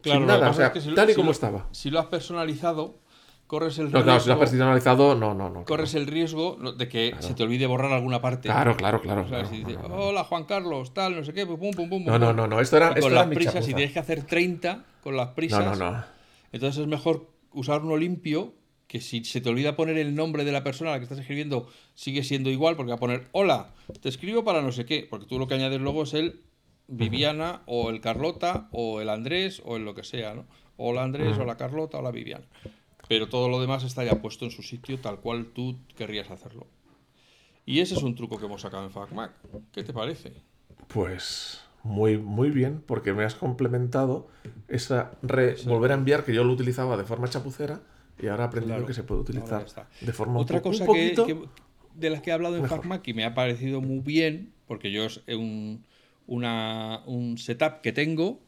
Claro, 0.02 0.20
sin 0.20 0.26
nada, 0.26 0.50
o 0.50 0.54
sea, 0.54 0.66
es 0.68 0.72
que 0.72 0.80
si 0.82 0.94
tal 0.94 1.08
y 1.08 1.12
si 1.12 1.16
como 1.16 1.26
lo- 1.28 1.32
estaba. 1.32 1.68
Si 1.72 1.90
lo 1.90 1.98
has 2.00 2.06
personalizado, 2.06 2.98
corres 3.46 3.78
el 3.78 3.90
No, 3.90 4.02
claro, 4.02 4.20
si 4.20 4.28
lo 4.28 4.34
has 4.34 4.38
riesgo- 4.38 4.40
personalizado, 4.40 5.14
no, 5.14 5.34
no, 5.34 5.50
no. 5.50 5.64
corres 5.64 5.94
el 5.94 6.06
riesgo 6.06 6.56
de 6.76 6.88
que 6.88 7.14
se 7.20 7.34
te 7.34 7.42
olvide 7.42 7.66
borrar 7.66 7.92
alguna 7.92 8.20
parte. 8.20 8.48
Claro, 8.48 8.76
claro, 8.76 9.00
claro. 9.00 9.22
O 9.22 9.28
sea, 9.28 9.40
claro, 9.40 9.48
si 9.50 9.58
dices, 9.64 9.78
no, 9.82 9.88
no. 9.88 9.94
hola 9.96 10.24
Juan 10.24 10.44
Carlos, 10.44 10.92
tal, 10.94 11.16
no 11.16 11.24
sé 11.24 11.32
qué, 11.32 11.46
pum, 11.46 11.58
pum, 11.58 11.72
pum, 11.74 11.88
pum. 11.88 12.04
No, 12.04 12.18
no, 12.18 12.32
no, 12.32 12.46
no, 12.46 12.60
esto 12.60 12.76
era, 12.76 12.94
Y 12.96 13.00
con 13.00 13.14
las 13.14 13.26
prisas, 13.28 13.54
chapuza. 13.54 13.66
si 13.68 13.74
tienes 13.74 13.92
que 13.92 13.98
hacer 13.98 14.22
30 14.24 14.84
con 15.02 15.16
las 15.16 15.28
prisas, 15.28 15.64
No, 15.64 15.74
no, 15.76 15.90
no. 15.92 16.04
entonces 16.52 16.80
es 16.82 16.86
mejor 16.88 17.30
usar 17.52 17.82
uno 17.82 17.96
limpio 17.96 18.54
que 18.86 19.00
si 19.00 19.24
se 19.24 19.40
te 19.40 19.48
olvida 19.48 19.76
poner 19.76 19.96
el 19.98 20.14
nombre 20.14 20.44
de 20.44 20.52
la 20.52 20.62
persona 20.62 20.90
a 20.90 20.92
la 20.94 20.98
que 20.98 21.04
estás 21.04 21.18
escribiendo, 21.18 21.66
sigue 21.94 22.22
siendo 22.22 22.50
igual, 22.50 22.76
porque 22.76 22.90
va 22.90 22.96
a 22.96 23.00
poner, 23.00 23.28
hola, 23.32 23.70
te 24.00 24.08
escribo 24.08 24.44
para 24.44 24.62
no 24.62 24.72
sé 24.72 24.84
qué, 24.84 25.06
porque 25.08 25.26
tú 25.26 25.38
lo 25.38 25.46
que 25.48 25.54
añades 25.54 25.80
luego 25.80 26.02
es 26.04 26.14
el 26.14 26.40
Viviana 26.86 27.62
o 27.66 27.88
el 27.90 28.00
Carlota 28.00 28.68
o 28.72 29.00
el 29.00 29.08
Andrés 29.08 29.62
o 29.64 29.76
el 29.76 29.84
lo 29.84 29.94
que 29.94 30.04
sea, 30.04 30.34
¿no? 30.34 30.44
O 30.76 30.92
la 30.92 31.02
Andrés 31.02 31.38
o 31.38 31.44
la 31.44 31.56
Carlota 31.56 31.98
o 31.98 32.02
la 32.02 32.10
Viviana. 32.10 32.44
Pero 33.08 33.28
todo 33.28 33.48
lo 33.48 33.60
demás 33.60 33.84
está 33.84 34.04
ya 34.04 34.20
puesto 34.20 34.44
en 34.44 34.50
su 34.50 34.62
sitio 34.62 34.98
tal 34.98 35.20
cual 35.20 35.46
tú 35.46 35.76
querrías 35.96 36.30
hacerlo. 36.30 36.66
Y 37.66 37.80
ese 37.80 37.94
es 37.94 38.02
un 38.02 38.14
truco 38.14 38.38
que 38.38 38.46
hemos 38.46 38.62
sacado 38.62 38.84
en 38.84 38.90
FacMac. 38.90 39.32
¿Qué 39.72 39.82
te 39.82 39.92
parece? 39.92 40.32
Pues 40.88 41.60
muy, 41.82 42.18
muy 42.18 42.50
bien, 42.50 42.82
porque 42.86 43.12
me 43.12 43.24
has 43.24 43.34
complementado 43.34 44.28
esa 44.68 45.12
re- 45.22 45.56
volver 45.66 45.92
a 45.92 45.94
enviar 45.94 46.24
que 46.24 46.34
yo 46.34 46.44
lo 46.44 46.52
utilizaba 46.52 46.96
de 46.96 47.04
forma 47.04 47.28
chapucera 47.28 47.80
y 48.22 48.26
ahora 48.28 48.44
he 48.44 48.46
aprendido 48.48 48.74
Claro, 48.76 48.86
que 48.86 48.94
se 48.94 49.02
puede 49.02 49.20
utilizar 49.20 49.66
de 50.00 50.12
forma 50.12 50.38
Otra 50.38 50.58
un 50.58 50.62
cosa 50.62 50.86
que, 50.86 51.36
de 51.94 52.10
las 52.10 52.22
que 52.22 52.30
he 52.30 52.32
hablado 52.32 52.56
en. 52.56 52.66
FacMac 52.68 53.06
y 53.08 53.14
me 53.14 53.24
ha 53.24 53.34
parecido 53.34 53.80
muy 53.80 54.00
bien, 54.00 54.52
porque 54.66 54.90
yo 54.92 55.04
es 55.04 55.20
un, 55.28 55.84
una- 56.26 57.02
un 57.06 57.38
setup 57.38 57.80
que 57.82 57.92
tengo 57.92 58.40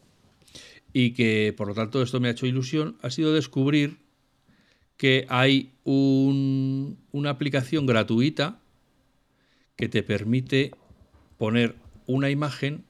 y 0.93 1.13
que 1.13 1.55
por 1.57 1.69
lo 1.69 1.75
tanto 1.75 2.03
esto 2.03 2.21
me 2.21 2.29
ha 2.29 2.33
hecho 2.33 2.47
ilusión, 2.47 2.97
ha 3.03 3.11
sido 3.11 3.35
descubrir 3.35 3.99
que 4.97 5.27
hay 5.29 5.73
un- 5.85 6.99
una 7.13 7.31
aplicación 7.31 7.87
gratuita 7.87 8.59
que 9.77 9.89
te 9.89 10.03
permite 10.03 10.73
poner 11.39 11.77
una 12.07 12.31
imagen 12.31 12.85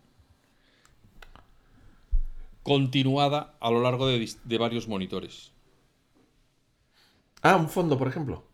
continuada 2.63 3.55
a 3.61 3.71
lo 3.71 3.81
largo 3.81 4.07
de, 4.09 4.59
varios 4.59 4.89
monitores. 4.89 5.53
Ah, 7.43 7.57
un 7.57 7.69
fondo, 7.69 7.97
por 7.97 8.09
ejemplo. 8.09 8.45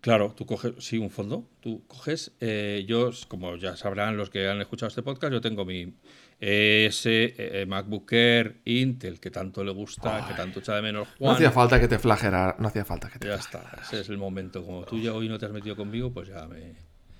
Claro, 0.00 0.32
tú 0.36 0.46
coges, 0.46 0.74
sí, 0.78 0.98
un 0.98 1.10
fondo. 1.10 1.48
Tú 1.60 1.82
coges, 1.86 2.32
eh, 2.40 2.84
yo, 2.88 3.10
como 3.28 3.56
ya 3.56 3.76
sabrán 3.76 4.16
los 4.16 4.30
que 4.30 4.48
han 4.48 4.60
escuchado 4.60 4.88
este 4.88 5.02
podcast, 5.02 5.32
yo 5.32 5.40
tengo 5.40 5.64
mi 5.64 5.94
ese 6.38 7.34
eh, 7.38 7.66
MacBook 7.66 8.12
Air 8.12 8.60
Intel 8.64 9.18
que 9.20 9.30
tanto 9.30 9.64
le 9.64 9.72
gusta, 9.72 10.26
que 10.28 10.34
tanto 10.34 10.60
echa 10.60 10.74
de 10.74 10.82
menos 10.82 11.08
No 11.08 11.14
Juan. 11.18 11.34
hacía 11.36 11.50
falta 11.50 11.80
que 11.80 11.88
te 11.88 11.98
flagelara, 11.98 12.56
no 12.58 12.68
hacía 12.68 12.84
falta 12.84 13.08
que 13.08 13.18
te 13.18 13.26
ya 13.28 13.36
está, 13.36 13.62
ese 13.82 14.00
es 14.00 14.08
el 14.08 14.18
momento. 14.18 14.64
Como 14.64 14.84
tú 14.84 14.98
ya 15.00 15.12
hoy 15.14 15.28
no 15.28 15.38
te 15.38 15.46
has 15.46 15.52
metido 15.52 15.76
conmigo, 15.76 16.12
pues 16.12 16.28
ya 16.28 16.46
me. 16.46 16.74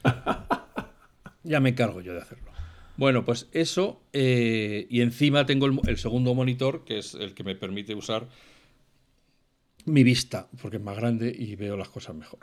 ya 1.44 1.60
me 1.60 1.70
encargo 1.70 2.00
yo 2.00 2.12
de 2.12 2.20
hacerlo. 2.20 2.50
Bueno, 2.96 3.24
pues 3.24 3.48
eso, 3.52 4.00
eh, 4.12 4.86
y 4.88 5.02
encima 5.02 5.44
tengo 5.44 5.66
el 5.66 5.98
segundo 5.98 6.34
monitor, 6.34 6.84
que 6.84 6.98
es 6.98 7.14
el 7.14 7.34
que 7.34 7.44
me 7.44 7.54
permite 7.54 7.94
usar 7.94 8.26
mi 9.84 10.02
vista, 10.02 10.48
porque 10.60 10.78
es 10.78 10.82
más 10.82 10.96
grande 10.96 11.34
y 11.36 11.56
veo 11.56 11.76
las 11.76 11.88
cosas 11.88 12.14
mejor. 12.16 12.40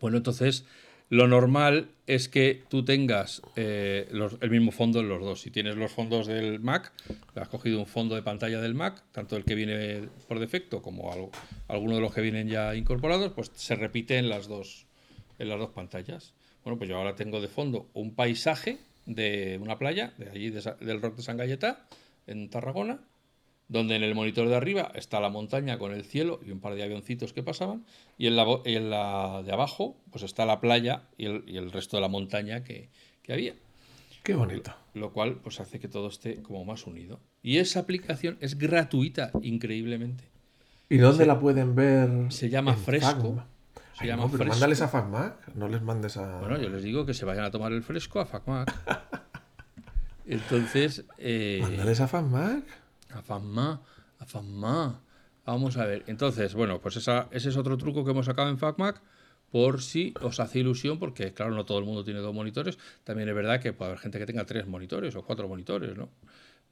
Bueno, 0.00 0.16
entonces, 0.16 0.64
lo 1.10 1.26
normal 1.26 1.90
es 2.06 2.28
que 2.28 2.62
tú 2.68 2.84
tengas 2.84 3.42
eh, 3.56 4.10
el 4.40 4.50
mismo 4.50 4.72
fondo 4.72 5.00
en 5.00 5.08
los 5.08 5.20
dos. 5.20 5.40
Si 5.40 5.50
tienes 5.50 5.76
los 5.76 5.90
fondos 5.90 6.26
del 6.26 6.60
Mac, 6.60 6.92
has 7.34 7.48
cogido 7.48 7.78
un 7.78 7.86
fondo 7.86 8.14
de 8.14 8.22
pantalla 8.22 8.60
del 8.60 8.74
Mac, 8.74 9.02
tanto 9.12 9.36
el 9.36 9.44
que 9.44 9.54
viene 9.54 10.08
por 10.26 10.38
defecto 10.38 10.82
como 10.82 11.30
alguno 11.68 11.94
de 11.94 12.00
los 12.00 12.14
que 12.14 12.20
vienen 12.20 12.48
ya 12.48 12.74
incorporados, 12.74 13.32
pues 13.32 13.50
se 13.54 13.74
repite 13.74 14.18
en 14.18 14.28
las 14.28 14.48
dos, 14.48 14.86
en 15.38 15.48
las 15.48 15.58
dos 15.58 15.70
pantallas. 15.70 16.34
Bueno, 16.62 16.78
pues 16.78 16.90
yo 16.90 16.96
ahora 16.96 17.14
tengo 17.14 17.40
de 17.40 17.48
fondo 17.48 17.88
un 17.94 18.14
paisaje 18.14 18.78
de 19.06 19.58
una 19.62 19.78
playa, 19.78 20.12
de 20.18 20.28
allí 20.28 20.50
del 20.50 21.00
Rock 21.00 21.16
de 21.16 21.22
San 21.22 21.38
Galleta, 21.38 21.86
en 22.26 22.50
Tarragona, 22.50 23.00
donde 23.68 23.96
en 23.96 24.02
el 24.02 24.14
monitor 24.14 24.48
de 24.48 24.56
arriba 24.56 24.90
está 24.94 25.20
la 25.20 25.28
montaña 25.28 25.78
con 25.78 25.92
el 25.92 26.04
cielo 26.04 26.40
y 26.44 26.50
un 26.50 26.60
par 26.60 26.74
de 26.74 26.82
avioncitos 26.82 27.32
que 27.32 27.42
pasaban, 27.42 27.84
y 28.16 28.26
en 28.26 28.36
la, 28.36 28.44
en 28.64 28.90
de 29.44 29.52
abajo 29.52 29.96
pues 30.10 30.24
está 30.24 30.46
la 30.46 30.60
playa 30.60 31.02
y 31.16 31.26
el, 31.26 31.44
y 31.46 31.56
el 31.58 31.70
resto 31.70 31.96
de 31.96 32.00
la 32.00 32.08
montaña 32.08 32.64
que, 32.64 32.88
que 33.22 33.32
había, 33.32 33.54
Qué 34.22 34.34
bonito. 34.34 34.74
lo 34.94 35.12
cual 35.12 35.36
pues 35.42 35.60
hace 35.60 35.78
que 35.80 35.88
todo 35.88 36.08
esté 36.08 36.42
como 36.42 36.64
más 36.64 36.86
unido. 36.86 37.20
Y 37.42 37.58
esa 37.58 37.80
aplicación 37.80 38.36
es 38.40 38.58
gratuita, 38.58 39.30
increíblemente. 39.42 40.24
¿Y 40.90 40.96
dónde 40.96 41.26
la 41.26 41.38
pueden 41.38 41.74
ver? 41.74 42.08
Se 42.32 42.48
llama 42.48 42.72
En 42.72 42.78
Fresco. 42.78 43.08
Facma. 43.34 43.46
Se 43.98 44.04
Ay, 44.04 44.08
llama 44.08 44.22
no, 44.22 44.28
pero 44.30 44.38
Fresco. 44.44 44.52
mándales 44.54 44.80
a 44.80 44.88
FacMac, 44.88 45.54
no 45.54 45.68
les 45.68 45.82
mandes 45.82 46.16
a. 46.16 46.38
Bueno, 46.38 46.58
yo 46.60 46.68
les 46.70 46.82
digo 46.82 47.04
que 47.04 47.12
se 47.14 47.24
vayan 47.24 47.44
a 47.44 47.50
tomar 47.50 47.72
el 47.72 47.82
fresco 47.82 48.20
a 48.20 48.26
FacMac. 48.26 48.72
Entonces, 50.26 51.04
eh, 51.18 51.58
Mándales 51.62 52.00
a 52.00 52.08
FacMac. 52.08 52.64
A 53.14 53.22
Fatma, 53.22 53.80
a 54.18 54.24
Fatma. 54.26 55.00
Vamos 55.46 55.76
a 55.78 55.86
ver. 55.86 56.04
Entonces, 56.06 56.54
bueno, 56.54 56.80
pues 56.80 56.96
esa- 56.96 57.28
ese 57.30 57.48
es 57.48 57.56
otro 57.56 57.76
truco 57.78 58.04
que 58.04 58.10
hemos 58.10 58.26
sacado 58.26 58.50
en 58.50 58.58
FacMac 58.58 59.00
por 59.50 59.80
si 59.82 60.12
os 60.20 60.40
hace 60.40 60.58
ilusión, 60.58 60.98
porque 60.98 61.32
claro, 61.32 61.54
no 61.54 61.64
todo 61.64 61.78
el 61.78 61.84
mundo 61.86 62.04
tiene 62.04 62.20
dos 62.20 62.34
monitores. 62.34 62.78
También 63.04 63.28
es 63.30 63.34
verdad 63.34 63.60
que 63.60 63.72
puede 63.72 63.92
haber 63.92 64.00
gente 64.02 64.18
que 64.18 64.26
tenga 64.26 64.44
tres 64.44 64.66
monitores 64.66 65.16
o 65.16 65.22
cuatro 65.22 65.48
monitores, 65.48 65.96
¿no? 65.96 66.10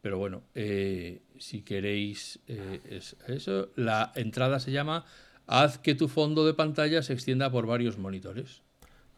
Pero 0.03 0.19
bueno, 0.19 0.43
eh, 0.55 1.23
si 1.39 1.63
queréis 1.63 2.39
eh, 2.49 2.81
es- 2.91 3.17
eso, 3.29 3.71
la 3.77 4.13
entrada 4.15 4.61
se 4.61 4.71
llama 4.73 5.05
Haz 5.47 5.79
que 5.79 5.95
tu 5.95 6.09
fondo 6.09 6.45
de 6.45 6.53
pantalla 6.55 7.03
se 7.03 7.13
extienda 7.15 7.51
por 7.51 7.67
varios 7.67 7.97
monitores. 7.99 8.61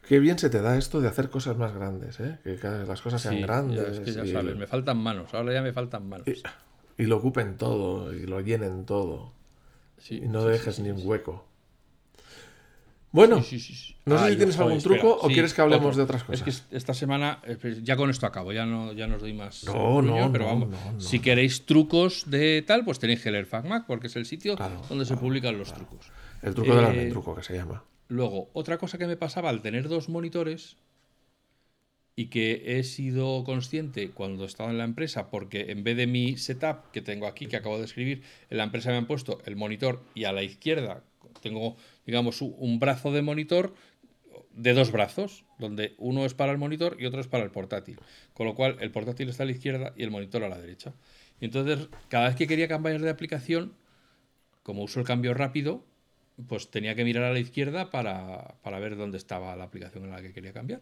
Qué 0.06 0.20
bien 0.20 0.38
se 0.38 0.50
te 0.50 0.60
da 0.62 0.78
esto 0.78 1.00
de 1.00 1.08
hacer 1.08 1.28
cosas 1.30 1.56
más 1.56 1.74
grandes, 1.74 2.20
¿eh? 2.20 2.38
Que 2.44 2.58
las 2.86 3.02
cosas 3.02 3.20
sean 3.22 3.34
Sí, 3.34 3.40
ya, 3.40 3.46
grandes. 3.46 3.98
es 3.98 4.00
que 4.00 4.12
ya 4.12 4.24
y, 4.24 4.32
sabes, 4.32 4.56
me 4.56 4.66
faltan 4.66 4.98
manos. 4.98 5.34
Ahora 5.34 5.52
ya 5.52 5.62
me 5.62 5.72
faltan 5.72 6.08
manos. 6.08 6.28
y 6.28 6.40
lo 7.04 7.16
ocupen 7.18 7.56
todo, 7.56 8.12
y 8.14 8.26
lo 8.26 8.40
llenen 8.40 8.84
todo. 8.84 9.32
Sí, 9.98 10.20
Y 10.24 10.28
no 10.28 10.42
sí, 10.44 10.48
dejes 10.50 10.76
sí, 10.76 10.82
ni 10.82 10.90
un 10.90 11.00
hueco. 11.04 11.44
Bueno, 13.10 13.36
no 13.36 13.42
sé 13.42 13.56
Ah, 14.06 14.28
si 14.28 14.36
tienes 14.36 14.58
algún 14.58 14.74
espera. 14.76 15.00
truco 15.00 15.18
o 15.22 15.28
quieres 15.28 15.54
que 15.54 15.62
hablemos 15.62 15.86
otro. 15.86 15.96
de 15.96 16.02
otras 16.02 16.20
Es 16.22 16.26
cosas. 16.26 16.42
que 16.42 16.50
est- 16.50 16.72
esta 16.74 16.92
semana, 16.92 17.40
eh, 17.46 17.56
pues, 17.60 17.82
ya 17.82 17.96
con 17.96 18.10
esto 18.10 18.26
acabo, 18.26 18.52
ya 18.52 18.66
no, 18.66 18.92
ya 18.92 19.06
no 19.06 19.16
os 19.16 19.22
doy 19.22 19.32
más. 19.32 19.64
No, 19.64 20.02
no, 20.02 20.12
puño, 20.12 20.30
pero 20.32 20.44
no, 20.44 20.50
vamos, 20.50 20.68
no, 20.68 20.92
no. 20.92 21.00
Si 21.00 21.18
queréis 21.20 21.64
trucos 21.64 22.24
de 22.30 22.62
tal, 22.66 22.84
pues 22.84 22.98
tenéis 22.98 23.22
que 23.22 23.30
leer 23.30 23.46
FacMac, 23.46 23.86
porque 23.86 24.08
es 24.08 24.16
el 24.16 24.26
sitio 24.26 24.56
Claro, 24.56 24.82
donde 24.90 25.06
se 25.06 25.16
publican 25.16 25.56
los 25.58 25.72
trucos. 25.72 26.10
El 26.42 26.54
truco 26.54 26.74
del 26.74 26.84
Eh, 26.84 26.88
almendruco, 26.88 27.34
que 27.34 27.42
se 27.42 27.54
llama. 27.54 27.82
Luego, 28.08 28.50
otra 28.52 28.76
cosa 28.76 28.98
que 28.98 29.06
me 29.06 29.16
pasaba 29.16 29.48
al 29.48 29.62
tener 29.62 29.88
dos 29.88 30.08
monitores 30.10 30.76
y 32.18 32.26
que 32.30 32.64
he 32.66 32.82
sido 32.82 33.44
consciente 33.44 34.10
cuando 34.10 34.44
estaba 34.44 34.72
en 34.72 34.78
la 34.78 34.82
empresa, 34.82 35.30
porque 35.30 35.70
en 35.70 35.84
vez 35.84 35.96
de 35.96 36.08
mi 36.08 36.36
setup 36.36 36.90
que 36.90 37.00
tengo 37.00 37.28
aquí, 37.28 37.46
que 37.46 37.54
acabo 37.54 37.78
de 37.78 37.84
escribir, 37.84 38.22
en 38.50 38.58
la 38.58 38.64
empresa 38.64 38.90
me 38.90 38.96
han 38.96 39.06
puesto 39.06 39.40
el 39.44 39.54
monitor 39.54 40.02
y 40.16 40.24
a 40.24 40.32
la 40.32 40.42
izquierda 40.42 41.04
tengo, 41.40 41.76
digamos, 42.06 42.42
un 42.42 42.80
brazo 42.80 43.12
de 43.12 43.22
monitor 43.22 43.72
de 44.52 44.72
dos 44.72 44.90
brazos, 44.90 45.44
donde 45.60 45.94
uno 45.96 46.24
es 46.24 46.34
para 46.34 46.50
el 46.50 46.58
monitor 46.58 46.96
y 46.98 47.06
otro 47.06 47.20
es 47.20 47.28
para 47.28 47.44
el 47.44 47.52
portátil. 47.52 48.00
Con 48.34 48.46
lo 48.46 48.56
cual, 48.56 48.78
el 48.80 48.90
portátil 48.90 49.28
está 49.28 49.44
a 49.44 49.46
la 49.46 49.52
izquierda 49.52 49.94
y 49.96 50.02
el 50.02 50.10
monitor 50.10 50.42
a 50.42 50.48
la 50.48 50.58
derecha. 50.58 50.94
Y 51.40 51.44
entonces, 51.44 51.86
cada 52.08 52.26
vez 52.26 52.34
que 52.34 52.48
quería 52.48 52.66
cambiar 52.66 53.00
de 53.00 53.10
aplicación, 53.10 53.74
como 54.64 54.82
uso 54.82 54.98
el 54.98 55.06
cambio 55.06 55.34
rápido, 55.34 55.84
pues 56.48 56.68
tenía 56.68 56.96
que 56.96 57.04
mirar 57.04 57.22
a 57.22 57.32
la 57.32 57.38
izquierda 57.38 57.90
para, 57.90 58.56
para 58.64 58.80
ver 58.80 58.96
dónde 58.96 59.18
estaba 59.18 59.54
la 59.54 59.62
aplicación 59.62 60.02
en 60.02 60.10
la 60.10 60.20
que 60.20 60.32
quería 60.32 60.52
cambiar. 60.52 60.80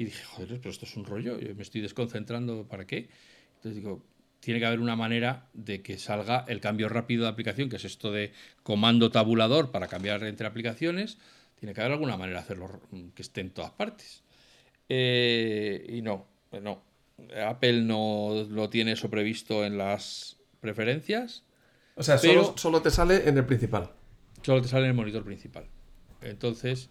Y 0.00 0.04
dije, 0.06 0.24
joder, 0.24 0.56
pero 0.60 0.70
esto 0.70 0.86
es 0.86 0.96
un 0.96 1.04
rollo, 1.04 1.38
yo 1.38 1.54
me 1.54 1.62
estoy 1.62 1.82
desconcentrando, 1.82 2.66
¿para 2.66 2.86
qué? 2.86 3.10
Entonces 3.56 3.76
digo, 3.82 4.02
tiene 4.40 4.58
que 4.58 4.64
haber 4.64 4.80
una 4.80 4.96
manera 4.96 5.50
de 5.52 5.82
que 5.82 5.98
salga 5.98 6.46
el 6.48 6.58
cambio 6.58 6.88
rápido 6.88 7.24
de 7.24 7.28
aplicación, 7.28 7.68
que 7.68 7.76
es 7.76 7.84
esto 7.84 8.10
de 8.10 8.32
comando 8.62 9.10
tabulador 9.10 9.70
para 9.70 9.88
cambiar 9.88 10.24
entre 10.24 10.46
aplicaciones. 10.46 11.18
Tiene 11.56 11.74
que 11.74 11.82
haber 11.82 11.92
alguna 11.92 12.16
manera 12.16 12.38
de 12.38 12.44
hacerlo 12.44 12.80
mm, 12.92 13.08
que 13.08 13.20
esté 13.20 13.42
en 13.42 13.50
todas 13.50 13.72
partes. 13.72 14.22
Eh, 14.88 15.84
y 15.90 16.00
no, 16.00 16.26
pues 16.48 16.62
no. 16.62 16.82
Apple 17.46 17.82
no 17.82 18.46
lo 18.48 18.70
tiene 18.70 18.92
eso 18.92 19.10
previsto 19.10 19.66
en 19.66 19.76
las 19.76 20.38
preferencias. 20.62 21.44
O 21.96 22.02
sea, 22.02 22.16
Pero- 22.18 22.44
solo, 22.44 22.56
solo 22.56 22.80
te 22.80 22.90
sale 22.90 23.28
en 23.28 23.36
el 23.36 23.44
principal. 23.44 23.90
Solo 24.40 24.62
te 24.62 24.68
sale 24.68 24.84
en 24.84 24.92
el 24.92 24.96
monitor 24.96 25.24
principal. 25.24 25.66
Entonces, 26.22 26.88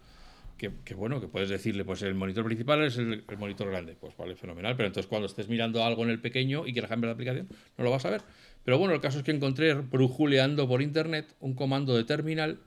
que, 0.60 0.72
que 0.86 0.94
bueno, 0.94 1.20
que 1.20 1.28
puedes 1.28 1.50
decirle, 1.50 1.84
pues 1.86 2.04
el 2.04 2.14
monitor 2.14 2.46
principal 2.46 2.84
es 2.84 2.98
el, 2.98 3.24
el 3.28 3.38
monitor 3.38 3.72
grande. 3.72 3.96
Pues 4.00 4.16
vale, 4.16 4.36
fenomenal. 4.36 4.76
Pero 4.76 4.88
entonces 4.88 5.08
cuando 5.08 5.26
estés 5.26 5.48
mirando 5.48 5.84
algo 5.84 6.04
en 6.04 6.12
el 6.12 6.20
pequeño 6.20 6.68
y 6.68 6.74
quieras 6.74 6.90
cambiar 6.90 7.10
de 7.10 7.14
aplicación, 7.14 7.48
no 7.78 7.84
lo 7.84 7.90
vas 7.90 8.06
a 8.06 8.12
ver. 8.12 8.22
Pero 8.64 8.78
bueno, 8.78 8.94
el 8.94 9.02
caso 9.02 9.18
es 9.18 9.24
que 9.24 9.32
encontré 9.32 9.74
brujuleando 9.74 10.68
por 10.68 10.84
internet 10.84 11.34
un 11.40 11.56
comando 11.56 11.98
de 11.98 12.04
terminal 12.04 12.60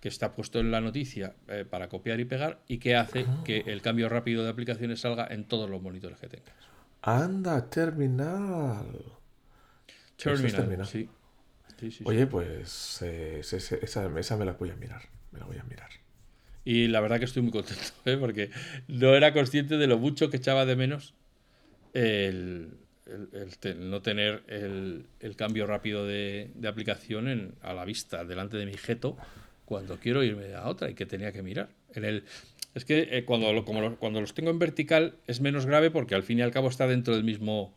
que 0.00 0.08
está 0.08 0.34
puesto 0.34 0.60
en 0.60 0.70
la 0.70 0.82
noticia 0.82 1.34
eh, 1.48 1.64
para 1.64 1.88
copiar 1.88 2.20
y 2.20 2.26
pegar 2.26 2.60
y 2.68 2.76
que 2.76 2.94
hace 2.94 3.24
que 3.42 3.60
el 3.66 3.80
cambio 3.80 4.10
rápido 4.10 4.44
de 4.44 4.50
aplicaciones 4.50 5.00
salga 5.00 5.26
en 5.30 5.44
todos 5.44 5.70
los 5.70 5.80
monitores 5.80 6.18
que 6.18 6.28
tengas. 6.28 6.52
Anda, 7.00 7.70
terminal. 7.70 8.86
Es 10.18 10.24
Terminal, 10.24 10.86
sí. 10.86 11.08
Sí, 11.80 11.90
sí. 11.90 12.04
Oye, 12.06 12.26
pues 12.26 13.00
eh, 13.02 13.40
esa, 13.40 14.08
esa 14.08 14.36
me 14.36 14.44
la 14.44 14.52
voy 14.52 14.70
a 14.70 14.76
mirar. 14.76 15.02
Me 15.32 15.38
la 15.38 15.46
voy 15.46 15.56
a 15.58 15.64
mirar. 15.64 15.90
Y 16.64 16.88
la 16.88 17.00
verdad 17.00 17.18
que 17.18 17.26
estoy 17.26 17.42
muy 17.42 17.52
contento, 17.52 17.82
¿eh? 18.06 18.16
porque 18.18 18.50
no 18.88 19.14
era 19.14 19.32
consciente 19.32 19.76
de 19.76 19.86
lo 19.86 19.98
mucho 19.98 20.30
que 20.30 20.38
echaba 20.38 20.64
de 20.66 20.76
menos 20.76 21.14
el, 21.92 22.70
el- 23.06 23.90
no 23.90 24.02
tener 24.02 24.42
el, 24.48 25.06
cambio 25.36 25.66
rápido 25.66 26.06
de, 26.06 26.50
de 26.54 26.68
aplicación 26.68 27.54
a 27.62 27.74
la 27.74 27.84
vista, 27.84 28.24
delante 28.24 28.56
de 28.56 28.66
mi 28.66 28.76
jeto, 28.76 29.16
cuando 29.64 29.98
quiero 29.98 30.22
irme 30.22 30.54
a 30.54 30.68
otra 30.68 30.90
y 30.90 30.94
que 30.94 31.06
tenía 31.06 31.32
que 31.32 31.42
mirar. 31.42 31.68
En 31.94 32.04
el, 32.04 32.24
es 32.74 32.84
que 32.84 33.08
eh, 33.12 33.24
cuando, 33.24 33.52
lo- 33.52 33.64
como 33.64 33.80
lo- 33.80 33.96
cuando 33.98 34.20
los 34.20 34.34
tengo 34.34 34.50
en 34.50 34.58
vertical 34.58 35.14
es 35.26 35.40
menos 35.40 35.66
grave 35.66 35.90
porque 35.90 36.14
al 36.14 36.22
fin 36.22 36.38
y 36.38 36.42
al 36.42 36.50
cabo 36.50 36.68
está 36.68 36.86
dentro 36.86 37.14
del 37.14 37.24
mismo 37.24 37.74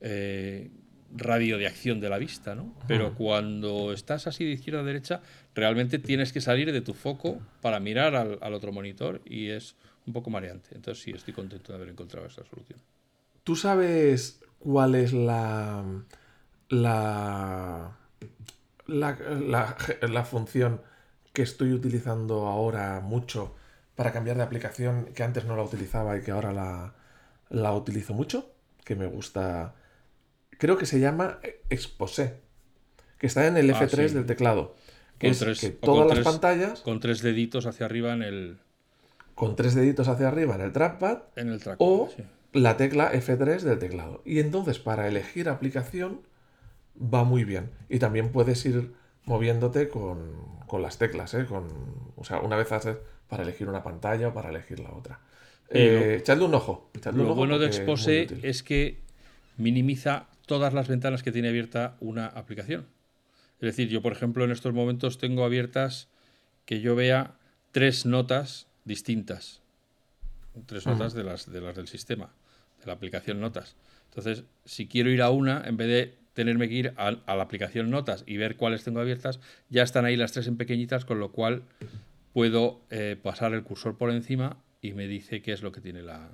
eh, 0.00 0.70
radio 1.14 1.58
de 1.58 1.66
acción 1.66 2.00
de 2.00 2.08
la 2.08 2.18
vista, 2.18 2.54
¿no? 2.54 2.74
Pero 2.88 3.14
cuando 3.14 3.92
estás 3.92 4.26
así 4.26 4.44
de 4.44 4.52
izquierda 4.52 4.80
a 4.80 4.84
derecha, 4.84 5.20
realmente 5.54 5.98
tienes 5.98 6.32
que 6.32 6.40
salir 6.40 6.72
de 6.72 6.80
tu 6.80 6.94
foco 6.94 7.38
para 7.60 7.80
mirar 7.80 8.14
al, 8.14 8.38
al 8.40 8.54
otro 8.54 8.72
monitor 8.72 9.20
y 9.24 9.50
es 9.50 9.76
un 10.06 10.12
poco 10.12 10.30
mareante. 10.30 10.70
Entonces 10.74 11.02
sí, 11.04 11.10
estoy 11.10 11.34
contento 11.34 11.72
de 11.72 11.76
haber 11.76 11.88
encontrado 11.90 12.26
esta 12.26 12.44
solución. 12.44 12.78
¿Tú 13.44 13.56
sabes 13.56 14.40
cuál 14.58 14.94
es 14.94 15.12
la. 15.12 15.84
la. 16.68 17.96
la, 18.86 19.18
la- 19.40 19.76
la 20.08 20.24
función 20.24 20.80
que 21.32 21.42
estoy 21.42 21.72
utilizando 21.72 22.46
ahora 22.46 23.00
mucho 23.00 23.54
para 23.94 24.12
cambiar 24.12 24.36
de 24.36 24.42
aplicación 24.42 25.06
que 25.14 25.22
antes 25.22 25.44
no 25.44 25.56
la 25.56 25.62
utilizaba 25.62 26.16
y 26.16 26.22
que 26.22 26.30
ahora 26.30 26.52
la, 26.52 26.94
la 27.50 27.72
utilizo 27.72 28.14
mucho? 28.14 28.50
Que 28.84 28.96
me 28.96 29.06
gusta. 29.06 29.74
Creo 30.62 30.78
que 30.78 30.86
se 30.86 31.00
llama 31.00 31.40
Exposé. 31.70 32.34
Que 33.18 33.26
está 33.26 33.48
en 33.48 33.56
el 33.56 33.68
Ah, 33.74 33.80
F3 33.80 34.08
sí. 34.10 34.14
del 34.14 34.26
teclado. 34.26 34.76
Que 35.18 35.26
Con 35.26 35.32
es 35.32 35.38
tres- 35.40 35.60
que 35.60 35.70
todas 35.70 36.06
las 36.06 36.14
tres- 36.14 36.24
pantallas, 36.24 36.80
Con 36.82 37.00
tres 37.00 37.20
deditos 37.20 37.66
hacia 37.66 37.84
arriba 37.86 38.12
en 38.12 38.22
el, 38.22 38.58
con 39.34 39.56
tres 39.56 39.74
deditos 39.74 40.06
hacia 40.06 40.28
arriba 40.28 40.54
en 40.54 40.60
el 40.60 40.72
trackpad, 40.72 41.18
en 41.34 41.48
el 41.48 41.60
track. 41.60 41.76
o 41.80 42.08
sí. 42.16 42.22
la 42.52 42.76
tecla 42.76 43.10
F3 43.12 43.62
del 43.62 43.80
teclado. 43.80 44.22
Y 44.24 44.38
entonces 44.38 44.78
para 44.78 45.08
elegir 45.08 45.48
aplicación 45.48 46.20
va 46.96 47.24
muy 47.24 47.42
bien. 47.42 47.70
Y 47.88 47.98
también 47.98 48.30
puedes 48.30 48.64
ir 48.64 48.92
moviéndote 49.24 49.88
con, 49.88 50.32
con 50.68 50.80
las 50.80 50.96
teclas, 50.96 51.34
¿eh? 51.34 51.44
Con, 51.46 51.66
o 52.14 52.22
sea, 52.24 52.38
una 52.38 52.54
vez 52.56 52.70
haces 52.70 52.98
para 53.26 53.42
elegir 53.42 53.68
una 53.68 53.82
pantalla 53.82 54.28
o 54.28 54.32
para 54.34 54.50
elegir 54.50 54.78
la 54.78 54.92
otra. 54.92 55.18
Eh, 55.70 56.18
echadle 56.20 56.44
un 56.44 56.54
ojo. 56.54 56.88
echadle 56.94 57.20
un 57.22 57.26
Lo 57.26 57.32
ojo 57.32 57.38
bueno 57.40 57.58
de 57.58 57.66
Expose 57.66 58.28
es 58.42 58.62
que 58.62 59.00
minimiza 59.56 60.26
todas 60.52 60.74
las 60.74 60.86
ventanas 60.86 61.22
que 61.22 61.32
tiene 61.32 61.48
abierta 61.48 61.96
una 62.00 62.26
aplicación. 62.26 62.84
Es 63.58 63.68
decir, 63.68 63.88
yo, 63.88 64.02
por 64.02 64.12
ejemplo, 64.12 64.44
en 64.44 64.50
estos 64.50 64.74
momentos 64.74 65.16
tengo 65.16 65.46
abiertas 65.46 66.08
que 66.66 66.82
yo 66.82 66.94
vea 66.94 67.36
tres 67.70 68.04
notas 68.04 68.66
distintas. 68.84 69.62
Tres 70.66 70.86
notas 70.86 71.14
de 71.14 71.24
las, 71.24 71.50
de 71.50 71.62
las 71.62 71.74
del 71.74 71.88
sistema, 71.88 72.34
de 72.80 72.86
la 72.86 72.92
aplicación 72.92 73.40
Notas. 73.40 73.76
Entonces, 74.10 74.44
si 74.66 74.88
quiero 74.88 75.08
ir 75.08 75.22
a 75.22 75.30
una, 75.30 75.62
en 75.64 75.78
vez 75.78 75.88
de 75.88 76.18
tenerme 76.34 76.68
que 76.68 76.74
ir 76.74 76.94
a, 76.98 77.16
a 77.24 77.34
la 77.34 77.44
aplicación 77.44 77.88
Notas 77.88 78.22
y 78.26 78.36
ver 78.36 78.56
cuáles 78.56 78.84
tengo 78.84 79.00
abiertas, 79.00 79.40
ya 79.70 79.82
están 79.82 80.04
ahí 80.04 80.16
las 80.16 80.32
tres 80.32 80.48
en 80.48 80.58
pequeñitas, 80.58 81.06
con 81.06 81.18
lo 81.18 81.32
cual 81.32 81.62
puedo 82.34 82.82
eh, 82.90 83.16
pasar 83.22 83.54
el 83.54 83.62
cursor 83.62 83.96
por 83.96 84.10
encima 84.10 84.58
y 84.82 84.92
me 84.92 85.06
dice 85.06 85.40
qué 85.40 85.52
es 85.52 85.62
lo 85.62 85.72
que 85.72 85.80
tiene 85.80 86.02
la, 86.02 86.28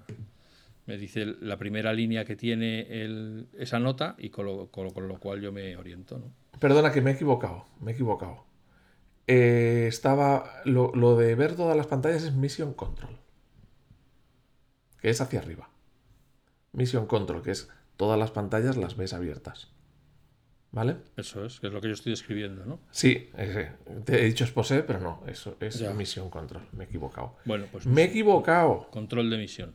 me 0.88 0.96
dice 0.96 1.24
la 1.26 1.58
primera 1.58 1.92
línea 1.92 2.24
que 2.24 2.34
tiene 2.34 2.80
el- 3.04 3.46
esa 3.58 3.78
nota 3.78 4.16
y 4.18 4.30
con 4.30 4.46
lo, 4.46 4.70
con 4.70 4.84
lo- 4.86 4.90
con 4.94 5.06
lo 5.06 5.20
cual 5.20 5.40
yo 5.42 5.52
me 5.52 5.76
oriento. 5.76 6.18
¿no? 6.18 6.32
Perdona 6.58 6.90
que 6.90 7.02
me 7.02 7.10
he 7.10 7.14
equivocado. 7.14 7.66
Me 7.80 7.90
he 7.92 7.94
equivocado. 7.94 8.44
Eh, 9.26 9.84
estaba. 9.86 10.50
Lo, 10.64 10.90
lo 10.94 11.14
de 11.16 11.34
ver 11.34 11.54
todas 11.54 11.76
las 11.76 11.86
pantallas 11.86 12.22
es 12.24 12.32
Mission 12.34 12.72
Control. 12.72 13.18
Que 15.00 15.10
es 15.10 15.20
hacia 15.20 15.40
arriba. 15.40 15.68
Mission 16.72 17.06
Control, 17.06 17.42
que 17.42 17.50
es 17.50 17.68
todas 17.98 18.18
las 18.18 18.30
pantallas 18.30 18.78
las 18.78 18.96
ves 18.96 19.12
abiertas. 19.12 19.70
¿Vale? 20.70 20.96
Eso 21.16 21.44
es, 21.44 21.60
que 21.60 21.66
es 21.68 21.72
lo 21.72 21.80
que 21.80 21.88
yo 21.88 21.94
estoy 21.94 22.12
describiendo. 22.12 22.64
¿no? 22.64 22.80
Sí, 22.90 23.30
te 24.04 24.20
he 24.22 24.24
dicho 24.24 24.44
Exposé, 24.44 24.82
pero 24.82 25.00
no, 25.00 25.22
eso 25.26 25.56
es 25.60 25.78
Ya. 25.78 25.92
Mission 25.92 26.30
Control. 26.30 26.62
Me 26.72 26.84
he 26.84 26.86
equivocado. 26.86 27.36
Bueno, 27.44 27.66
pues 27.70 27.86
Me 27.86 28.02
he 28.02 28.04
equivocado. 28.06 28.88
control 28.90 29.28
de 29.30 29.36
emisión. 29.36 29.74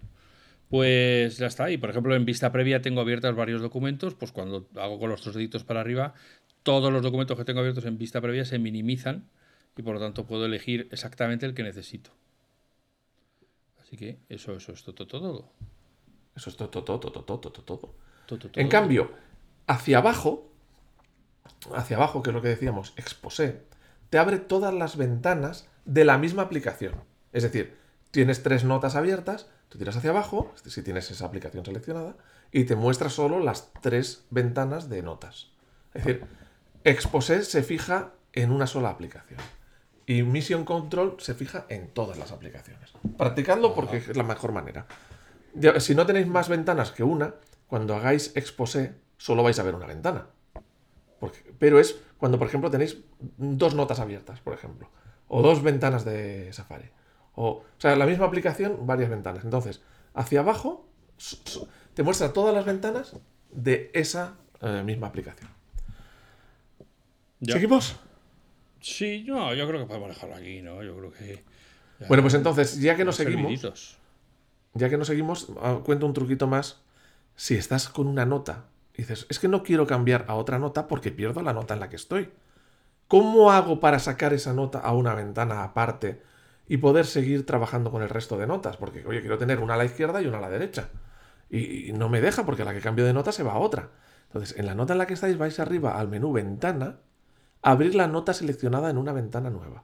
Pues 0.74 1.38
ya 1.38 1.46
está. 1.46 1.70
Y 1.70 1.78
por 1.78 1.92
ejemplo, 1.92 2.16
en 2.16 2.26
vista 2.26 2.52
previa 2.52 2.82
tengo 2.82 3.00
abiertas 3.00 3.36
varios 3.36 3.62
documentos. 3.62 4.16
Pues 4.16 4.32
cuando 4.32 4.68
hago 4.76 4.98
con 4.98 5.08
los 5.12 5.24
dos 5.24 5.36
deditos 5.36 5.64
para 5.64 5.82
arriba, 5.82 6.16
todos 6.64 6.92
los 6.92 7.04
documentos 7.04 7.38
que 7.38 7.46
tengo 7.46 7.60
abiertos 7.60 7.86
en 7.86 8.00
vista 8.00 8.20
previa 8.22 8.44
se 8.44 8.58
minimizan 8.58 9.30
y 9.78 9.84
por 9.84 9.94
lo 9.94 10.00
tanto 10.00 10.26
puedo 10.26 10.48
elegir 10.48 10.88
exactamente 10.90 11.46
el 11.46 11.54
que 11.54 11.62
necesito. 11.62 12.10
Así 13.84 13.98
que 13.98 14.18
eso, 14.30 14.56
eso 14.56 14.72
es 14.72 14.84
todo, 14.84 15.06
todo. 15.06 15.52
Eso 16.36 16.50
es 16.50 16.58
todo, 16.58 16.70
todo, 16.70 17.00
todo, 17.00 17.12
todo, 17.12 17.38
todo, 17.38 17.52
todo. 17.52 17.96
todo, 18.26 18.40
todo. 18.40 18.52
En 18.56 18.68
cambio, 18.68 19.12
hacia 19.68 20.00
abajo, 20.00 20.52
hacia 21.76 21.98
abajo, 21.98 22.24
que 22.24 22.32
es 22.32 22.34
lo 22.34 22.42
que 22.42 22.48
decíamos, 22.48 22.94
Exposé, 22.98 23.62
te 24.10 24.18
abre 24.18 24.40
todas 24.40 24.74
las 24.74 24.98
ventanas 24.98 25.70
de 25.86 26.04
la 26.04 26.18
misma 26.18 26.42
aplicación. 26.42 26.96
Es 27.32 27.44
decir, 27.44 27.76
tienes 28.10 28.42
tres 28.42 28.64
notas 28.64 28.96
abiertas, 28.96 29.52
tú 29.74 29.80
tiras 29.80 29.98
hacia 29.98 30.12
abajo, 30.12 30.54
si 30.66 30.82
tienes 30.84 31.10
esa 31.12 31.26
aplicación 31.26 31.66
seleccionada, 31.66 32.16
y 32.52 32.64
te 32.64 32.76
muestra 32.76 33.10
solo 33.10 33.40
las 33.40 33.72
tres 33.82 34.24
ventanas 34.30 34.88
de 34.90 35.02
notas. 35.02 35.52
Es 35.94 36.06
decir, 36.06 36.26
Exposé 36.86 37.44
se 37.44 37.64
fija 37.64 38.12
en 38.34 38.52
una 38.52 38.68
sola 38.68 38.90
aplicación. 38.90 39.40
Y 40.06 40.24
Mission 40.24 40.64
Control 40.66 41.16
se 41.20 41.34
fija 41.34 41.66
en 41.70 41.88
todas 41.88 42.18
las 42.18 42.32
aplicaciones. 42.32 42.92
Practicadlo 43.18 43.74
porque 43.74 43.98
es 43.98 44.16
la 44.18 44.24
mejor 44.24 44.52
manera. 44.52 44.86
Si 45.80 45.96
no 45.96 46.06
tenéis 46.06 46.28
más 46.28 46.50
ventanas 46.50 46.92
que 46.92 47.04
una, 47.04 47.36
cuando 47.68 47.96
hagáis 47.96 48.32
exposé, 48.36 48.96
solo 49.18 49.44
vais 49.44 49.58
a 49.60 49.64
ver 49.64 49.76
una 49.76 49.86
ventana. 49.88 50.28
Porque- 51.20 51.54
pero 51.58 51.80
es 51.80 51.96
cuando, 52.18 52.38
por 52.38 52.48
ejemplo, 52.48 52.70
tenéis 52.70 52.98
dos 53.38 53.76
notas 53.76 54.00
abiertas, 54.00 54.40
por 54.42 54.54
ejemplo. 54.54 54.90
O 55.30 55.42
dos 55.42 55.64
ventanas 55.64 56.04
de 56.06 56.52
Safari. 56.54 56.90
O, 57.36 57.50
o 57.50 57.66
sea, 57.78 57.96
la 57.96 58.06
misma 58.06 58.26
aplicación, 58.26 58.86
varias 58.86 59.10
ventanas. 59.10 59.44
Entonces, 59.44 59.82
hacia 60.14 60.42
abajo 60.42 60.88
te 61.94 62.04
muestra 62.04 62.34
todas 62.34 62.54
las 62.54 62.66
ventanas 62.66 63.16
de 63.52 63.92
esa 63.94 64.36
eh, 64.62 64.84
misma 64.84 65.08
aplicación. 65.08 65.50
Ya. 67.40 67.54
¿Seguimos? 67.54 67.98
Sí, 68.80 69.24
no, 69.28 69.54
yo 69.54 69.68
creo 69.68 69.82
que 69.82 69.86
podemos 69.86 70.10
dejarlo 70.10 70.36
aquí, 70.36 70.62
¿no? 70.62 70.84
Yo 70.84 70.98
creo 70.98 71.12
que. 71.12 71.44
ya 72.00 72.08
Bueno, 72.08 72.24
pues 72.24 72.34
entonces, 72.34 72.80
ya 72.80 72.96
que 72.96 73.06
no 73.06 73.12
estamos 73.12 73.32
seguimos, 73.34 73.60
serviditos. 73.60 73.98
ya 74.74 74.90
que 74.90 74.98
no 74.98 75.06
seguimos, 75.06 75.48
ah, 75.62 75.80
cuento 75.84 76.06
un 76.06 76.14
truquito 76.14 76.48
más. 76.48 76.82
Si 77.36 77.56
estás 77.56 77.90
con 77.90 78.08
una 78.08 78.26
nota 78.26 78.66
y 78.94 79.02
dices, 79.02 79.26
es 79.30 79.40
que 79.40 79.48
no 79.48 79.64
quiero 79.64 79.88
cambiar 79.88 80.26
a 80.28 80.36
otra 80.36 80.60
nota 80.60 80.88
porque 80.88 81.12
pierdo 81.12 81.42
la 81.42 81.54
nota 81.54 81.74
en 81.74 81.80
la 81.80 81.90
que 81.90 81.96
estoy. 81.96 82.30
¿Cómo 83.08 83.52
hago 83.52 83.80
para 83.80 84.00
sacar 84.00 84.34
esa 84.34 84.54
nota 84.54 84.80
a 84.80 84.94
una 84.94 85.14
ventana 85.16 85.64
aparte 85.64 86.22
y 86.68 86.78
poder 86.78 87.06
seguir 87.06 87.46
trabajando 87.46 87.92
con 87.92 88.02
el 88.02 88.10
resto 88.10 88.38
de 88.38 88.48
notas? 88.48 88.78
Porque, 88.78 89.06
oye, 89.06 89.22
quiero 89.22 89.38
tener 89.38 89.60
una 89.60 89.74
a 89.76 89.78
la 89.78 89.86
izquierda 89.86 90.22
y 90.22 90.28
una 90.28 90.38
a 90.38 90.42
la 90.42 90.50
derecha. 90.50 90.90
Y, 91.50 91.90
y 91.90 91.94
no 91.94 92.10
me 92.10 92.22
deja 92.22 92.46
porque 92.46 92.66
la 92.66 92.74
que 92.74 92.80
cambio 92.82 93.06
de 93.06 93.14
nota 93.14 93.32
se 93.32 93.44
va 93.44 93.54
a 93.54 93.60
otra. 93.60 93.92
Entonces, 94.28 94.58
en 94.58 94.66
la 94.66 94.76
nota 94.76 94.94
en 94.94 95.00
la 95.00 95.06
que 95.08 95.14
estáis 95.14 95.38
vais 95.38 95.60
arriba 95.60 96.00
al 96.00 96.08
menú 96.08 96.32
ventana, 96.34 97.00
abrir 97.62 97.96
la 97.96 98.08
nota 98.08 98.34
seleccionada 98.34 98.90
en 98.90 98.98
una 98.98 99.14
ventana 99.14 99.50
nueva. 99.50 99.84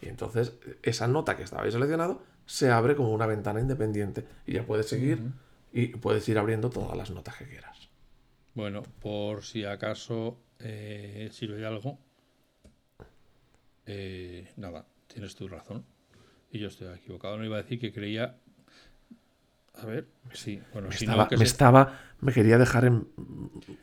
Y 0.00 0.08
entonces 0.08 0.52
esa 0.82 1.08
nota 1.08 1.36
que 1.36 1.42
estabais 1.42 1.74
seleccionado 1.74 2.22
se 2.46 2.70
abre 2.70 2.94
como 2.94 3.12
una 3.12 3.26
ventana 3.26 3.60
independiente 3.60 4.24
y 4.46 4.52
ya 4.54 4.64
puedes 4.64 4.88
seguir 4.88 5.22
y 5.72 5.88
puedes 5.88 6.28
ir 6.28 6.38
abriendo 6.38 6.70
todas 6.70 6.96
las 6.96 7.10
notas 7.10 7.36
que 7.36 7.46
quieras. 7.46 7.90
Bueno, 8.54 8.82
por 9.00 9.44
si 9.44 9.64
acaso 9.64 10.38
eh, 10.60 11.28
sirve 11.32 11.56
de 11.56 11.66
algo. 11.66 11.98
eh, 13.86 14.52
nada, 14.56 14.86
tienes 15.06 15.34
tu 15.34 15.48
razón. 15.48 15.84
Y 16.50 16.58
yo 16.58 16.68
estoy 16.68 16.88
equivocado. 16.94 17.36
No 17.36 17.44
iba 17.44 17.56
a 17.56 17.62
decir 17.62 17.78
que 17.78 17.92
creía. 17.92 18.36
A 19.80 19.86
ver, 19.86 20.06
sí. 20.32 20.60
Bueno, 20.72 20.88
Me 20.88 20.94
si 20.96 21.04
estaba, 21.04 21.22
no, 21.24 21.28
que 21.28 21.36
me 21.36 21.44
se- 21.46 21.52
estaba, 21.52 22.00
me 22.20 22.32
quería 22.32 22.58
dejar 22.58 22.84
en, 22.86 23.06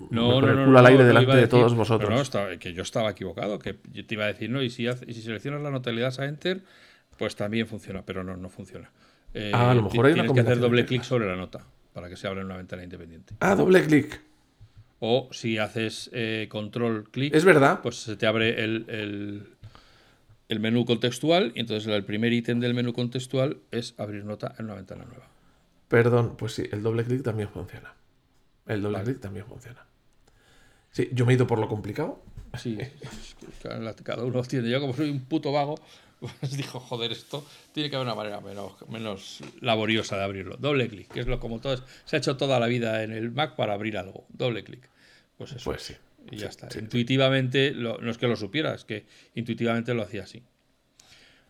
No, 0.10 0.42
no, 0.42 0.50
el 0.50 0.56
no, 0.58 0.66
culo 0.66 0.78
al 0.80 0.84
no, 0.84 0.90
aire 0.90 1.04
no, 1.04 1.08
delante 1.08 1.32
a 1.32 1.36
de 1.36 1.42
decir- 1.44 1.50
todos 1.52 1.74
vosotros. 1.74 2.10
no, 2.10 2.20
estaba- 2.22 2.58
que 2.58 2.74
yo 2.74 2.82
estaba 2.82 3.12
equivocado, 3.12 3.60
que 3.60 3.78
yo 3.94 4.06
te 4.06 4.16
iba 4.16 4.26
a 4.26 4.28
decir, 4.28 4.50
no, 4.50 4.62
y 4.62 4.70
si, 4.70 4.88
hace- 4.88 5.06
y 5.08 5.14
si 5.14 5.22
seleccionas 5.22 5.62
la 5.62 5.72
nota 5.72 5.92
y 5.92 5.96
le 5.96 6.02
das 6.02 6.20
a 6.20 6.26
Enter, 6.26 6.64
pues 7.18 7.38
también 7.38 7.66
funciona, 7.68 8.04
pero 8.06 8.26
no, 8.26 8.36
no 8.36 8.50
funciona. 8.50 8.92
Eh, 9.34 9.52
Ah, 9.54 9.72
a 9.72 9.74
lo 9.74 9.84
ti- 9.84 9.90
mejor 9.92 10.06
hay 10.08 10.14
una 10.14 10.24
Tienes 10.24 10.34
que 10.44 10.50
hacer 10.52 10.60
doble 10.60 10.86
clic 10.86 11.04
sobre 11.04 11.28
la 11.28 11.38
nota 11.38 11.66
para 11.94 12.10
que 12.10 12.18
se 12.18 12.28
abra 12.28 12.42
en 12.42 12.48
una 12.48 12.58
ventana 12.58 12.84
independiente. 12.84 13.36
Ah, 13.40 13.56
doble 13.56 13.82
clic. 13.86 14.20
O 15.00 15.30
si 15.32 15.58
haces 15.60 16.10
eh, 16.14 16.48
control 16.50 17.10
clic, 17.10 17.34
Es 17.34 17.46
verdad. 17.46 17.80
pues 17.82 17.96
se 18.02 18.18
te 18.18 18.28
abre 18.28 18.62
el, 18.66 18.86
el- 18.90 19.48
el 20.50 20.60
menú 20.60 20.86
contextual 20.86 21.52
y 21.56 21.60
entonces 21.62 21.88
el 21.92 22.06
primer 22.06 22.32
ítem 22.34 22.60
del 22.60 22.74
menú 22.74 22.94
contextual 22.94 23.58
es 23.72 23.96
abrir 23.98 24.26
nota 24.26 24.54
en 24.60 24.66
una 24.66 24.76
ventana 24.76 25.06
nueva. 25.06 25.28
Perdón, 25.88 26.36
pues 26.38 26.54
sí, 26.54 26.64
el 26.72 26.84
doble 26.84 27.04
clic 27.04 27.24
también 27.24 27.50
funciona. 27.50 27.94
El 28.66 28.82
doble 28.82 28.98
Vale. 29.00 29.12
clic 29.12 29.22
también 29.22 29.46
funciona. 29.46 29.86
Sí, 30.92 31.10
yo 31.14 31.26
me 31.26 31.34
he 31.34 31.36
ido 31.36 31.46
por 31.48 31.60
lo 31.60 31.68
complicado. 31.68 32.22
Sí, 32.58 32.78
cada 34.04 34.24
uno 34.24 34.42
tiene. 34.44 34.70
Yo, 34.70 34.80
como 34.80 34.94
soy 34.94 35.10
un 35.10 35.20
puto 35.26 35.52
vago, 35.52 35.76
pues 36.40 36.56
dijo, 36.56 36.80
joder, 36.80 37.12
esto 37.12 37.46
tiene 37.74 37.90
que 37.90 37.96
haber 37.98 38.08
una 38.08 38.16
manera 38.16 38.40
menos, 38.42 38.74
menos 38.90 39.42
laboriosa 39.62 40.18
de 40.18 40.24
abrirlo. 40.24 40.58
Doble 40.58 40.88
clic, 40.88 41.12
que 41.12 41.20
es 41.20 41.28
lo 41.28 41.40
como 41.40 41.60
todo 41.60 41.74
es- 41.74 41.84
se 42.06 42.16
ha 42.16 42.20
hecho 42.20 42.38
toda 42.38 42.60
la 42.60 42.68
vida 42.68 43.04
en 43.04 43.12
el 43.12 43.32
Mac 43.32 43.56
para 43.56 43.74
abrir 43.74 43.98
algo. 43.98 44.26
Doble 44.30 44.64
clic. 44.64 44.88
Pues 45.38 45.52
eso. 45.52 45.66
Pues 45.66 45.82
sí. 45.84 45.96
Y 46.32 46.38
ya 46.38 46.48
está. 46.48 46.70
sí, 46.70 46.80
intuitivamente, 46.80 47.72
lo- 47.72 47.98
no 48.00 48.12
es 48.12 48.18
que 48.18 48.28
lo 48.28 48.36
supiera, 48.36 48.74
es 48.74 48.86
que 48.86 49.06
intuitivamente 49.36 49.94
lo 49.94 50.04
hacía 50.04 50.24
así. 50.24 50.44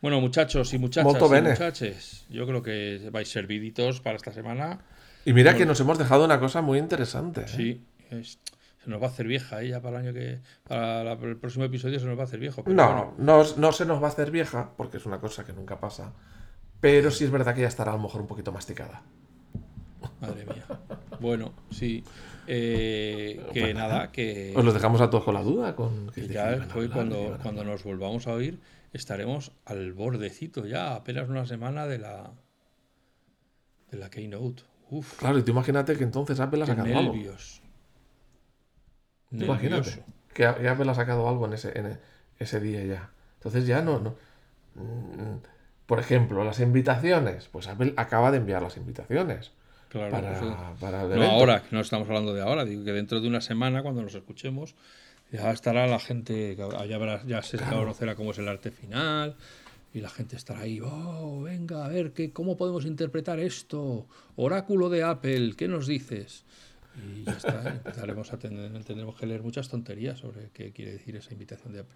Bueno, 0.01 0.21
muchachos 0.21 0.73
y 0.73 0.77
muchachas 0.77 1.05
y 1.13 1.41
muchaches, 1.51 2.25
yo 2.29 2.45
creo 2.45 2.61
que 2.61 3.09
vais 3.11 3.27
serviditos 3.29 4.01
para 4.01 4.17
esta 4.17 4.31
semana. 4.31 4.79
Y 5.25 5.33
mira 5.33 5.55
que 5.55 5.65
nos 5.65 5.79
hemos 5.79 5.97
dejado 5.97 6.25
una 6.25 6.39
cosa 6.39 6.61
muy 6.61 6.77
interesante. 6.77 7.41
¿eh? 7.41 7.47
Sí, 7.47 7.81
es- 8.11 8.37
se 8.83 8.91
nos 8.91 9.01
va 9.01 9.07
a 9.07 9.09
hacer 9.09 9.25
vieja 9.25 9.63
ella 9.63 9.81
para 9.81 9.99
el 9.99 10.05
año 10.07 10.13
que. 10.13 10.39
Para 10.67 11.03
la- 11.03 11.13
el 11.13 11.37
próximo 11.37 11.65
episodio 11.65 11.99
se 11.99 12.05
nos 12.05 12.17
va 12.17 12.21
a 12.21 12.25
hacer 12.25 12.39
viejo. 12.39 12.63
pero 12.63 12.75
bueno. 12.75 13.13
No, 13.17 13.43
no, 13.43 13.55
no 13.57 13.71
se 13.71 13.85
nos 13.85 13.99
va 14.01 14.07
a 14.07 14.11
hacer 14.11 14.29
vieja, 14.29 14.71
porque 14.77 14.97
es 14.97 15.05
una 15.07 15.19
cosa 15.19 15.43
que 15.43 15.53
nunca 15.53 15.79
pasa. 15.79 16.13
Pero 16.81 17.09
sí 17.09 17.23
es 17.23 17.31
verdad 17.31 17.55
que 17.55 17.61
ya 17.61 17.67
estará 17.67 17.93
a 17.93 17.95
lo 17.95 18.03
mejor 18.03 18.21
un 18.21 18.27
poquito 18.27 18.51
masticada. 18.51 19.01
Madre 20.21 20.45
mía. 20.45 20.65
Bueno, 21.19 21.53
sí. 21.71 22.03
Eh, 22.47 23.41
que 23.53 23.61
Pues 23.61 23.75
nada, 23.75 24.11
que, 24.11 24.53
Os 24.55 24.63
lo 24.63 24.73
dejamos 24.73 25.01
a 25.01 25.09
todos 25.09 25.23
con 25.23 25.33
la 25.33 25.41
duda. 25.41 25.75
Con 25.75 26.09
que 26.11 26.27
ya 26.27 26.49
hablar, 26.49 26.69
cuando, 26.91 27.37
cuando 27.41 27.63
nos 27.63 27.83
volvamos 27.83 28.27
a 28.27 28.33
oír 28.33 28.59
estaremos 28.93 29.51
al 29.65 29.93
bordecito 29.93 30.65
ya, 30.65 30.95
apenas 30.95 31.27
una 31.29 31.45
semana 31.45 31.85
de 31.85 31.99
la 31.99 32.31
de 33.91 33.97
la 33.97 34.09
Keynote. 34.09 34.63
Uf, 34.89 35.17
Claro, 35.17 35.37
y 35.39 35.43
tú 35.43 35.51
imagínate 35.51 35.97
que 35.97 36.03
entonces 36.03 36.39
Apple 36.39 36.63
ha 36.63 36.65
sacado 36.65 36.97
algo. 36.97 37.13
nervios. 37.13 37.61
Tú 39.29 39.43
Imagínate 39.43 40.03
que 40.33 40.45
Apple 40.45 40.89
ha 40.89 40.93
sacado 40.93 41.27
algo 41.27 41.45
en 41.45 41.53
ese, 41.53 41.77
en 41.77 41.99
ese 42.39 42.59
día 42.59 42.83
ya. 42.85 43.09
Entonces 43.37 43.65
ya 43.67 43.81
no, 43.81 43.99
no. 43.99 44.15
Mm, 44.75 45.39
Por 45.85 45.99
ejemplo, 45.99 46.43
las 46.43 46.59
invitaciones. 46.59 47.47
Pues 47.47 47.67
Apple 47.67 47.93
acaba 47.97 48.31
de 48.31 48.37
enviar 48.37 48.61
las 48.61 48.77
invitaciones 48.77 49.51
Claro, 49.99 50.11
para, 50.11 50.37
eso- 50.37 50.75
para 50.79 51.01
el 51.03 51.09
No 51.09 51.15
evento. 51.15 51.31
ahora, 51.31 51.61
que 51.63 51.75
no 51.75 51.81
estamos 51.81 52.07
hablando 52.07 52.33
de 52.33 52.41
ahora, 52.41 52.65
digo 52.65 52.83
que 52.83 52.91
dentro 52.91 53.21
de 53.21 53.27
una 53.27 53.41
semana, 53.41 53.81
cuando 53.83 54.01
nos 54.01 54.13
escuchemos, 54.15 54.75
ya 55.31 55.51
estará 55.51 55.87
la 55.87 55.99
gente, 55.99 56.55
ya, 56.55 56.97
verás, 56.97 57.25
ya 57.25 57.41
se 57.41 57.57
conocerá 57.57 58.15
cómo 58.15 58.31
es 58.31 58.37
el 58.39 58.47
arte 58.47 58.71
final, 58.71 59.35
y 59.93 60.01
la 60.01 60.09
gente 60.09 60.35
estará 60.35 60.61
ahí, 60.61 60.79
oh, 60.83 61.41
venga, 61.43 61.85
a 61.85 61.87
ver, 61.87 62.11
¿qué, 62.11 62.31
¿cómo 62.31 62.57
podemos 62.57 62.85
interpretar 62.85 63.39
esto? 63.39 64.05
Oráculo 64.35 64.89
de 64.89 65.03
Apple, 65.03 65.53
¿qué 65.57 65.67
nos 65.67 65.87
dices? 65.87 66.43
Y 66.95 67.23
ya 67.23 67.31
está, 67.33 67.61
empezaremos 67.69 68.31
a 68.33 68.37
tener, 68.37 68.71
tendremos 68.83 69.15
que 69.15 69.25
leer 69.25 69.41
muchas 69.43 69.69
tonterías 69.69 70.19
sobre 70.19 70.49
qué 70.53 70.71
quiere 70.71 70.91
decir 70.93 71.15
esa 71.15 71.31
invitación 71.33 71.73
de 71.73 71.79
Apple. 71.79 71.95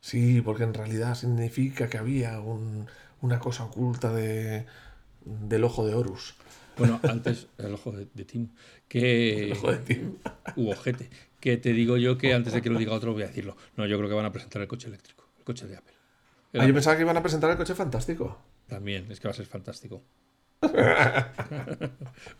Sí, 0.00 0.40
porque 0.40 0.62
en 0.64 0.72
realidad 0.74 1.14
significa 1.14 1.88
que 1.88 1.98
había 1.98 2.40
un- 2.40 2.86
una 3.20 3.38
cosa 3.38 3.64
oculta 3.64 4.12
de, 4.14 4.64
del 5.26 5.64
ojo 5.64 5.86
de 5.86 5.94
Horus. 5.94 6.34
Bueno, 6.80 6.98
antes, 7.02 7.46
el 7.58 7.74
ojo 7.74 7.92
de, 7.92 8.08
de 8.14 8.24
Tim, 8.24 8.48
que... 8.88 9.44
El 9.44 9.52
ojo 9.52 9.70
de 9.70 9.78
Tim. 9.78 10.16
u 10.56 10.70
ojete. 10.70 11.10
Que 11.38 11.58
te 11.58 11.74
digo 11.74 11.98
yo 11.98 12.16
que 12.16 12.32
antes 12.32 12.54
de 12.54 12.62
que 12.62 12.70
lo 12.70 12.78
diga 12.78 12.92
otro 12.92 13.12
voy 13.12 13.22
a 13.22 13.26
decirlo. 13.26 13.54
No, 13.76 13.86
yo 13.86 13.98
creo 13.98 14.08
que 14.08 14.14
van 14.14 14.24
a 14.24 14.32
presentar 14.32 14.62
el 14.62 14.68
coche 14.68 14.88
eléctrico, 14.88 15.28
el 15.38 15.44
coche 15.44 15.66
de 15.66 15.76
Apple. 15.76 15.94
El 16.54 16.62
Ah, 16.62 16.66
yo 16.66 16.72
pensaba 16.72 16.96
que 16.96 17.02
iban 17.02 17.16
a 17.18 17.22
presentar 17.22 17.50
el 17.50 17.58
coche 17.58 17.74
fantástico. 17.74 18.42
También, 18.66 19.06
es 19.10 19.20
que 19.20 19.28
va 19.28 19.32
a 19.32 19.34
ser 19.34 19.44
fantástico. 19.44 20.02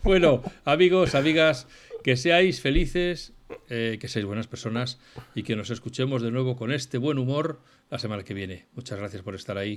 bueno, 0.02 0.42
amigos, 0.64 1.14
amigas, 1.14 1.66
que 2.02 2.16
seáis 2.16 2.62
felices, 2.62 3.34
eh, 3.68 3.98
que 4.00 4.08
seáis 4.08 4.26
buenas 4.26 4.46
personas 4.46 4.98
y 5.34 5.42
que 5.42 5.54
nos 5.54 5.68
escuchemos 5.68 6.22
de 6.22 6.30
nuevo 6.30 6.56
con 6.56 6.72
este 6.72 6.96
buen 6.96 7.18
humor 7.18 7.60
la 7.90 7.98
semana 7.98 8.22
que 8.22 8.32
viene. 8.32 8.66
Muchas 8.74 8.98
gracias 8.98 9.22
por 9.22 9.34
estar 9.34 9.58
ahí. 9.58 9.76